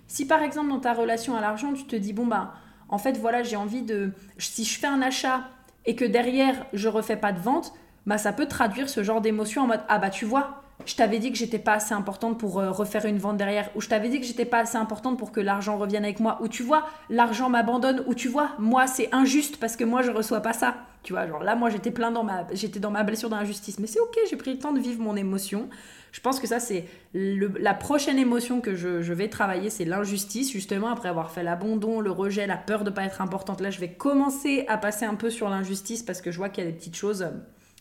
si 0.07 0.25
par 0.25 0.41
exemple 0.41 0.69
dans 0.69 0.79
ta 0.79 0.93
relation 0.93 1.35
à 1.35 1.41
l'argent, 1.41 1.73
tu 1.73 1.83
te 1.83 1.95
dis 1.95 2.13
bon 2.13 2.27
bah 2.27 2.53
en 2.87 2.97
fait 2.97 3.17
voilà, 3.17 3.43
j'ai 3.43 3.57
envie 3.57 3.81
de 3.81 4.11
si 4.37 4.63
je 4.63 4.79
fais 4.79 4.87
un 4.87 5.01
achat 5.01 5.49
et 5.85 5.95
que 5.95 6.05
derrière 6.05 6.65
je 6.73 6.87
refais 6.87 7.17
pas 7.17 7.33
de 7.33 7.39
vente, 7.39 7.73
bah 8.05 8.17
ça 8.17 8.31
peut 8.31 8.47
traduire 8.47 8.89
ce 8.89 9.03
genre 9.03 9.19
d'émotion 9.19 9.63
en 9.63 9.67
mode 9.67 9.81
ah 9.89 9.99
bah 9.99 10.09
tu 10.09 10.23
vois, 10.25 10.63
je 10.85 10.95
t'avais 10.95 11.19
dit 11.19 11.31
que 11.31 11.37
j'étais 11.37 11.59
pas 11.59 11.73
assez 11.73 11.93
importante 11.93 12.39
pour 12.39 12.59
euh, 12.59 12.71
refaire 12.71 13.05
une 13.05 13.17
vente 13.17 13.37
derrière, 13.37 13.69
ou 13.75 13.81
je 13.81 13.89
t'avais 13.89 14.09
dit 14.09 14.19
que 14.19 14.25
j'étais 14.25 14.45
pas 14.45 14.59
assez 14.59 14.77
importante 14.77 15.19
pour 15.19 15.31
que 15.31 15.39
l'argent 15.39 15.77
revienne 15.77 16.03
avec 16.03 16.19
moi, 16.19 16.37
ou 16.41 16.47
tu 16.47 16.63
vois, 16.63 16.87
l'argent 17.09 17.49
m'abandonne, 17.49 18.03
ou 18.07 18.13
tu 18.13 18.27
vois, 18.27 18.51
moi 18.59 18.87
c'est 18.87 19.13
injuste 19.13 19.57
parce 19.57 19.75
que 19.75 19.83
moi 19.83 20.01
je 20.01 20.11
reçois 20.11 20.41
pas 20.41 20.53
ça. 20.53 20.75
Tu 21.03 21.13
vois, 21.13 21.27
genre 21.27 21.43
là 21.43 21.55
moi 21.55 21.69
j'étais 21.69 21.91
plein 21.91 22.11
dans 22.11 22.23
ma 22.23 22.45
j'étais 22.53 22.79
dans 22.79 22.91
ma 22.91 23.03
blessure 23.03 23.29
d'injustice, 23.29 23.79
mais 23.79 23.87
c'est 23.87 23.99
OK, 23.99 24.17
j'ai 24.29 24.35
pris 24.35 24.51
le 24.51 24.59
temps 24.59 24.73
de 24.73 24.79
vivre 24.79 25.01
mon 25.01 25.15
émotion. 25.15 25.69
Je 26.11 26.21
pense 26.21 26.39
que 26.39 26.47
ça, 26.47 26.59
c'est 26.59 26.85
la 27.13 27.73
prochaine 27.73 28.17
émotion 28.17 28.61
que 28.61 28.75
je, 28.75 29.13
vais 29.13 29.29
travailler, 29.29 29.69
c'est 29.69 29.85
l'injustice, 29.85 30.51
justement, 30.51 30.89
après 30.89 31.09
avoir 31.09 31.31
fait 31.31 31.43
l'abandon, 31.43 31.99
le 31.99 32.11
rejet, 32.11 32.47
la 32.47 32.57
peur 32.57 32.83
de 32.83 32.89
pas 32.89 33.03
être 33.03 33.21
importante. 33.21 33.61
Là, 33.61 33.69
je 33.69 33.79
vais 33.79 33.89
commencer 33.89 34.65
à 34.67 34.77
passer 34.77 35.05
un 35.05 35.15
peu 35.15 35.29
sur 35.29 35.49
l'injustice 35.49 36.03
parce 36.03 36.21
que 36.21 36.31
je 36.31 36.37
vois 36.37 36.49
qu'il 36.49 36.63
y 36.63 36.67
a 36.67 36.71
des 36.71 36.75
petites 36.75 36.95
choses 36.95 37.21
euh, 37.21 37.29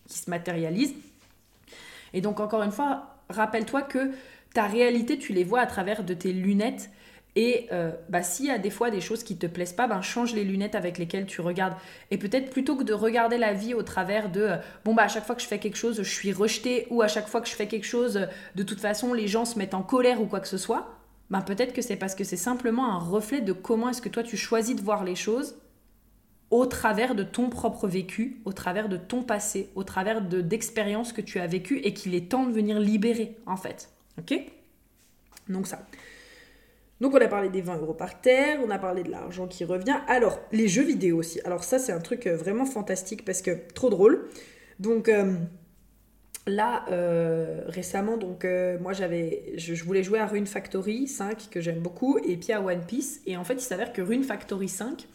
qui 0.07 0.19
se 0.19 0.29
matérialisent. 0.29 0.95
Et 2.13 2.21
donc, 2.21 2.41
encore 2.41 2.63
une 2.63 2.73
fois, 2.73 3.17
rappelle-toi 3.29 3.83
que 3.83 4.11
ta 4.55 4.65
réalité, 4.65 5.19
tu 5.19 5.33
les 5.33 5.45
vois 5.45 5.61
à 5.61 5.67
travers 5.67 6.05
de 6.05 6.15
tes 6.15 6.33
lunettes 6.33 6.91
et 7.37 7.69
euh, 7.71 7.93
bah, 8.09 8.25
s'il 8.25 8.47
y 8.47 8.51
a 8.51 8.59
des 8.59 8.71
fois 8.71 8.91
des 8.91 9.01
choses 9.01 9.23
qui 9.23 9.37
te 9.37 9.47
plaisent 9.47 9.73
pas, 9.73 9.87
ben, 9.87 10.03
change 10.03 10.35
les 10.35 10.43
lunettes 10.43 10.75
avec 10.75 10.99
lesquelles 10.99 11.27
tu 11.27 11.41
regardes. 11.41 11.75
Et 12.11 12.19
peut-être 12.19 12.51
plutôt 12.51 12.75
que 12.75 12.83
de 12.83 12.93
regarder 12.93 13.39
la 13.39 13.53
vie 13.53 13.75
au 13.75 13.85
travers 13.85 14.29
de 14.29 14.41
euh, 14.41 14.57
bon, 14.85 14.93
bah, 14.93 15.05
à 15.05 15.09
chaque 15.09 15.25
fois 15.25 15.37
que 15.37 15.43
je 15.43 15.47
fais 15.47 15.61
quelque 15.61 15.77
chose, 15.77 15.99
je 15.99 16.11
suis 16.11 16.33
rejeté, 16.33 16.89
ou 16.91 17.01
à 17.01 17.07
chaque 17.07 17.29
fois 17.29 17.41
que 17.41 17.49
je 17.49 17.55
fais 17.55 17.69
quelque 17.69 17.87
chose, 17.87 18.27
de 18.57 18.63
toute 18.65 18.81
façon, 18.81 19.13
les 19.15 19.29
gens 19.29 19.45
se 19.45 19.57
mettent 19.57 19.75
en 19.75 19.85
colère 19.85 20.21
ou 20.21 20.27
quoi 20.27 20.41
que 20.41 20.49
ce 20.49 20.59
soit, 20.59 20.99
ben, 21.31 21.43
peut-être 21.43 21.73
que 21.73 21.83
c'est 21.83 21.95
parce 21.95 22.17
que 22.17 22.25
c'est 22.25 22.37
simplement 22.37 22.93
un 22.93 22.99
reflet 22.99 23.41
de 23.41 23.53
comment 23.53 23.91
est-ce 23.91 24.03
que 24.03 24.09
toi 24.09 24.25
tu 24.25 24.37
choisis 24.37 24.75
de 24.75 24.83
voir 24.83 25.05
les 25.05 25.15
choses 25.15 25.55
au 26.51 26.67
travers 26.67 27.15
de 27.15 27.23
ton 27.23 27.51
propre 27.51 27.87
vécu, 27.87 28.41
au 28.45 28.53
travers 28.53 28.89
de 28.89 28.97
ton 28.97 29.23
passé, 29.23 29.69
au 29.75 29.85
travers 29.85 30.23
de 30.23 30.41
d'expériences 30.41 31.13
que 31.13 31.21
tu 31.21 31.39
as 31.41 31.47
vécues 31.47 31.79
et 31.79 31.93
qu'il 31.93 32.15
est 32.15 32.31
temps 32.31 32.47
de 32.47 32.53
venir 32.53 32.81
libérer 32.81 33.37
en 33.47 33.57
fait. 33.57 33.91
Ok? 34.19 34.35
Donc 35.49 35.67
ça. 35.67 35.87
Donc 37.01 37.15
on 37.15 37.19
a 37.19 37.29
parlé 37.29 37.49
des 37.49 37.61
20 37.61 37.77
euros 37.79 37.95
par 37.95 38.21
terre, 38.21 38.59
on 38.65 38.71
a 38.71 38.79
parlé 38.79 39.03
de 39.03 39.11
l'argent 39.11 39.47
qui 39.47 39.65
revient. 39.65 39.99
Alors, 40.09 40.41
les 40.51 40.67
jeux 40.67 40.83
vidéo 40.83 41.19
aussi. 41.19 41.41
Alors 41.45 41.63
ça, 41.63 41.79
c'est 41.79 41.93
un 41.93 42.01
truc 42.01 42.27
euh, 42.27 42.37
vraiment 42.37 42.65
fantastique 42.65 43.25
parce 43.25 43.41
que 43.41 43.53
trop 43.75 43.89
drôle. 43.89 44.29
Donc 44.81 45.09
euh, 45.09 45.35
là, 46.47 46.85
euh, 46.91 47.63
récemment, 47.67 48.17
donc 48.17 48.47
moi 48.81 48.93
j'avais, 48.95 49.53
je, 49.57 49.75
je, 49.75 49.85
voulais 49.85 50.03
jouer 50.03 50.19
à 50.19 50.27
Rune 50.27 50.47
Factory 50.47 51.07
5 51.07 51.51
que 51.51 51.61
j'aime 51.61 51.81
beaucoup 51.81 52.19
et 52.19 52.37
puis 52.37 52.53
à 52.53 52.61
One 52.61 52.85
Piece. 52.85 53.21
Et 53.27 53.37
en 53.37 53.45
fait, 53.45 53.55
il 53.55 53.61
s'avère 53.61 53.93
que 53.93 54.03
Rune 54.03 54.25
Factory 54.25 54.69
5, 54.69 55.07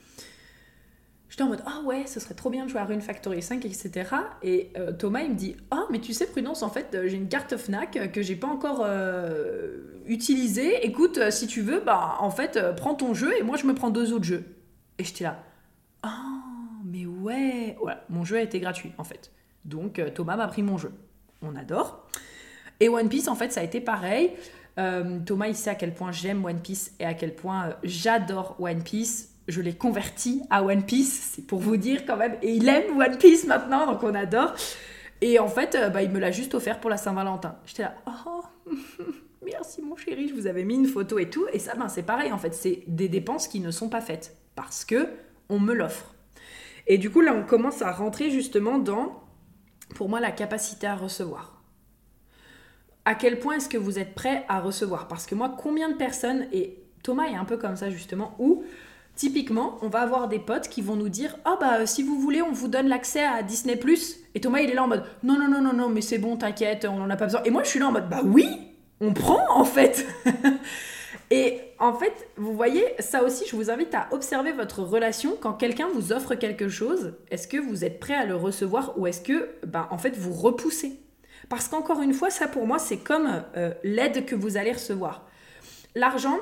J'étais 1.34 1.46
en 1.46 1.48
mode, 1.48 1.64
ah 1.66 1.82
ouais, 1.84 2.06
ce 2.06 2.20
serait 2.20 2.36
trop 2.36 2.52
bien 2.52 2.64
de 2.64 2.70
jouer 2.70 2.80
à 2.80 2.86
Rune 2.86 3.02
Factory 3.02 3.42
5, 3.42 3.66
etc. 3.66 4.06
Et 4.44 4.70
euh, 4.78 4.92
Thomas, 4.92 5.22
il 5.22 5.32
me 5.32 5.36
dit, 5.36 5.56
ah, 5.72 5.86
mais 5.90 5.98
tu 5.98 6.14
sais, 6.14 6.28
Prudence, 6.28 6.62
en 6.62 6.70
fait, 6.70 6.94
euh, 6.94 7.08
j'ai 7.08 7.18
une 7.18 7.28
carte 7.28 7.58
Fnac 7.58 8.12
que 8.12 8.22
j'ai 8.22 8.36
pas 8.36 8.46
encore 8.46 8.84
euh, 8.86 10.00
utilisée. 10.06 10.86
Écoute, 10.86 11.32
si 11.32 11.48
tu 11.48 11.62
veux, 11.62 11.80
bah, 11.80 12.18
en 12.20 12.30
fait, 12.30 12.60
prends 12.76 12.94
ton 12.94 13.16
jeu 13.16 13.36
et 13.36 13.42
moi, 13.42 13.58
je 13.58 13.66
me 13.66 13.74
prends 13.74 13.90
deux 13.90 14.14
autres 14.14 14.26
jeux. 14.26 14.46
Et 15.00 15.04
j'étais 15.04 15.24
là, 15.24 15.44
ah, 16.04 16.22
mais 16.86 17.08
ouais. 17.08 17.78
Voilà, 17.82 18.04
mon 18.10 18.24
jeu 18.24 18.38
a 18.38 18.42
été 18.44 18.60
gratuit, 18.60 18.92
en 19.00 19.04
fait. 19.04 19.32
Donc, 19.66 20.00
Thomas 20.14 20.36
m'a 20.36 20.48
pris 20.48 20.62
mon 20.62 20.78
jeu. 20.78 20.92
On 21.42 21.56
adore. 21.56 22.08
Et 22.80 22.90
One 22.90 23.10
Piece, 23.10 23.28
en 23.28 23.34
fait, 23.34 23.52
ça 23.52 23.62
a 23.62 23.64
été 23.64 23.82
pareil. 23.82 24.34
Thomas, 24.76 25.48
il 25.48 25.56
sait 25.56 25.72
à 25.72 25.76
quel 25.76 25.96
point 25.96 26.12
j'aime 26.12 26.46
One 26.46 26.62
Piece 26.62 26.94
et 27.00 27.06
à 27.06 27.16
quel 27.16 27.34
point 27.34 27.72
j'adore 27.82 28.56
One 28.60 28.84
Piece 28.84 29.33
je 29.48 29.62
l'ai 29.62 29.74
converti 29.74 30.42
à 30.50 30.64
One 30.64 30.84
Piece, 30.84 31.34
c'est 31.36 31.46
pour 31.46 31.60
vous 31.60 31.78
dire 31.78 32.06
quand 32.06 32.18
même. 32.18 32.38
Et 32.42 32.54
il 32.54 32.68
aime 32.70 33.00
One 33.00 33.18
Piece 33.18 33.46
maintenant, 33.46 33.86
donc 33.86 34.04
on 34.04 34.16
adore. 34.16 34.54
Et 35.22 35.40
en 35.40 35.48
fait, 35.48 35.76
euh, 35.76 35.90
bah, 35.90 36.04
il 36.04 36.10
me 36.10 36.20
l'a 36.20 36.32
juste 36.32 36.54
offert 36.54 36.80
pour 36.80 36.90
la 36.90 36.98
Saint-Valentin. 36.98 37.58
J'étais 37.66 37.84
là, 37.84 37.96
oh, 38.08 38.44
merci 39.46 39.82
mon 39.82 39.96
chéri, 39.96 40.28
je 40.28 40.34
vous 40.34 40.48
avais 40.48 40.64
mis 40.64 40.76
une 40.76 40.88
photo 40.88 41.20
et 41.20 41.30
tout. 41.30 41.46
Et 41.54 41.60
ça, 41.60 41.76
ben, 41.76 41.88
c'est 41.88 42.04
pareil 42.04 42.32
en 42.32 42.38
fait, 42.38 42.54
c'est 42.54 42.84
des 42.88 43.10
dépenses 43.10 43.48
qui 43.48 43.60
ne 43.60 43.72
sont 43.72 43.90
pas 43.90 44.02
faites 44.02 44.38
parce 44.56 44.86
que 44.86 45.10
on 45.50 45.60
me 45.60 45.74
l'offre. 45.74 46.14
Et 46.88 46.98
du 46.98 47.10
coup, 47.10 47.22
là, 47.22 47.34
on 47.34 47.44
commence 47.44 47.82
à 47.82 47.92
rentrer 47.92 48.30
justement 48.30 48.78
dans, 48.78 49.24
pour 49.96 50.10
moi, 50.10 50.20
la 50.20 50.32
capacité 50.32 50.88
à 50.88 50.96
recevoir. 50.96 51.62
à 53.06 53.16
quel 53.16 53.40
point 53.40 53.56
est-ce 53.56 53.68
que 53.68 53.78
vous 53.78 54.00
êtes 54.00 54.16
prêt 54.16 54.46
à 54.48 54.60
recevoir? 54.62 55.08
Parce 55.08 55.26
que 55.26 55.36
moi, 55.36 55.54
combien 55.58 55.90
de 55.90 55.96
personnes, 55.96 56.48
et 56.54 56.78
Thomas 57.04 57.26
est 57.26 57.36
un 57.36 57.46
peu 57.46 57.58
comme 57.58 57.76
ça 57.76 57.90
justement, 57.90 58.36
où 58.40 58.64
typiquement, 59.16 59.78
on 59.82 59.88
va 59.88 60.00
avoir 60.00 60.28
des 60.28 60.40
potes 60.40 60.68
qui 60.68 60.82
vont 60.82 60.96
nous 60.96 61.10
dire 61.10 61.38
Ah 61.46 61.58
bah 61.60 61.86
si 61.86 62.04
vous 62.04 62.20
voulez, 62.20 62.42
on 62.42 62.52
vous 62.52 62.68
donne 62.68 62.88
l'accès 62.88 63.24
à 63.24 63.44
Disney⁇ 63.44 63.76
et 64.36 64.42
Thomas 64.42 64.62
il 64.62 64.72
est 64.72 64.76
là 64.76 64.84
en 64.84 64.88
mode 64.88 65.04
Non, 65.24 65.38
non, 65.38 65.48
non, 65.48 65.62
non, 65.62 65.74
non, 65.74 65.90
mais 65.90 66.02
c'est 66.02 66.18
bon, 66.18 66.38
t'inquiète, 66.38 66.86
on 66.90 66.98
n'en 66.98 67.10
a 67.10 67.16
pas 67.16 67.26
besoin. 67.26 67.44
Et 67.44 67.52
moi 67.52 67.64
je 67.64 67.70
suis 67.70 67.80
là 67.80 67.88
en 67.88 67.92
mode 67.92 68.10
Bah 68.10 68.22
oui, 68.24 68.48
on 69.02 69.14
prend 69.14 69.46
en 69.50 69.66
fait 69.66 70.06
Et 71.32 71.62
en 71.80 71.94
fait, 71.94 72.28
vous 72.38 72.54
voyez, 72.54 72.86
ça 73.00 73.24
aussi, 73.24 73.46
je 73.48 73.56
vous 73.56 73.72
invite 73.72 73.96
à 73.96 74.08
observer 74.12 74.52
votre 74.52 74.84
relation 74.84 75.36
quand 75.40 75.54
quelqu'un 75.54 75.88
vous 75.92 76.14
offre 76.14 76.36
quelque 76.36 76.70
chose. 76.70 77.16
Est-ce 77.32 77.48
que 77.48 77.58
vous 77.58 77.84
êtes 77.84 78.00
prêt 78.00 78.14
à 78.14 78.26
le 78.26 78.36
recevoir 78.36 79.00
ou 79.00 79.08
est-ce 79.08 79.22
que, 79.22 79.50
ben, 79.66 79.88
en 79.90 79.98
fait, 79.98 80.16
vous 80.16 80.32
repoussez? 80.32 81.00
Parce 81.50 81.68
qu'encore 81.68 82.02
une 82.02 82.14
fois, 82.14 82.30
ça 82.30 82.48
pour 82.48 82.68
moi, 82.68 82.78
c'est 82.78 82.98
comme 82.98 83.44
euh, 83.58 83.74
l'aide 83.84 84.26
que 84.26 84.36
vous 84.36 84.58
allez 84.58 84.74
recevoir. 84.74 85.26
L'argent, 85.96 86.38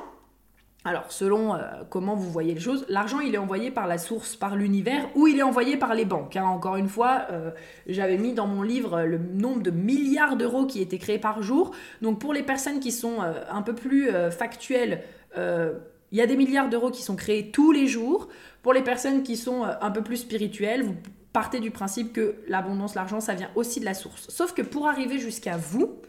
alors, 0.84 1.12
selon 1.12 1.54
euh, 1.54 1.60
comment 1.90 2.16
vous 2.16 2.28
voyez 2.30 2.54
les 2.54 2.60
choses, 2.60 2.84
l'argent, 2.88 3.20
il 3.20 3.34
est 3.34 3.38
envoyé 3.38 3.70
par 3.70 3.86
la 3.86 3.98
source, 3.98 4.34
par 4.34 4.56
l'univers, 4.56 5.08
ou 5.14 5.28
il 5.28 5.38
est 5.38 5.44
envoyé 5.44 5.76
par 5.76 5.94
les 5.94 6.04
banques. 6.04 6.34
Hein. 6.34 6.44
Encore 6.44 6.74
une 6.76 6.88
fois, 6.88 7.26
euh, 7.30 7.50
j'avais 7.86 8.18
mis 8.18 8.32
dans 8.32 8.48
mon 8.48 8.62
livre 8.62 9.02
le 9.02 9.18
nombre 9.18 9.62
de 9.62 9.70
milliards 9.70 10.36
d'euros 10.36 10.66
qui 10.66 10.82
étaient 10.82 10.98
créés 10.98 11.20
par 11.20 11.40
jour. 11.40 11.70
Donc, 12.00 12.18
pour 12.18 12.32
les 12.32 12.42
personnes 12.42 12.80
qui 12.80 12.90
sont 12.90 13.22
euh, 13.22 13.32
un 13.50 13.62
peu 13.62 13.74
plus 13.74 14.10
factuelles, 14.30 15.02
il 15.36 16.18
y 16.18 16.20
a 16.20 16.26
des 16.26 16.36
milliards 16.36 16.68
d'euros 16.68 16.90
qui 16.90 17.02
sont 17.02 17.16
créés 17.16 17.50
tous 17.50 17.72
les 17.72 17.86
jours. 17.86 18.28
Pour 18.62 18.74
les 18.74 18.82
personnes 18.82 19.22
qui 19.22 19.36
sont 19.36 19.64
un 19.64 19.90
peu 19.90 20.02
plus 20.02 20.18
spirituelles, 20.18 20.82
vous 20.82 20.94
partez 21.32 21.58
du 21.58 21.70
principe 21.70 22.12
que 22.12 22.36
l'abondance, 22.48 22.94
l'argent, 22.94 23.20
ça 23.20 23.34
vient 23.34 23.50
aussi 23.54 23.80
de 23.80 23.86
la 23.86 23.94
source. 23.94 24.28
Sauf 24.28 24.52
que 24.52 24.60
pour 24.60 24.88
arriver 24.88 25.18
jusqu'à 25.18 25.56
vous, 25.56 26.02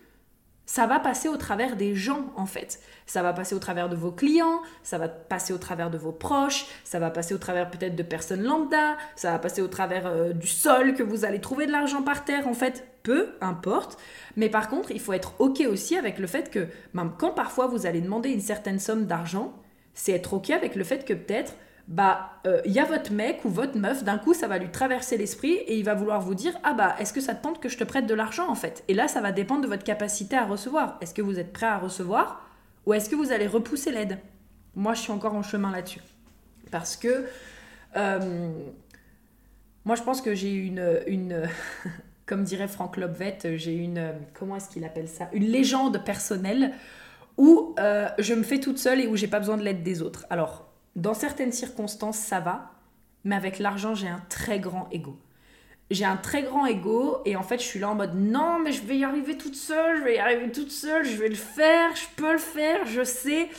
ça 0.66 0.88
va 0.88 1.00
passer 1.00 1.28
au 1.28 1.38
travers 1.38 1.76
des 1.76 1.96
gens 1.96 2.32
en 2.36 2.46
fait. 2.46 2.80
Ça 3.06 3.22
va 3.22 3.34
passer 3.34 3.54
au 3.54 3.60
travers 3.60 3.90
de 3.90 3.96
vos 3.96 4.12
clients, 4.12 4.62
ça 4.82 4.98
va 4.98 5.10
passer 5.10 5.54
au 5.54 5.58
travers 5.58 5.90
de 5.90 5.98
vos 5.98 6.12
proches, 6.12 6.66
ça 6.84 7.00
va 7.00 7.10
passer 7.12 7.34
au 7.34 7.38
travers 7.38 7.70
peut-être 7.70 7.96
de 7.96 8.04
personnes 8.04 8.44
lambda, 8.44 8.98
ça 9.16 9.32
va 9.32 9.40
passer 9.40 9.62
au 9.62 9.68
travers 9.68 10.08
euh, 10.08 10.32
du 10.32 10.48
sol 10.48 10.94
que 10.94 11.04
vous 11.04 11.26
allez 11.26 11.42
trouver 11.42 11.66
de 11.68 11.72
l'argent 11.72 12.02
par 12.02 12.24
terre 12.24 12.48
en 12.48 12.54
fait, 12.54 12.88
peu 13.04 13.30
importe. 13.42 13.98
Mais 14.38 14.50
par 14.50 14.70
contre, 14.70 14.92
il 14.92 15.00
faut 15.00 15.14
être 15.14 15.34
OK 15.40 15.62
aussi 15.70 15.98
avec 15.98 16.18
le 16.18 16.28
fait 16.28 16.50
que 16.50 16.68
même 16.94 17.12
quand 17.18 17.32
parfois 17.32 17.68
vous 17.68 17.86
allez 17.86 18.02
demander 18.02 18.30
une 18.30 18.42
certaine 18.42 18.80
somme 18.80 19.06
d'argent, 19.06 19.54
c'est 19.94 20.14
être 20.14 20.34
OK 20.34 20.50
avec 20.50 20.76
le 20.76 20.84
fait 20.84 21.06
que 21.06 21.14
peut-être 21.14 21.54
bah 21.88 22.40
il 22.46 22.50
euh, 22.50 22.62
y 22.66 22.80
a 22.80 22.86
votre 22.86 23.12
mec 23.12 23.44
ou 23.44 23.50
votre 23.50 23.78
meuf, 23.78 24.04
d'un 24.04 24.18
coup 24.18 24.34
ça 24.34 24.48
va 24.48 24.58
lui 24.58 24.70
traverser 24.70 25.18
l'esprit 25.18 25.54
et 25.54 25.78
il 25.78 25.84
va 25.84 25.94
vouloir 25.94 26.22
vous 26.22 26.34
dire 26.34 26.54
ah 26.64 26.74
bah 26.74 26.96
est-ce 27.00 27.12
que 27.12 27.20
ça 27.20 27.36
te 27.36 27.44
tente 27.44 27.60
que 27.60 27.68
je 27.68 27.78
te 27.78 27.84
prête 27.84 28.06
de 28.06 28.14
l'argent 28.14 28.50
en 28.50 28.56
fait? 28.56 28.84
Et 28.88 28.94
là 28.94 29.08
ça 29.08 29.20
va 29.20 29.32
dépendre 29.32 29.62
de 29.62 29.68
votre 29.68 29.84
capacité 29.84 30.38
à 30.38 30.46
recevoir. 30.46 30.98
Est-ce 31.02 31.14
que 31.14 31.22
vous 31.22 31.40
êtes 31.40 31.52
prêt 31.52 31.66
à 31.66 31.78
recevoir 31.78 32.48
ou 32.86 32.94
est-ce 32.94 33.10
que 33.10 33.16
vous 33.16 33.32
allez 33.32 33.48
repousser 33.48 33.92
l'aide? 33.92 34.20
Moi 34.76 34.94
je 34.94 35.02
suis 35.02 35.12
encore 35.12 35.36
en 35.36 35.44
chemin 35.44 35.72
là-dessus 35.72 36.02
parce 36.72 36.96
que 36.96 37.26
euh, 37.98 38.50
moi 39.84 39.96
je 39.96 40.04
pense 40.04 40.22
que 40.22 40.34
j'ai 40.34 40.54
une 40.54 41.02
une 41.06 41.50
comme 42.26 42.46
dirait 42.46 42.70
Franck 42.70 42.96
Lobvet, 42.96 43.40
j'ai 43.58 43.76
une 43.76 44.14
comment 44.34 44.56
est-ce 44.56 44.70
qu'il 44.70 44.86
appelle 44.86 45.10
ça? 45.10 45.28
Une 45.34 45.48
légende 45.48 46.04
personnelle 46.06 46.72
où 47.38 47.76
euh, 47.80 48.08
je 48.20 48.34
me 48.34 48.44
fais 48.44 48.60
toute 48.60 48.78
seule 48.78 49.02
et 49.02 49.08
où 49.08 49.18
j'ai 49.18 49.28
pas 49.28 49.40
besoin 49.40 49.58
de 49.58 49.64
l'aide 49.64 49.84
des 49.84 50.02
autres. 50.02 50.26
Alors 50.30 50.63
dans 50.96 51.14
certaines 51.14 51.52
circonstances, 51.52 52.18
ça 52.18 52.40
va, 52.40 52.72
mais 53.24 53.36
avec 53.36 53.60
l'argent, 53.60 53.96
j'ai 53.96 54.08
un 54.08 54.24
très 54.30 54.60
grand 54.60 54.88
ego. 54.92 55.18
J'ai 55.92 56.06
un 56.06 56.18
très 56.18 56.44
grand 56.44 56.66
ego 56.66 57.20
et 57.26 57.36
en 57.36 57.44
fait, 57.44 57.60
je 57.60 57.66
suis 57.66 57.80
là 57.80 57.90
en 57.90 57.96
mode 57.96 58.16
non, 58.16 58.60
mais 58.60 58.72
je 58.72 58.84
vais 58.84 58.98
y 58.98 59.04
arriver 59.04 59.38
toute 59.38 59.56
seule, 59.56 59.98
je 59.98 60.04
vais 60.04 60.16
y 60.16 60.20
arriver 60.20 60.52
toute 60.52 60.72
seule, 60.72 61.06
je 61.06 61.18
vais 61.18 61.30
le 61.30 61.36
faire, 61.36 61.96
je 61.96 62.06
peux 62.16 62.32
le 62.32 62.38
faire, 62.38 62.86
je 62.86 63.04
sais. 63.04 63.50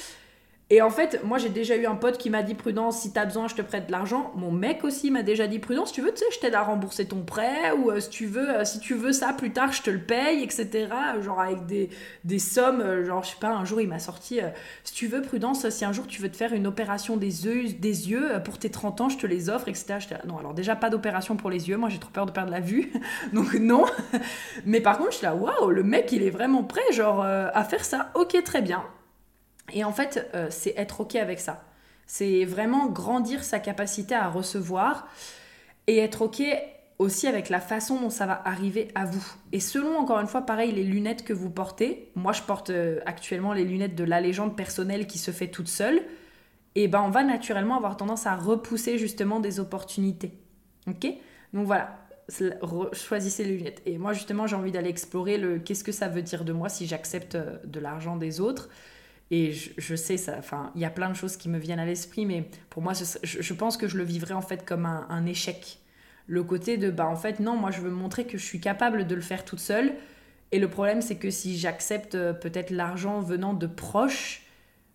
Et 0.74 0.82
en 0.82 0.90
fait, 0.90 1.20
moi 1.22 1.38
j'ai 1.38 1.50
déjà 1.50 1.76
eu 1.76 1.86
un 1.86 1.94
pote 1.94 2.18
qui 2.18 2.30
m'a 2.30 2.42
dit 2.42 2.54
Prudence, 2.54 3.02
si 3.02 3.12
t'as 3.12 3.26
besoin, 3.26 3.46
je 3.46 3.54
te 3.54 3.62
prête 3.62 3.86
de 3.86 3.92
l'argent. 3.92 4.32
Mon 4.34 4.50
mec 4.50 4.82
aussi 4.82 5.12
m'a 5.12 5.22
déjà 5.22 5.46
dit 5.46 5.60
Prudence, 5.60 5.92
tu 5.92 6.02
veux, 6.02 6.10
tu 6.10 6.18
sais, 6.18 6.24
je 6.34 6.40
t'aide 6.40 6.56
à 6.56 6.62
rembourser 6.62 7.06
ton 7.06 7.22
prêt, 7.22 7.70
ou 7.78 7.92
euh, 7.92 8.00
si, 8.00 8.10
tu 8.10 8.26
veux, 8.26 8.50
euh, 8.50 8.64
si 8.64 8.80
tu 8.80 8.94
veux 8.94 9.12
ça 9.12 9.32
plus 9.34 9.52
tard, 9.52 9.70
je 9.70 9.82
te 9.82 9.90
le 9.90 10.00
paye, 10.00 10.42
etc. 10.42 10.88
Genre 11.22 11.40
avec 11.40 11.66
des, 11.66 11.90
des 12.24 12.40
sommes, 12.40 12.80
euh, 12.80 13.04
genre 13.04 13.22
je 13.22 13.30
sais 13.30 13.36
pas, 13.40 13.52
un 13.52 13.64
jour 13.64 13.80
il 13.80 13.86
m'a 13.86 14.00
sorti 14.00 14.40
Si 14.82 14.92
tu 14.92 15.06
veux, 15.06 15.22
Prudence, 15.22 15.68
si 15.68 15.84
un 15.84 15.92
jour 15.92 16.08
tu 16.08 16.20
veux 16.20 16.28
te 16.28 16.36
faire 16.36 16.52
une 16.52 16.66
opération 16.66 17.16
des 17.16 17.46
yeux, 17.46 17.72
des 17.78 18.10
yeux 18.10 18.32
pour 18.44 18.58
tes 18.58 18.70
30 18.70 19.00
ans, 19.00 19.08
je 19.08 19.18
te 19.18 19.28
les 19.28 19.50
offre, 19.50 19.68
etc. 19.68 19.98
non, 20.26 20.38
alors 20.38 20.54
déjà 20.54 20.74
pas 20.74 20.90
d'opération 20.90 21.36
pour 21.36 21.50
les 21.50 21.68
yeux, 21.68 21.76
moi 21.76 21.88
j'ai 21.88 22.00
trop 22.00 22.10
peur 22.10 22.26
de 22.26 22.32
perdre 22.32 22.50
la 22.50 22.58
vue, 22.58 22.90
donc 23.32 23.54
non. 23.54 23.84
Mais 24.66 24.80
par 24.80 24.98
contre, 24.98 25.12
je 25.12 25.18
suis 25.18 25.26
là, 25.26 25.36
waouh, 25.36 25.70
le 25.70 25.84
mec 25.84 26.10
il 26.10 26.24
est 26.24 26.30
vraiment 26.30 26.64
prêt, 26.64 26.90
genre, 26.90 27.22
à 27.22 27.62
faire 27.62 27.84
ça, 27.84 28.10
ok, 28.16 28.42
très 28.42 28.60
bien. 28.60 28.82
Et 29.72 29.84
en 29.84 29.92
fait, 29.92 30.28
euh, 30.34 30.48
c'est 30.50 30.74
être 30.76 31.00
OK 31.00 31.16
avec 31.16 31.40
ça. 31.40 31.64
C'est 32.06 32.44
vraiment 32.44 32.86
grandir 32.86 33.44
sa 33.44 33.58
capacité 33.58 34.14
à 34.14 34.28
recevoir 34.28 35.08
et 35.86 35.98
être 35.98 36.22
OK 36.22 36.42
aussi 36.98 37.26
avec 37.26 37.48
la 37.48 37.60
façon 37.60 38.00
dont 38.00 38.10
ça 38.10 38.26
va 38.26 38.40
arriver 38.44 38.88
à 38.94 39.04
vous. 39.04 39.24
Et 39.52 39.60
selon, 39.60 39.98
encore 39.98 40.20
une 40.20 40.26
fois, 40.26 40.42
pareil, 40.42 40.72
les 40.72 40.84
lunettes 40.84 41.24
que 41.24 41.32
vous 41.32 41.50
portez, 41.50 42.10
moi 42.14 42.32
je 42.32 42.42
porte 42.42 42.70
euh, 42.70 43.00
actuellement 43.06 43.52
les 43.52 43.64
lunettes 43.64 43.94
de 43.94 44.04
la 44.04 44.20
légende 44.20 44.56
personnelle 44.56 45.06
qui 45.06 45.18
se 45.18 45.30
fait 45.30 45.48
toute 45.48 45.68
seule, 45.68 46.02
et 46.76 46.88
ben 46.88 47.02
on 47.02 47.10
va 47.10 47.22
naturellement 47.22 47.76
avoir 47.76 47.96
tendance 47.96 48.26
à 48.26 48.34
repousser 48.34 48.98
justement 48.98 49.40
des 49.40 49.60
opportunités. 49.60 50.32
Ok? 50.86 51.06
Donc 51.52 51.66
voilà, 51.66 51.98
choisissez 52.92 53.44
les 53.44 53.56
lunettes. 53.56 53.82
Et 53.86 53.98
moi 53.98 54.12
justement 54.12 54.46
j'ai 54.46 54.56
envie 54.56 54.72
d'aller 54.72 54.90
explorer 54.90 55.38
le 55.38 55.58
qu'est-ce 55.58 55.84
que 55.84 55.92
ça 55.92 56.08
veut 56.08 56.22
dire 56.22 56.44
de 56.44 56.52
moi 56.52 56.68
si 56.68 56.86
j'accepte 56.86 57.34
euh, 57.34 57.58
de 57.64 57.80
l'argent 57.80 58.16
des 58.16 58.40
autres. 58.40 58.68
Et 59.30 59.52
je, 59.52 59.96
sais, 59.96 60.16
ça, 60.16 60.36
enfin, 60.38 60.70
il 60.74 60.82
y 60.82 60.84
a 60.84 60.90
plein 60.90 61.08
de 61.08 61.14
choses 61.14 61.36
qui 61.36 61.48
me 61.48 61.58
viennent 61.58 61.80
à 61.80 61.86
l'esprit, 61.86 62.26
mais 62.26 62.48
pour 62.70 62.82
moi, 62.82 62.92
je, 62.92 63.54
pense 63.54 63.76
que 63.76 63.88
je 63.88 63.96
le 63.96 64.04
vivrais 64.04 64.34
en 64.34 64.42
fait 64.42 64.64
comme 64.64 64.86
un, 64.86 65.26
échec. 65.26 65.78
Le 66.26 66.42
côté 66.42 66.76
de, 66.76 66.90
bah 66.90 67.06
en 67.06 67.16
fait, 67.16 67.40
non, 67.40 67.56
moi 67.56 67.70
je 67.70 67.80
veux 67.80 67.90
montrer 67.90 68.26
que 68.26 68.38
je 68.38 68.44
suis 68.44 68.60
capable 68.60 69.06
de 69.06 69.14
le 69.14 69.20
faire 69.20 69.44
toute 69.44 69.60
seule. 69.60 69.94
Et 70.52 70.58
le 70.58 70.68
problème, 70.68 71.02
c'est 71.02 71.16
que 71.16 71.30
si 71.30 71.58
j'accepte 71.58 72.14
euh, 72.14 72.32
peut-être 72.32 72.70
l'argent 72.70 73.20
venant 73.20 73.54
de 73.54 73.66
proches, 73.66 74.42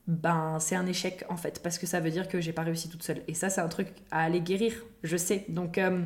ben 0.07 0.57
c'est 0.59 0.75
un 0.75 0.85
échec 0.85 1.25
en 1.29 1.37
fait, 1.37 1.61
parce 1.61 1.77
que 1.77 1.85
ça 1.85 1.99
veut 1.99 2.09
dire 2.09 2.27
que 2.27 2.39
j'ai 2.39 2.53
pas 2.53 2.63
réussi 2.63 2.89
toute 2.89 3.03
seule. 3.03 3.23
Et 3.27 3.33
ça, 3.33 3.49
c'est 3.49 3.61
un 3.61 3.67
truc 3.67 3.89
à 4.11 4.23
aller 4.23 4.41
guérir, 4.41 4.73
je 5.03 5.17
sais. 5.17 5.45
Donc, 5.49 5.77
euh, 5.77 6.01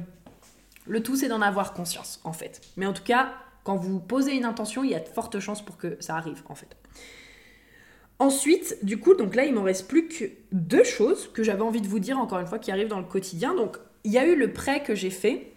le 0.87 1.03
tout, 1.03 1.15
c'est 1.15 1.27
d'en 1.27 1.41
avoir 1.41 1.73
conscience 1.73 2.19
en 2.23 2.33
fait. 2.33 2.61
Mais 2.77 2.85
en 2.85 2.93
tout 2.93 3.03
cas, 3.03 3.33
quand 3.63 3.75
vous 3.75 3.99
posez 3.99 4.35
une 4.35 4.45
intention, 4.45 4.83
il 4.83 4.91
y 4.91 4.95
a 4.95 4.99
de 4.99 5.07
fortes 5.07 5.39
chances 5.39 5.63
pour 5.63 5.77
que 5.77 5.97
ça 5.99 6.15
arrive 6.15 6.41
en 6.49 6.55
fait. 6.55 6.75
Ensuite, 8.23 8.77
du 8.83 9.01
coup, 9.01 9.15
donc 9.15 9.35
là, 9.35 9.43
il 9.43 9.53
me 9.53 9.59
reste 9.59 9.85
plus 9.89 10.07
que 10.07 10.23
deux 10.53 10.85
choses 10.85 11.29
que 11.33 11.43
j'avais 11.43 11.61
envie 11.61 11.81
de 11.81 11.89
vous 11.89 11.99
dire, 11.99 12.17
encore 12.17 12.39
une 12.39 12.47
fois, 12.47 12.57
qui 12.57 12.71
arrivent 12.71 12.87
dans 12.87 12.99
le 12.99 13.05
quotidien. 13.05 13.53
Donc, 13.53 13.75
il 14.05 14.13
y 14.13 14.17
a 14.17 14.25
eu 14.25 14.37
le 14.37 14.53
prêt 14.53 14.81
que 14.81 14.95
j'ai 14.95 15.09
fait. 15.09 15.51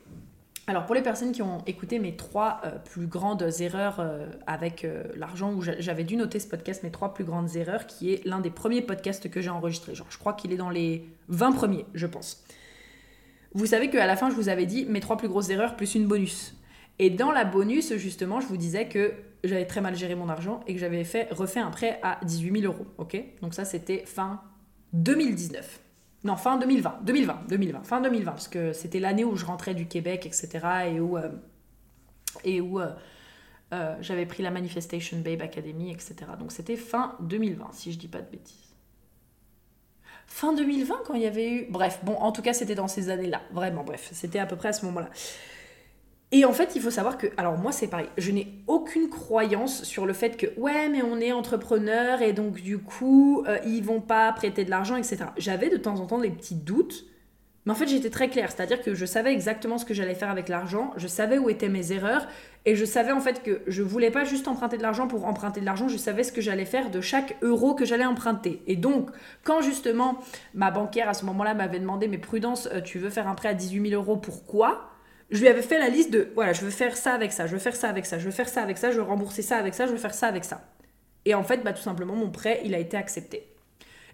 Alors, 0.66 0.84
pour 0.84 0.96
les 0.96 1.02
personnes 1.02 1.30
qui 1.30 1.42
ont 1.42 1.62
écouté 1.68 2.00
mes 2.00 2.16
trois 2.16 2.60
euh, 2.64 2.70
plus 2.84 3.06
grandes 3.06 3.48
erreurs 3.60 4.00
euh, 4.00 4.26
avec 4.48 4.84
euh, 4.84 5.04
l'argent, 5.14 5.52
où 5.52 5.62
j'avais 5.62 6.02
dû 6.02 6.16
noter 6.16 6.40
ce 6.40 6.48
podcast, 6.48 6.82
mes 6.82 6.90
trois 6.90 7.14
plus 7.14 7.22
grandes 7.22 7.54
erreurs, 7.54 7.86
qui 7.86 8.12
est 8.12 8.24
l'un 8.24 8.40
des 8.40 8.50
premiers 8.50 8.82
podcasts 8.82 9.30
que 9.30 9.40
j'ai 9.40 9.50
enregistré. 9.50 9.94
Genre, 9.94 10.08
je 10.10 10.18
crois 10.18 10.32
qu'il 10.32 10.52
est 10.52 10.56
dans 10.56 10.70
les 10.70 11.08
20 11.28 11.52
premiers, 11.52 11.86
je 11.94 12.08
pense. 12.08 12.42
Vous 13.54 13.66
savez 13.66 13.90
qu'à 13.90 14.08
la 14.08 14.16
fin, 14.16 14.28
je 14.28 14.34
vous 14.34 14.48
avais 14.48 14.66
dit 14.66 14.86
mes 14.86 14.98
trois 14.98 15.16
plus 15.16 15.28
grosses 15.28 15.50
erreurs 15.50 15.76
plus 15.76 15.94
une 15.94 16.08
bonus. 16.08 16.56
Et 16.98 17.10
dans 17.10 17.30
la 17.30 17.44
bonus, 17.44 17.94
justement, 17.94 18.40
je 18.40 18.48
vous 18.48 18.56
disais 18.56 18.88
que 18.88 19.12
j'avais 19.44 19.66
très 19.66 19.80
mal 19.80 19.96
géré 19.96 20.14
mon 20.14 20.28
argent 20.28 20.60
et 20.66 20.74
que 20.74 20.80
j'avais 20.80 21.04
fait 21.04 21.28
refait 21.32 21.60
un 21.60 21.70
prêt 21.70 21.98
à 22.02 22.18
18 22.24 22.60
000 22.60 22.72
euros. 22.72 22.86
Ok? 22.98 23.16
Donc 23.42 23.54
ça, 23.54 23.64
c'était 23.64 24.04
fin 24.06 24.40
2019. 24.92 25.80
Non, 26.24 26.36
fin 26.36 26.58
2020. 26.58 27.00
2020, 27.02 27.44
2020. 27.48 27.84
Fin 27.84 28.00
2020, 28.00 28.30
parce 28.32 28.48
que 28.48 28.72
c'était 28.72 28.98
l'année 28.98 29.24
où 29.24 29.36
je 29.36 29.44
rentrais 29.44 29.74
du 29.74 29.86
Québec, 29.86 30.26
etc. 30.26 30.66
Et 30.88 31.00
où, 31.00 31.16
euh, 31.16 31.28
où 32.60 32.80
euh, 32.80 32.90
euh, 33.72 33.96
j'avais 34.00 34.26
pris 34.26 34.42
la 34.42 34.50
Manifestation 34.50 35.18
Babe 35.18 35.42
Academy, 35.42 35.92
etc. 35.92 36.14
Donc 36.38 36.52
c'était 36.52 36.76
fin 36.76 37.16
2020, 37.20 37.68
si 37.72 37.92
je 37.92 37.98
dis 37.98 38.08
pas 38.08 38.20
de 38.20 38.30
bêtises. 38.30 38.74
Fin 40.26 40.52
2020, 40.52 41.02
quand 41.06 41.14
il 41.14 41.22
y 41.22 41.26
avait 41.26 41.48
eu... 41.48 41.66
Bref, 41.70 42.00
bon, 42.02 42.14
en 42.14 42.32
tout 42.32 42.42
cas, 42.42 42.52
c'était 42.52 42.74
dans 42.74 42.88
ces 42.88 43.10
années-là. 43.10 43.42
Vraiment, 43.52 43.84
bref, 43.84 44.08
c'était 44.12 44.40
à 44.40 44.46
peu 44.46 44.56
près 44.56 44.70
à 44.70 44.72
ce 44.72 44.84
moment-là. 44.86 45.08
Et 46.32 46.44
en 46.44 46.52
fait, 46.52 46.74
il 46.74 46.82
faut 46.82 46.90
savoir 46.90 47.18
que, 47.18 47.28
alors 47.36 47.56
moi 47.56 47.70
c'est 47.70 47.86
pareil, 47.86 48.08
je 48.18 48.32
n'ai 48.32 48.48
aucune 48.66 49.08
croyance 49.08 49.84
sur 49.84 50.06
le 50.06 50.12
fait 50.12 50.36
que, 50.36 50.46
ouais, 50.58 50.88
mais 50.88 51.02
on 51.02 51.20
est 51.20 51.30
entrepreneur 51.32 52.20
et 52.20 52.32
donc 52.32 52.54
du 52.54 52.78
coup, 52.78 53.44
euh, 53.46 53.58
ils 53.64 53.82
vont 53.82 54.00
pas 54.00 54.32
prêter 54.32 54.64
de 54.64 54.70
l'argent, 54.70 54.96
etc. 54.96 55.18
J'avais 55.36 55.68
de 55.68 55.76
temps 55.76 56.00
en 56.00 56.06
temps 56.06 56.18
des 56.18 56.30
petits 56.30 56.56
doutes, 56.56 57.06
mais 57.64 57.72
en 57.72 57.74
fait 57.76 57.86
j'étais 57.86 58.10
très 58.10 58.28
claire, 58.28 58.50
c'est-à-dire 58.50 58.82
que 58.82 58.92
je 58.92 59.06
savais 59.06 59.32
exactement 59.32 59.78
ce 59.78 59.84
que 59.84 59.94
j'allais 59.94 60.16
faire 60.16 60.28
avec 60.28 60.48
l'argent, 60.48 60.92
je 60.96 61.06
savais 61.06 61.38
où 61.38 61.48
étaient 61.48 61.68
mes 61.68 61.92
erreurs, 61.92 62.26
et 62.64 62.74
je 62.74 62.84
savais 62.84 63.12
en 63.12 63.20
fait 63.20 63.44
que 63.44 63.62
je 63.68 63.84
voulais 63.84 64.10
pas 64.10 64.24
juste 64.24 64.48
emprunter 64.48 64.78
de 64.78 64.82
l'argent 64.82 65.06
pour 65.06 65.26
emprunter 65.26 65.60
de 65.60 65.66
l'argent, 65.66 65.86
je 65.86 65.96
savais 65.96 66.24
ce 66.24 66.32
que 66.32 66.40
j'allais 66.40 66.64
faire 66.64 66.90
de 66.90 67.00
chaque 67.00 67.36
euro 67.42 67.74
que 67.74 67.84
j'allais 67.84 68.04
emprunter. 68.04 68.64
Et 68.66 68.74
donc, 68.74 69.10
quand 69.44 69.60
justement 69.60 70.18
ma 70.54 70.72
banquière 70.72 71.08
à 71.08 71.14
ce 71.14 71.24
moment-là 71.26 71.54
m'avait 71.54 71.78
demandé, 71.78 72.08
mais 72.08 72.18
prudence, 72.18 72.68
euh, 72.72 72.80
tu 72.80 72.98
veux 72.98 73.10
faire 73.10 73.28
un 73.28 73.36
prêt 73.36 73.50
à 73.50 73.54
18 73.54 73.90
000 73.90 74.02
euros, 74.02 74.16
pourquoi? 74.16 74.90
Je 75.30 75.40
lui 75.40 75.48
avais 75.48 75.62
fait 75.62 75.78
la 75.78 75.88
liste 75.88 76.12
de 76.12 76.28
voilà, 76.34 76.52
je 76.52 76.62
veux 76.62 76.70
faire 76.70 76.96
ça 76.96 77.12
avec 77.12 77.32
ça, 77.32 77.46
je 77.46 77.52
veux 77.52 77.58
faire 77.58 77.76
ça 77.76 77.88
avec 77.88 78.06
ça, 78.06 78.18
je 78.18 78.24
veux 78.24 78.30
faire 78.30 78.48
ça 78.48 78.62
avec 78.62 78.78
ça, 78.78 78.90
je 78.90 78.96
veux 78.96 79.02
rembourser 79.02 79.42
ça 79.42 79.56
avec 79.56 79.74
ça, 79.74 79.86
je 79.86 79.92
veux 79.92 79.98
faire 79.98 80.14
ça 80.14 80.28
avec 80.28 80.44
ça. 80.44 80.62
Et 81.24 81.34
en 81.34 81.42
fait, 81.42 81.62
bah, 81.64 81.72
tout 81.72 81.82
simplement, 81.82 82.14
mon 82.14 82.30
prêt, 82.30 82.60
il 82.64 82.74
a 82.74 82.78
été 82.78 82.96
accepté. 82.96 83.46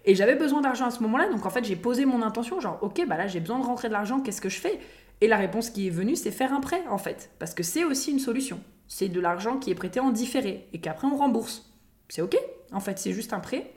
Et 0.05 0.15
j'avais 0.15 0.35
besoin 0.35 0.61
d'argent 0.61 0.85
à 0.85 0.91
ce 0.91 1.01
moment-là, 1.03 1.29
donc 1.29 1.45
en 1.45 1.49
fait, 1.49 1.63
j'ai 1.63 1.75
posé 1.75 2.05
mon 2.05 2.21
intention, 2.21 2.59
genre, 2.59 2.79
ok, 2.81 3.05
bah 3.07 3.15
là, 3.15 3.27
j'ai 3.27 3.39
besoin 3.39 3.59
de 3.59 3.63
rentrer 3.63 3.87
de 3.87 3.93
l'argent, 3.93 4.19
qu'est-ce 4.19 4.41
que 4.41 4.49
je 4.49 4.59
fais? 4.59 4.79
Et 5.21 5.27
la 5.27 5.37
réponse 5.37 5.69
qui 5.69 5.87
est 5.87 5.91
venue, 5.91 6.15
c'est 6.15 6.31
faire 6.31 6.51
un 6.51 6.59
prêt, 6.59 6.81
en 6.89 6.97
fait, 6.97 7.29
parce 7.39 7.53
que 7.53 7.63
c'est 7.63 7.85
aussi 7.85 8.11
une 8.11 8.19
solution. 8.19 8.59
C'est 8.87 9.07
de 9.07 9.19
l'argent 9.21 9.57
qui 9.57 9.71
est 9.71 9.75
prêté 9.75 9.99
en 9.99 10.11
différé 10.11 10.67
et 10.73 10.81
qu'après 10.81 11.07
on 11.07 11.15
rembourse. 11.15 11.71
C'est 12.09 12.21
ok, 12.21 12.35
en 12.73 12.79
fait, 12.79 12.99
c'est 12.99 13.13
juste 13.13 13.31
un 13.31 13.39
prêt. 13.39 13.71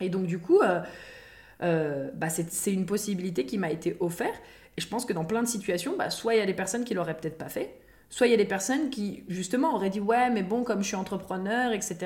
Et 0.00 0.08
donc, 0.08 0.26
du 0.26 0.38
coup, 0.38 0.60
euh, 0.60 0.80
euh, 1.62 2.10
bah, 2.14 2.28
c'est 2.30 2.72
une 2.72 2.86
possibilité 2.86 3.46
qui 3.46 3.58
m'a 3.58 3.70
été 3.70 3.96
offerte. 4.00 4.42
Et 4.76 4.80
je 4.80 4.88
pense 4.88 5.04
que 5.04 5.12
dans 5.12 5.24
plein 5.24 5.42
de 5.42 5.48
situations, 5.48 5.94
bah, 5.96 6.10
soit 6.10 6.34
il 6.34 6.38
y 6.38 6.42
a 6.42 6.46
des 6.46 6.54
personnes 6.54 6.84
qui 6.84 6.94
l'auraient 6.94 7.16
peut-être 7.16 7.38
pas 7.38 7.48
fait, 7.48 7.78
soit 8.10 8.26
il 8.26 8.30
y 8.30 8.34
a 8.34 8.36
des 8.36 8.44
personnes 8.44 8.90
qui, 8.90 9.24
justement, 9.28 9.74
auraient 9.74 9.90
dit 9.90 10.00
Ouais, 10.00 10.30
mais 10.30 10.42
bon, 10.42 10.64
comme 10.64 10.82
je 10.82 10.88
suis 10.88 10.96
entrepreneur, 10.96 11.72
etc. 11.72 11.96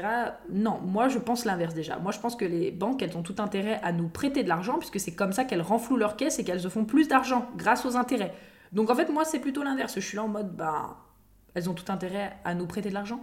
Non, 0.50 0.80
moi, 0.82 1.08
je 1.08 1.18
pense 1.18 1.44
l'inverse 1.44 1.74
déjà. 1.74 1.98
Moi, 1.98 2.12
je 2.12 2.18
pense 2.18 2.36
que 2.36 2.44
les 2.44 2.70
banques, 2.70 3.02
elles 3.02 3.16
ont 3.16 3.22
tout 3.22 3.36
intérêt 3.38 3.80
à 3.82 3.92
nous 3.92 4.08
prêter 4.08 4.42
de 4.42 4.48
l'argent, 4.48 4.78
puisque 4.78 5.00
c'est 5.00 5.14
comme 5.14 5.32
ça 5.32 5.44
qu'elles 5.44 5.62
renflouent 5.62 5.96
leur 5.96 6.16
caisse 6.16 6.38
et 6.38 6.44
qu'elles 6.44 6.60
se 6.60 6.68
font 6.68 6.84
plus 6.84 7.08
d'argent 7.08 7.48
grâce 7.56 7.84
aux 7.84 7.96
intérêts. 7.96 8.34
Donc, 8.72 8.90
en 8.90 8.94
fait, 8.94 9.08
moi, 9.10 9.24
c'est 9.24 9.38
plutôt 9.38 9.62
l'inverse. 9.62 9.94
Je 9.94 10.00
suis 10.00 10.16
là 10.16 10.24
en 10.24 10.28
mode 10.28 10.54
Ben. 10.54 10.96
Elles 11.54 11.68
ont 11.68 11.74
tout 11.74 11.90
intérêt 11.90 12.36
à 12.44 12.54
nous 12.54 12.66
prêter 12.66 12.90
de 12.90 12.94
l'argent. 12.94 13.20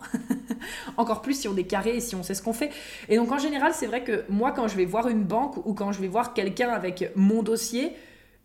Encore 0.98 1.22
plus 1.22 1.40
si 1.40 1.48
on 1.48 1.56
est 1.56 1.64
carré 1.64 1.96
et 1.96 2.00
si 2.02 2.16
on 2.16 2.24
sait 2.24 2.34
ce 2.34 2.42
qu'on 2.42 2.54
fait. 2.54 2.72
Et 3.08 3.18
donc 3.18 3.32
en 3.32 3.38
général, 3.38 3.72
c'est 3.74 3.86
vrai 3.86 4.04
que 4.04 4.26
moi, 4.30 4.52
quand 4.52 4.68
je 4.68 4.76
vais 4.76 4.86
voir 4.86 5.08
une 5.08 5.24
banque 5.24 5.66
ou 5.66 5.74
quand 5.74 5.92
je 5.92 6.02
vais 6.02 6.08
voir 6.08 6.34
quelqu'un 6.34 6.70
avec 6.70 7.12
mon 7.16 7.44
dossier, 7.44 7.96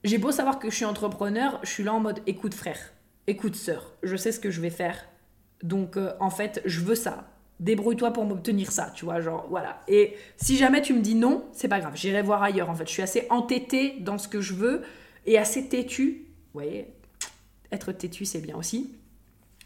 j'ai 0.05 0.19
beau 0.19 0.33
savoir 0.33 0.59
que 0.59 0.71
je 0.71 0.77
suis 0.77 0.85
entrepreneur, 0.85 1.61
je 1.63 1.71
suis 1.71 1.83
là 1.83 1.93
en 1.93 2.01
mode 2.01 2.21
écoute 2.27 2.55
frère, 2.55 2.79
écoute 3.27 3.57
sœur, 3.57 3.93
je 4.03 4.17
sais 4.17 4.33
ce 4.33 4.41
que 4.41 4.51
je 4.51 4.61
vais 4.61 4.71
faire. 4.71 5.07
Donc 5.63 5.97
euh, 5.97 6.13
en 6.21 6.31
fait, 6.31 6.63
je 6.65 6.81
veux 6.81 6.95
ça. 6.95 7.27
Débrouille-toi 7.59 8.13
pour 8.15 8.25
m'obtenir 8.25 8.73
ça, 8.73 8.91
tu 8.95 9.05
vois, 9.05 9.21
genre 9.21 9.47
voilà. 9.51 9.81
Et 9.87 10.17
si 10.39 10.57
jamais 10.57 10.81
tu 10.81 10.95
me 10.95 11.01
dis 11.01 11.15
non, 11.15 11.45
c'est 11.53 11.69
pas 11.69 11.81
grave, 11.81 11.93
j'irai 11.95 12.23
voir 12.23 12.43
ailleurs 12.43 12.71
en 12.71 12.75
fait. 12.75 12.87
Je 12.87 12.93
suis 12.93 13.03
assez 13.03 13.27
entêtée 13.29 13.97
dans 14.01 14.17
ce 14.17 14.29
que 14.29 14.41
je 14.41 14.55
veux 14.55 14.83
et 15.27 15.37
assez 15.37 15.69
têtue. 15.69 16.25
Vous 16.55 16.61
voyez, 16.61 16.95
être 17.71 17.93
têtu 17.93 18.25
c'est 18.25 18.41
bien 18.41 18.57
aussi. 18.57 18.95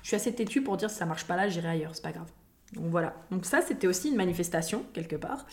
Je 0.03 0.09
suis 0.09 0.16
assez 0.16 0.35
têtue 0.35 0.62
pour 0.62 0.76
dire 0.76 0.91
si 0.91 0.97
ça 0.97 1.07
marche 1.07 1.24
pas 1.24 1.37
là, 1.37 1.49
j'irai 1.49 1.68
ailleurs, 1.68 1.95
c'est 1.95 2.03
pas 2.03 2.12
grave. 2.12 2.30
Donc 2.74 2.87
voilà. 2.87 3.14
Donc 3.30 3.47
ça, 3.47 3.62
c'était 3.62 3.87
aussi 3.87 4.11
une 4.11 4.16
manifestation 4.16 4.85
quelque 4.93 5.16
part. 5.16 5.47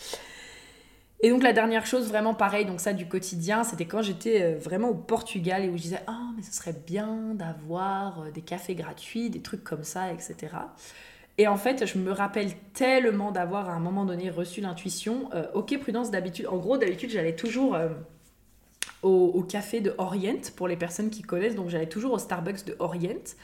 Et 1.24 1.30
donc 1.30 1.44
la 1.44 1.52
dernière 1.52 1.86
chose, 1.86 2.08
vraiment 2.08 2.34
pareil, 2.34 2.66
donc 2.66 2.80
ça 2.80 2.92
du 2.92 3.06
quotidien, 3.06 3.62
c'était 3.62 3.84
quand 3.84 4.02
j'étais 4.02 4.42
euh, 4.42 4.58
vraiment 4.58 4.88
au 4.88 4.94
Portugal 4.94 5.64
et 5.64 5.68
où 5.68 5.76
je 5.76 5.82
disais 5.82 6.00
ah 6.08 6.30
mais 6.36 6.42
ce 6.42 6.52
serait 6.52 6.72
bien 6.72 7.34
d'avoir 7.34 8.22
euh, 8.22 8.30
des 8.32 8.40
cafés 8.40 8.74
gratuits, 8.74 9.30
des 9.30 9.40
trucs 9.40 9.62
comme 9.62 9.84
ça, 9.84 10.12
etc. 10.12 10.48
Et 11.38 11.46
en 11.46 11.56
fait, 11.56 11.86
je 11.86 11.96
me 11.98 12.10
rappelle 12.10 12.50
tellement 12.74 13.30
d'avoir 13.30 13.70
à 13.70 13.74
un 13.74 13.78
moment 13.78 14.04
donné 14.04 14.30
reçu 14.30 14.60
l'intuition. 14.60 15.30
Euh, 15.32 15.46
ok 15.54 15.78
prudence 15.78 16.10
d'habitude. 16.10 16.48
En 16.48 16.56
gros 16.56 16.76
d'habitude 16.76 17.10
j'allais 17.10 17.36
toujours 17.36 17.78
au, 19.04 19.26
au, 19.26 19.42
café 19.44 19.80
de 19.80 19.94
Orient 19.98 20.50
pour 20.56 20.66
les 20.66 20.76
personnes 20.76 21.10
qui 21.10 21.22
connaissent, 21.22 21.54
donc 21.54 21.68
j'allais 21.68 21.88
toujours 21.88 22.14
au 22.14 22.18
Starbucks 22.18 22.64
de 22.64 22.74
Orient. 22.80 23.36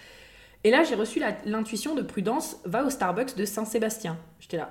Et 0.65 0.73
là 0.73 0.83
j'ai 0.83 0.97
reçu 0.97 1.23
l'intuition 1.45 1.95
de 1.95 2.03
prudence 2.03 2.57
va 2.65 2.85
au 2.85 2.91
Starbucks 2.91 3.37
de 3.37 3.45
Saint-Sébastien. 3.45 4.19
J'étais 4.41 4.57
là 4.57 4.69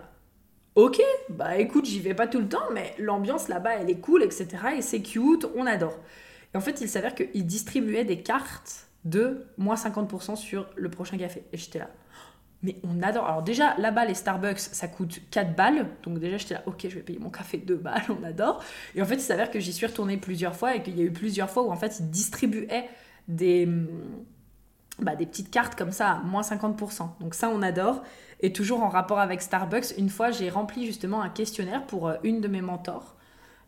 Ok, 0.78 1.02
bah 1.30 1.58
écoute, 1.58 1.86
j'y 1.86 2.00
vais 2.00 2.14
pas 2.14 2.28
tout 2.28 2.38
le 2.38 2.48
temps, 2.48 2.70
mais 2.72 2.94
l'ambiance 3.00 3.48
là-bas, 3.48 3.78
elle 3.78 3.90
est 3.90 4.00
cool, 4.00 4.22
etc. 4.22 4.48
Et 4.78 4.84
c'est 4.84 5.02
cute, 5.02 5.48
on 5.56 5.66
adore. 5.66 5.98
Et 6.54 6.58
en 6.58 6.62
fait, 6.62 6.82
il 6.82 6.88
s'avère 6.88 7.16
qu'ils 7.16 7.48
distribuaient 7.48 8.06
des 8.06 8.22
cartes 8.22 8.88
de 9.04 9.48
moins 9.58 9.74
50% 9.74 10.36
sur 10.36 10.70
le 10.76 10.88
prochain 10.92 11.18
café. 11.18 11.44
Et 11.52 11.58
j'étais 11.58 11.80
là. 11.80 11.90
Mais 12.62 12.76
on 12.84 13.02
adore. 13.02 13.26
Alors 13.26 13.42
déjà, 13.42 13.76
là-bas, 13.80 14.06
les 14.06 14.14
Starbucks, 14.14 14.60
ça 14.60 14.88
coûte 14.88 15.20
4 15.32 15.56
balles. 15.56 15.88
Donc 16.04 16.20
déjà, 16.20 16.38
j'étais 16.38 16.54
là, 16.54 16.62
ok, 16.68 16.80
je 16.84 16.94
vais 16.94 17.02
payer 17.02 17.18
mon 17.18 17.32
café 17.32 17.58
2 17.58 17.76
balles, 17.76 18.04
on 18.10 18.24
adore. 18.24 18.64
Et 18.94 19.02
en 19.02 19.06
fait, 19.06 19.16
il 19.16 19.22
s'avère 19.22 19.50
que 19.50 19.60
j'y 19.60 19.74
suis 19.74 19.88
retournée 19.88 20.18
plusieurs 20.18 20.56
fois 20.56 20.76
et 20.76 20.84
qu'il 20.84 20.96
y 20.96 21.02
a 21.02 21.06
eu 21.06 21.12
plusieurs 21.12 21.50
fois 21.50 21.64
où 21.64 21.72
en 21.72 21.76
fait, 21.76 21.98
ils 22.02 22.12
distribuaient 22.12 22.88
des, 23.28 23.68
bah, 25.00 25.16
des 25.16 25.26
petites 25.26 25.50
cartes 25.50 25.74
comme 25.74 25.92
ça 25.92 26.22
moins 26.24 26.44
50%. 26.44 27.20
Donc 27.20 27.34
ça, 27.34 27.50
on 27.50 27.64
adore. 27.64 28.04
Et 28.40 28.54
toujours 28.54 28.84
en 28.84 28.90
rapport 28.90 29.20
avec 29.20 29.42
Starbucks, 29.42 29.98
une 29.98 30.10
fois, 30.10 30.32
j'ai 30.32 30.50
rempli 30.50 30.86
justement 30.86 31.22
un 31.22 31.30
questionnaire 31.30 31.86
pour 31.86 32.08
euh, 32.08 32.16
une 32.24 32.40
de 32.42 32.48
mes 32.48 32.62
mentors. 32.62 33.16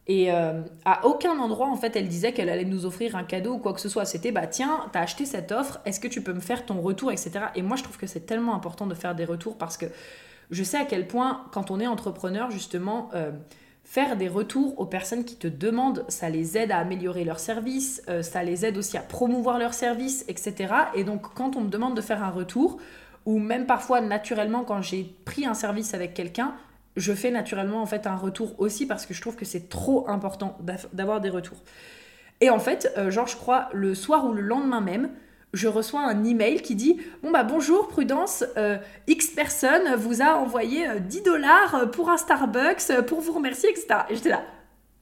Et 0.07 0.32
euh, 0.32 0.61
à 0.86 1.05
aucun 1.05 1.38
endroit, 1.39 1.67
en 1.67 1.76
fait, 1.76 1.95
elle 1.95 2.07
disait 2.07 2.34
qu'elle 2.34 2.49
allait 2.49 2.65
nous 2.65 2.86
offrir 2.86 3.15
un 3.15 3.24
cadeau 3.24 3.53
ou 3.53 3.57
quoi 3.59 3.74
que 3.74 3.82
ce 3.82 3.89
soit. 3.89 4.05
C'était, 4.05 4.32
bah 4.32 4.47
tiens, 4.47 4.88
t'as 4.91 5.01
acheté 5.01 5.26
cette 5.26 5.51
offre, 5.51 5.80
est-ce 5.86 5.99
que 5.99 6.07
tu 6.07 6.22
peux 6.22 6.34
me 6.34 6.39
faire 6.39 6.65
ton 6.65 6.82
retour, 6.82 7.11
etc. 7.11 7.32
Et 7.55 7.61
moi, 7.61 7.78
je 7.78 7.84
trouve 7.84 7.97
que 7.97 8.07
c'est 8.07 8.26
tellement 8.26 8.55
important 8.55 8.88
de 8.88 8.95
faire 8.95 9.13
des 9.13 9.26
retours 9.26 9.57
parce 9.57 9.78
que 9.78 9.86
je 10.49 10.63
sais 10.63 10.78
à 10.78 10.86
quel 10.86 11.07
point, 11.07 11.45
quand 11.51 11.70
on 11.70 11.80
est 11.80 11.86
entrepreneur, 11.86 12.49
justement, 12.49 13.11
euh, 13.13 13.32
faire 13.84 14.17
des 14.17 14.28
retours 14.28 14.80
aux 14.80 14.88
personnes 14.88 15.26
qui 15.26 15.36
te 15.36 15.47
demandent, 15.47 16.05
ça 16.07 16.30
les 16.30 16.57
aide 16.57 16.72
à 16.72 16.78
améliorer 16.78 17.24
leur 17.24 17.39
service, 17.39 18.03
ça 18.22 18.43
les 18.43 18.65
aide 18.65 18.78
aussi 18.78 18.97
à 18.97 19.01
promouvoir 19.01 19.57
leur 19.59 19.74
service, 19.74 20.26
etc. 20.28 20.74
Et 20.95 21.03
donc, 21.03 21.34
quand 21.36 21.55
on 21.55 21.61
me 21.61 21.70
demande 21.70 21.95
de 21.95 22.01
faire 22.01 22.24
un 22.24 22.30
retour, 22.30 22.80
ou 23.30 23.38
même 23.38 23.67
parfois 23.67 24.01
naturellement 24.01 24.63
quand 24.63 24.82
j'ai 24.82 25.15
pris 25.23 25.45
un 25.45 25.53
service 25.53 25.93
avec 25.93 26.15
quelqu'un, 26.15 26.55
je 26.95 27.13
fais 27.13 27.30
naturellement 27.30 27.80
en 27.80 27.86
fait 27.86 28.07
un 28.07 28.15
retour 28.15 28.59
aussi 28.59 28.88
parce 28.88 29.05
que 29.05 29.13
je 29.13 29.21
trouve 29.21 29.36
que 29.36 29.45
c'est 29.45 29.69
trop 29.69 30.09
important 30.09 30.57
d'avoir 30.93 31.21
des 31.21 31.30
retours. 31.30 31.59
Et 32.41 32.49
en 32.49 32.57
fait, 32.57 32.91
euh, 32.97 33.11
genre 33.11 33.27
je 33.27 33.36
crois 33.36 33.69
le 33.71 33.93
soir 33.93 34.25
ou 34.25 34.34
le 34.34 34.41
lendemain 34.41 34.82
même, 34.82 35.11
je 35.53 35.67
reçois 35.67 36.01
un 36.01 36.23
email 36.23 36.63
qui 36.63 36.73
dit 36.73 36.99
Bon 37.21 37.30
bah 37.30 37.43
bonjour 37.43 37.88
Prudence, 37.88 38.43
euh, 38.57 38.80
X 39.05 39.27
personne 39.27 39.93
vous 39.95 40.23
a 40.23 40.38
envoyé 40.38 40.88
10 40.99 41.19
euh, 41.19 41.23
dollars 41.23 41.91
pour 41.91 42.09
un 42.09 42.17
Starbucks 42.17 43.05
pour 43.05 43.21
vous 43.21 43.34
remercier, 43.34 43.69
etc. 43.69 44.05
Et 44.09 44.15
j'étais 44.15 44.30
là 44.30 44.41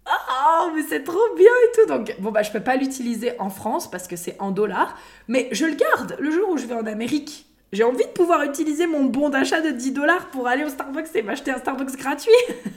Oh, 0.05 0.71
mais 0.75 0.84
c'est 0.84 1.03
trop 1.03 1.36
bien 1.38 1.45
et 1.45 1.75
tout. 1.75 1.88
Donc, 1.88 2.15
bon, 2.19 2.32
bah, 2.32 2.41
je 2.41 2.51
peux 2.51 2.61
pas 2.61 2.78
l'utiliser 2.78 3.38
en 3.39 3.49
France 3.49 3.91
parce 3.91 4.07
que 4.07 4.15
c'est 4.15 4.38
en 4.39 4.51
dollars, 4.51 4.97
mais 5.28 5.49
je 5.51 5.65
le 5.65 5.75
garde 5.75 6.15
le 6.19 6.32
jour 6.32 6.49
où 6.49 6.57
je 6.57 6.65
vais 6.65 6.75
en 6.75 6.86
Amérique. 6.86 7.47
J'ai 7.74 7.84
envie 7.84 8.05
de 8.05 8.11
pouvoir 8.11 8.43
utiliser 8.43 8.88
mon 8.88 9.05
bon 9.05 9.30
d'achat 9.30 9.61
de 9.61 9.72
10 9.72 9.91
dollars 9.91 10.30
pour 10.30 10.47
aller 10.47 10.63
au 10.63 10.70
Starbucks 10.70 11.15
et 11.15 11.22
m'acheter 11.22 11.51
un 11.51 11.57
Starbucks 11.57 11.97
gratuit. 11.97 12.32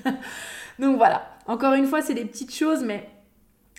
Donc 0.79 0.97
voilà, 0.97 1.31
encore 1.47 1.75
une 1.75 1.87
fois, 1.87 2.03
c'est 2.03 2.15
des 2.15 2.25
petites 2.25 2.55
choses, 2.55 2.83
mais 2.83 3.09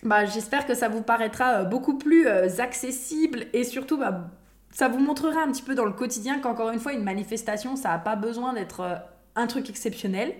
bah, 0.03 0.25
j'espère 0.25 0.65
que 0.65 0.73
ça 0.73 0.87
vous 0.87 1.01
paraîtra 1.01 1.61
euh, 1.61 1.63
beaucoup 1.65 1.97
plus 1.97 2.27
euh, 2.27 2.47
accessible 2.59 3.45
et 3.53 3.63
surtout, 3.63 3.97
bah, 3.97 4.29
ça 4.71 4.87
vous 4.87 4.99
montrera 4.99 5.41
un 5.41 5.51
petit 5.51 5.63
peu 5.63 5.75
dans 5.75 5.85
le 5.85 5.91
quotidien 5.91 6.39
qu'encore 6.39 6.69
une 6.69 6.79
fois, 6.79 6.93
une 6.93 7.03
manifestation, 7.03 7.75
ça 7.75 7.89
n'a 7.89 7.99
pas 7.99 8.15
besoin 8.15 8.53
d'être 8.53 8.79
euh, 8.79 8.95
un 9.35 9.47
truc 9.47 9.69
exceptionnel. 9.69 10.33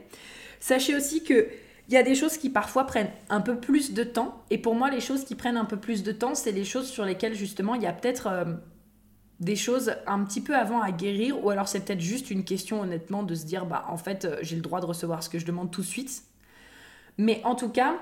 Sachez 0.59 0.95
aussi 0.95 1.23
que 1.23 1.47
il 1.89 1.95
y 1.95 1.97
a 1.97 2.03
des 2.03 2.15
choses 2.15 2.37
qui 2.37 2.49
parfois 2.49 2.85
prennent 2.85 3.11
un 3.29 3.41
peu 3.41 3.57
plus 3.57 3.93
de 3.93 4.03
temps. 4.05 4.41
Et 4.49 4.57
pour 4.57 4.75
moi, 4.75 4.89
les 4.89 5.01
choses 5.01 5.25
qui 5.25 5.35
prennent 5.35 5.57
un 5.57 5.65
peu 5.65 5.75
plus 5.75 6.03
de 6.03 6.13
temps, 6.13 6.35
c'est 6.35 6.53
les 6.53 6.63
choses 6.63 6.87
sur 6.87 7.03
lesquelles 7.03 7.33
justement 7.33 7.75
il 7.75 7.81
y 7.81 7.87
a 7.87 7.91
peut-être 7.91 8.29
des 9.41 9.55
choses 9.55 9.95
un 10.05 10.23
petit 10.23 10.39
peu 10.39 10.55
avant 10.55 10.81
à 10.81 10.91
guérir, 10.91 11.43
ou 11.43 11.49
alors 11.49 11.67
c'est 11.67 11.81
peut-être 11.81 11.99
juste 11.99 12.29
une 12.29 12.45
question 12.45 12.81
honnêtement 12.81 13.23
de 13.23 13.33
se 13.33 13.43
dire, 13.43 13.65
bah 13.65 13.85
en 13.89 13.97
fait 13.97 14.23
euh, 14.23 14.37
j'ai 14.43 14.55
le 14.55 14.61
droit 14.61 14.79
de 14.79 14.85
recevoir 14.85 15.23
ce 15.23 15.29
que 15.29 15.39
je 15.39 15.45
demande 15.45 15.71
tout 15.71 15.81
de 15.81 15.87
suite. 15.87 16.23
Mais 17.17 17.41
en 17.43 17.55
tout 17.55 17.69
cas, 17.69 17.95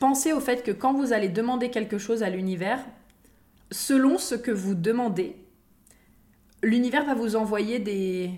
pensez 0.00 0.32
au 0.32 0.40
fait 0.40 0.64
que 0.64 0.72
quand 0.72 0.92
vous 0.92 1.12
allez 1.12 1.28
demander 1.28 1.70
quelque 1.70 1.96
chose 1.96 2.24
à 2.24 2.28
l'univers, 2.28 2.84
selon 3.70 4.18
ce 4.18 4.34
que 4.34 4.50
vous 4.50 4.74
demandez, 4.74 5.36
l'univers 6.62 7.04
va 7.04 7.14
vous 7.14 7.36
envoyer 7.36 7.78
des, 7.78 8.32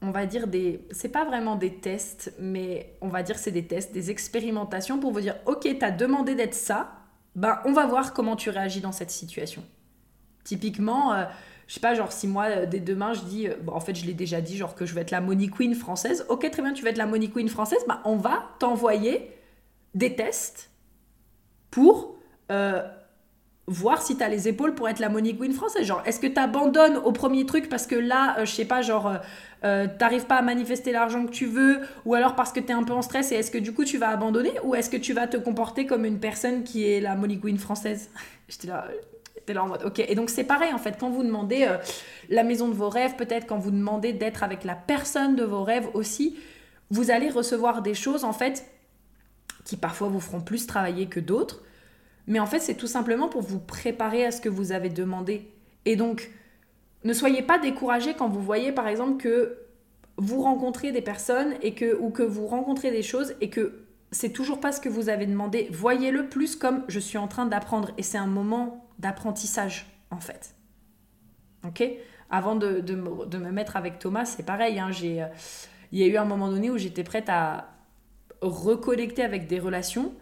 on 0.00 0.10
va 0.10 0.24
dire 0.24 0.46
des, 0.46 0.86
c'est 0.90 1.10
pas 1.10 1.26
vraiment 1.26 1.56
des 1.56 1.74
tests, 1.74 2.32
mais 2.38 2.96
on 3.02 3.08
va 3.08 3.22
dire 3.22 3.38
c'est 3.38 3.50
des 3.50 3.66
tests, 3.66 3.92
des 3.92 4.10
expérimentations 4.10 4.98
pour 4.98 5.12
vous 5.12 5.20
dire, 5.20 5.36
ok, 5.44 5.68
t'as 5.78 5.90
demandé 5.90 6.34
d'être 6.34 6.54
ça, 6.54 6.94
ben 7.36 7.60
on 7.66 7.74
va 7.74 7.86
voir 7.86 8.14
comment 8.14 8.36
tu 8.36 8.48
réagis 8.48 8.80
dans 8.80 8.92
cette 8.92 9.10
situation. 9.10 9.62
Typiquement, 10.48 11.12
euh, 11.12 11.24
je 11.66 11.74
sais 11.74 11.80
pas, 11.80 11.94
genre 11.94 12.10
si 12.10 12.26
moi, 12.26 12.44
euh, 12.44 12.64
dès 12.64 12.80
demain, 12.80 13.12
je 13.12 13.20
dis, 13.20 13.48
euh, 13.48 13.52
en 13.66 13.80
fait, 13.80 13.94
je 13.94 14.06
l'ai 14.06 14.14
déjà 14.14 14.40
dit, 14.40 14.56
genre 14.56 14.74
que 14.74 14.86
je 14.86 14.94
vais 14.94 15.02
être 15.02 15.10
la 15.10 15.20
Money 15.20 15.48
Queen 15.48 15.74
française. 15.74 16.24
Ok, 16.30 16.50
très 16.50 16.62
bien, 16.62 16.72
tu 16.72 16.82
vas 16.82 16.88
être 16.88 16.96
la 16.96 17.04
Money 17.04 17.28
Queen 17.28 17.50
française, 17.50 17.80
bah, 17.86 18.00
on 18.06 18.16
va 18.16 18.48
t'envoyer 18.58 19.30
des 19.94 20.16
tests 20.16 20.70
pour 21.70 22.16
voir 23.66 24.00
si 24.00 24.16
tu 24.16 24.22
as 24.22 24.30
les 24.30 24.48
épaules 24.48 24.74
pour 24.74 24.88
être 24.88 25.00
la 25.00 25.10
Money 25.10 25.36
Queen 25.36 25.52
française. 25.52 25.84
Genre, 25.84 26.02
est-ce 26.06 26.18
que 26.18 26.26
tu 26.26 26.40
abandonnes 26.40 26.96
au 26.96 27.12
premier 27.12 27.44
truc 27.44 27.68
parce 27.68 27.86
que 27.86 27.94
là, 27.94 28.42
je 28.42 28.50
sais 28.50 28.64
pas, 28.64 28.80
genre, 28.80 29.12
t'arrives 29.60 30.24
pas 30.24 30.36
à 30.36 30.42
manifester 30.42 30.92
l'argent 30.92 31.26
que 31.26 31.30
tu 31.30 31.44
veux, 31.44 31.80
ou 32.06 32.14
alors 32.14 32.36
parce 32.36 32.52
que 32.52 32.60
tu 32.60 32.68
es 32.68 32.72
un 32.72 32.84
peu 32.84 32.94
en 32.94 33.02
stress, 33.02 33.32
et 33.32 33.34
est-ce 33.34 33.50
que 33.50 33.58
du 33.58 33.74
coup 33.74 33.84
tu 33.84 33.98
vas 33.98 34.08
abandonner, 34.08 34.52
ou 34.64 34.74
est-ce 34.74 34.88
que 34.88 34.96
tu 34.96 35.12
vas 35.12 35.26
te 35.26 35.36
comporter 35.36 35.84
comme 35.84 36.06
une 36.06 36.20
personne 36.20 36.64
qui 36.64 36.90
est 36.90 37.00
la 37.00 37.16
Money 37.16 37.36
Queen 37.36 37.58
française? 37.58 38.08
J'étais 38.48 38.68
là, 38.68 38.88
là 39.54 39.64
en 39.64 39.68
mode, 39.68 39.82
ok. 39.84 39.98
Et 40.00 40.14
donc 40.14 40.30
c'est 40.30 40.44
pareil 40.44 40.72
en 40.72 40.78
fait, 40.78 40.96
quand 40.98 41.10
vous 41.10 41.22
demandez 41.22 41.66
euh, 41.68 41.76
la 42.28 42.44
maison 42.44 42.68
de 42.68 42.74
vos 42.74 42.88
rêves, 42.88 43.16
peut-être 43.16 43.46
quand 43.46 43.58
vous 43.58 43.70
demandez 43.70 44.12
d'être 44.12 44.42
avec 44.42 44.64
la 44.64 44.74
personne 44.74 45.36
de 45.36 45.44
vos 45.44 45.62
rêves 45.64 45.88
aussi, 45.94 46.36
vous 46.90 47.10
allez 47.10 47.28
recevoir 47.28 47.82
des 47.82 47.94
choses 47.94 48.24
en 48.24 48.32
fait 48.32 48.64
qui 49.64 49.76
parfois 49.76 50.08
vous 50.08 50.20
feront 50.20 50.40
plus 50.40 50.66
travailler 50.66 51.06
que 51.06 51.20
d'autres. 51.20 51.62
Mais 52.26 52.40
en 52.40 52.46
fait, 52.46 52.60
c'est 52.60 52.74
tout 52.74 52.86
simplement 52.86 53.28
pour 53.28 53.42
vous 53.42 53.58
préparer 53.58 54.24
à 54.24 54.30
ce 54.30 54.40
que 54.40 54.48
vous 54.48 54.72
avez 54.72 54.88
demandé. 54.88 55.50
Et 55.84 55.94
donc, 55.94 56.30
ne 57.04 57.12
soyez 57.12 57.42
pas 57.42 57.58
découragés 57.58 58.14
quand 58.14 58.28
vous 58.28 58.42
voyez, 58.42 58.72
par 58.72 58.88
exemple, 58.88 59.22
que 59.22 59.58
vous 60.16 60.42
rencontrez 60.42 60.90
des 60.90 61.02
personnes 61.02 61.54
et 61.62 61.74
que, 61.74 61.96
ou 62.00 62.10
que 62.10 62.22
vous 62.22 62.46
rencontrez 62.46 62.90
des 62.90 63.02
choses 63.02 63.34
et 63.40 63.50
que 63.50 63.84
c'est 64.10 64.30
toujours 64.30 64.60
pas 64.60 64.72
ce 64.72 64.80
que 64.80 64.88
vous 64.88 65.08
avez 65.08 65.26
demandé. 65.26 65.68
Voyez-le 65.70 66.28
plus 66.28 66.56
comme 66.56 66.82
je 66.88 66.98
suis 66.98 67.18
en 67.18 67.28
train 67.28 67.46
d'apprendre. 67.46 67.90
Et 67.98 68.02
c'est 68.02 68.18
un 68.18 68.26
moment 68.26 68.87
d'apprentissage, 68.98 69.86
en 70.10 70.20
fait. 70.20 70.54
Ok? 71.66 71.82
Avant 72.30 72.56
de, 72.56 72.80
de, 72.80 72.94
me, 72.94 73.50
mettre 73.50 73.76
avec 73.76 73.98
Thomas, 73.98 74.24
c'est 74.24 74.44
pareil. 74.44 74.78
Hein, 74.78 74.90
j'ai, 74.90 75.22
euh, 75.22 75.26
il 75.92 75.98
y 75.98 76.02
a 76.02 76.06
eu 76.06 76.16
un 76.16 76.24
moment 76.24 76.50
donné 76.50 76.70
où 76.70 76.76
j'étais 76.76 77.04
prête 77.04 77.28
à 77.28 77.68
reconnecter 78.40 79.22
avec 79.22 79.46
des 79.46 79.58
relations. 79.58 80.12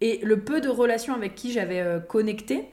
Et 0.00 0.20
le 0.22 0.40
peu 0.40 0.60
de 0.60 0.68
relations 0.68 1.14
avec 1.14 1.34
qui 1.34 1.52
j'avais 1.52 1.80
euh, 1.80 2.00
connecté, 2.00 2.70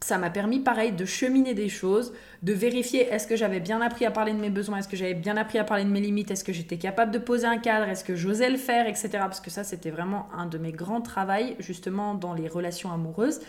ça 0.00 0.16
m'a 0.18 0.30
permis, 0.30 0.60
pareil, 0.60 0.92
de 0.92 1.04
cheminer 1.04 1.54
des 1.54 1.68
choses, 1.68 2.12
de 2.44 2.52
vérifier 2.52 3.08
est-ce 3.08 3.26
que 3.26 3.34
j'avais 3.34 3.58
bien 3.58 3.80
appris 3.80 4.04
à 4.04 4.12
parler 4.12 4.32
de 4.32 4.38
mes 4.38 4.50
besoins, 4.50 4.78
est-ce 4.78 4.86
que 4.86 4.96
j'avais 4.96 5.14
bien 5.14 5.36
appris 5.36 5.58
à 5.58 5.64
parler 5.64 5.84
de 5.84 5.90
mes 5.90 6.00
limites, 6.00 6.30
est-ce 6.30 6.44
que 6.44 6.52
j'étais 6.52 6.78
capable 6.78 7.10
de 7.10 7.18
poser 7.18 7.46
un 7.46 7.58
cadre, 7.58 7.88
est-ce 7.88 8.04
que 8.04 8.14
j'osais 8.14 8.48
le 8.48 8.58
faire, 8.58 8.86
etc. 8.86 9.10
Parce 9.14 9.40
que 9.40 9.50
ça, 9.50 9.64
c'était 9.64 9.90
vraiment 9.90 10.28
un 10.32 10.46
de 10.46 10.56
mes 10.56 10.70
grands 10.70 11.00
travaux, 11.00 11.56
justement, 11.58 12.14
dans 12.14 12.32
les 12.32 12.46
relations 12.46 12.92
amoureuses. 12.92 13.40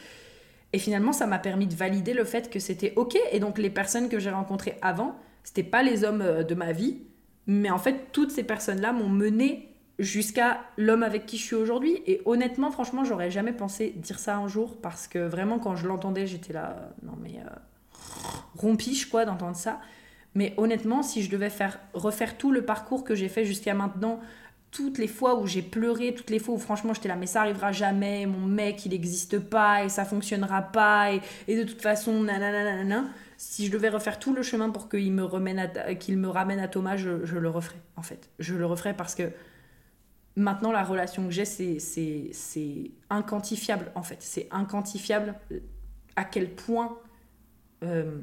Et 0.73 0.79
finalement, 0.79 1.13
ça 1.13 1.25
m'a 1.25 1.39
permis 1.39 1.67
de 1.67 1.75
valider 1.75 2.13
le 2.13 2.23
fait 2.23 2.49
que 2.49 2.59
c'était 2.59 2.93
OK. 2.95 3.17
Et 3.31 3.39
donc, 3.39 3.57
les 3.57 3.69
personnes 3.69 4.09
que 4.09 4.19
j'ai 4.19 4.29
rencontrées 4.29 4.77
avant, 4.81 5.15
c'était 5.43 5.63
pas 5.63 5.81
les 5.83 6.03
hommes 6.03 6.21
euh, 6.21 6.43
de 6.43 6.55
ma 6.55 6.71
vie, 6.71 6.99
mais 7.47 7.71
en 7.71 7.79
fait, 7.79 8.11
toutes 8.11 8.31
ces 8.31 8.43
personnes-là 8.43 8.93
m'ont 8.93 9.09
mené 9.09 9.69
jusqu'à 9.97 10.61
l'homme 10.77 11.03
avec 11.03 11.25
qui 11.25 11.37
je 11.37 11.43
suis 11.43 11.55
aujourd'hui. 11.55 12.01
Et 12.05 12.21
honnêtement, 12.25 12.71
franchement, 12.71 13.03
j'aurais 13.03 13.31
jamais 13.31 13.51
pensé 13.51 13.93
dire 13.97 14.19
ça 14.19 14.37
un 14.37 14.47
jour 14.47 14.77
parce 14.81 15.07
que 15.07 15.19
vraiment, 15.19 15.59
quand 15.59 15.75
je 15.75 15.87
l'entendais, 15.87 16.27
j'étais 16.27 16.53
là, 16.53 16.77
euh, 16.77 16.89
non 17.03 17.17
mais 17.21 17.39
euh, 17.39 17.49
rompiche 18.55 19.09
quoi 19.09 19.25
d'entendre 19.25 19.55
ça. 19.55 19.79
Mais 20.35 20.53
honnêtement, 20.57 21.01
si 21.01 21.23
je 21.23 21.29
devais 21.29 21.49
faire 21.49 21.79
refaire 21.93 22.37
tout 22.37 22.51
le 22.51 22.63
parcours 22.63 23.03
que 23.03 23.15
j'ai 23.15 23.29
fait 23.29 23.45
jusqu'à 23.45 23.73
maintenant, 23.73 24.19
toutes 24.71 24.97
les 24.97 25.07
fois 25.07 25.39
où 25.39 25.47
j'ai 25.47 25.61
pleuré, 25.61 26.13
toutes 26.13 26.29
les 26.29 26.39
fois 26.39 26.55
où 26.55 26.59
franchement 26.59 26.93
j'étais 26.93 27.07
là, 27.07 27.15
mais 27.15 27.25
ça 27.25 27.41
arrivera 27.41 27.71
jamais, 27.71 28.25
mon 28.25 28.45
mec 28.45 28.85
il 28.85 28.91
n'existe 28.91 29.39
pas 29.39 29.83
et 29.83 29.89
ça 29.89 30.05
fonctionnera 30.05 30.61
pas 30.61 31.11
et, 31.47 31.55
de 31.55 31.63
toute 31.63 31.81
façon, 31.81 32.23
nanana, 32.23 33.05
si 33.37 33.65
je 33.65 33.71
devais 33.71 33.89
refaire 33.89 34.19
tout 34.19 34.33
le 34.33 34.43
chemin 34.43 34.69
pour 34.69 34.89
qu'il 34.89 35.11
me, 35.11 35.93
qu'il 35.95 36.17
me 36.17 36.27
ramène 36.27 36.59
à 36.59 36.67
Thomas, 36.67 36.97
je, 36.97 37.09
le 37.09 37.49
referais 37.49 37.81
en 37.95 38.03
fait. 38.03 38.29
Je 38.39 38.55
le 38.55 38.65
referais 38.65 38.93
parce 38.93 39.15
que 39.15 39.31
Maintenant, 40.35 40.71
la 40.71 40.83
relation 40.83 41.25
que 41.25 41.31
j'ai, 41.31 41.43
c'est 41.43 42.91
inquantifiable, 43.09 43.91
en 43.93 44.03
fait. 44.03 44.17
C'est 44.21 44.47
inquantifiable 44.51 45.35
à 46.15 46.23
quel 46.23 46.55
point 46.55 46.97
euh, 47.83 48.19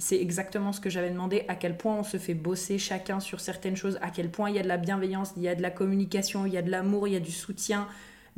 c'est 0.00 0.20
exactement 0.20 0.72
ce 0.72 0.80
que 0.80 0.88
j'avais 0.88 1.10
demandé, 1.10 1.44
à 1.48 1.54
quel 1.54 1.76
point 1.76 1.94
on 1.94 2.02
se 2.02 2.16
fait 2.16 2.34
bosser 2.34 2.78
chacun 2.78 3.20
sur 3.20 3.38
certaines 3.38 3.76
choses, 3.76 3.98
à 4.00 4.10
quel 4.10 4.30
point 4.30 4.48
il 4.48 4.56
y 4.56 4.58
a 4.58 4.62
de 4.62 4.68
la 4.68 4.78
bienveillance, 4.78 5.34
il 5.36 5.42
y 5.42 5.48
a 5.48 5.54
de 5.54 5.60
la 5.60 5.70
communication, 5.70 6.46
il 6.46 6.54
y 6.54 6.56
a 6.56 6.62
de 6.62 6.70
l'amour, 6.70 7.06
il 7.06 7.12
y 7.12 7.16
a 7.16 7.20
du 7.20 7.30
soutien, 7.30 7.86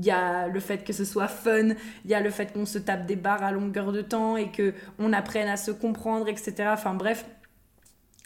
il 0.00 0.04
y 0.04 0.10
a 0.10 0.48
le 0.48 0.58
fait 0.58 0.84
que 0.84 0.92
ce 0.92 1.04
soit 1.04 1.28
fun, 1.28 1.68
il 2.04 2.10
y 2.10 2.14
a 2.14 2.20
le 2.20 2.30
fait 2.30 2.52
qu'on 2.52 2.66
se 2.66 2.78
tape 2.78 3.06
des 3.06 3.14
barres 3.14 3.44
à 3.44 3.52
longueur 3.52 3.92
de 3.92 4.02
temps 4.02 4.36
et 4.36 4.50
que 4.50 4.74
on 4.98 5.12
apprenne 5.12 5.48
à 5.48 5.56
se 5.56 5.70
comprendre, 5.70 6.28
etc. 6.28 6.70
Enfin 6.72 6.94
bref, 6.94 7.24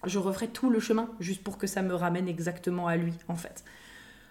je 0.07 0.18
referai 0.18 0.49
tout 0.49 0.70
le 0.70 0.80
chemin 0.80 1.11
juste 1.20 1.45
pour 1.45 1.59
que 1.59 1.66
ça 1.66 1.82
me 1.82 1.95
ramène 1.95 2.28
exactement 2.28 2.87
à 2.87 2.97
lui, 2.97 3.12
en 3.28 3.37
fait. 3.37 3.64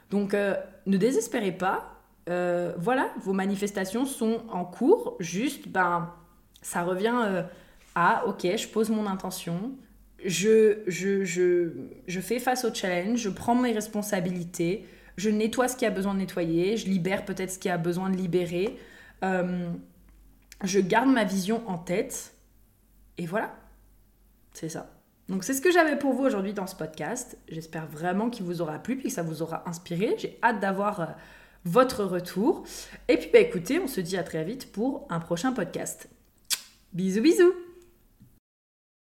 Donc 0.10 0.34
euh, 0.34 0.56
ne 0.88 0.98
désespérez 0.98 1.52
pas. 1.52 1.92
Euh, 2.28 2.74
voilà, 2.80 3.12
vos 3.22 3.34
manifestations 3.34 4.06
sont 4.06 4.42
en 4.52 4.66
cours. 4.66 5.16
Juste, 5.20 5.68
ben, 5.68 6.12
ça 6.64 6.82
revient 6.82 7.14
euh, 7.24 7.44
à, 7.96 8.26
ok, 8.28 8.42
je 8.44 8.68
pose 8.68 8.90
mon 8.90 9.08
intention, 9.08 9.72
je, 10.24 10.80
je, 10.88 11.24
je, 11.24 11.72
je 12.08 12.20
fais 12.20 12.40
face 12.40 12.66
au 12.66 12.74
challenge, 12.74 13.20
je 13.20 13.30
prends 13.30 13.56
mes 13.56 13.72
responsabilités, 13.72 14.86
je 15.18 15.30
nettoie 15.30 15.68
ce 15.68 15.76
qui 15.76 15.86
a 15.86 15.92
besoin 15.92 16.14
de 16.14 16.20
nettoyer, 16.20 16.78
je 16.78 16.88
libère 16.88 17.26
peut-être 17.26 17.52
ce 17.52 17.60
qui 17.60 17.70
a 17.70 17.78
besoin 17.78 18.10
de 18.10 18.18
libérer. 18.18 18.78
je 19.22 20.80
garde 20.80 21.10
ma 21.10 21.24
vision 21.24 21.68
en 21.68 21.78
tête. 21.78 22.34
Et 23.18 23.26
voilà, 23.26 23.56
c'est 24.54 24.70
ça. 24.70 24.92
Donc 25.30 25.44
c'est 25.44 25.54
ce 25.54 25.62
que 25.62 25.72
j'avais 25.72 25.98
pour 25.98 26.14
vous 26.14 26.24
aujourd'hui 26.24 26.54
dans 26.54 26.68
ce 26.68 26.76
podcast. 26.76 27.38
J'espère 27.48 27.88
vraiment 27.88 28.30
qu'il 28.30 28.46
vous 28.46 28.62
aura 28.62 28.78
plu 28.80 28.96
puis 28.96 29.08
que 29.08 29.14
ça 29.14 29.24
vous 29.24 29.42
aura 29.42 29.68
inspiré. 29.68 30.16
J'ai 30.18 30.38
hâte 30.44 30.60
d'avoir 30.60 31.00
euh, 31.00 31.06
votre 31.64 32.04
retour. 32.04 32.64
Et 33.08 33.18
puis 33.18 33.30
bah 33.34 33.40
écoutez, 33.40 33.80
on 33.80 33.88
se 33.88 34.02
dit 34.02 34.18
à 34.18 34.24
très 34.24 34.44
vite 34.44 34.72
pour 34.72 35.08
un 35.10 35.20
prochain 35.20 35.52
podcast. 35.52 36.10
Bisous 36.94 37.22
bisous 37.22 37.65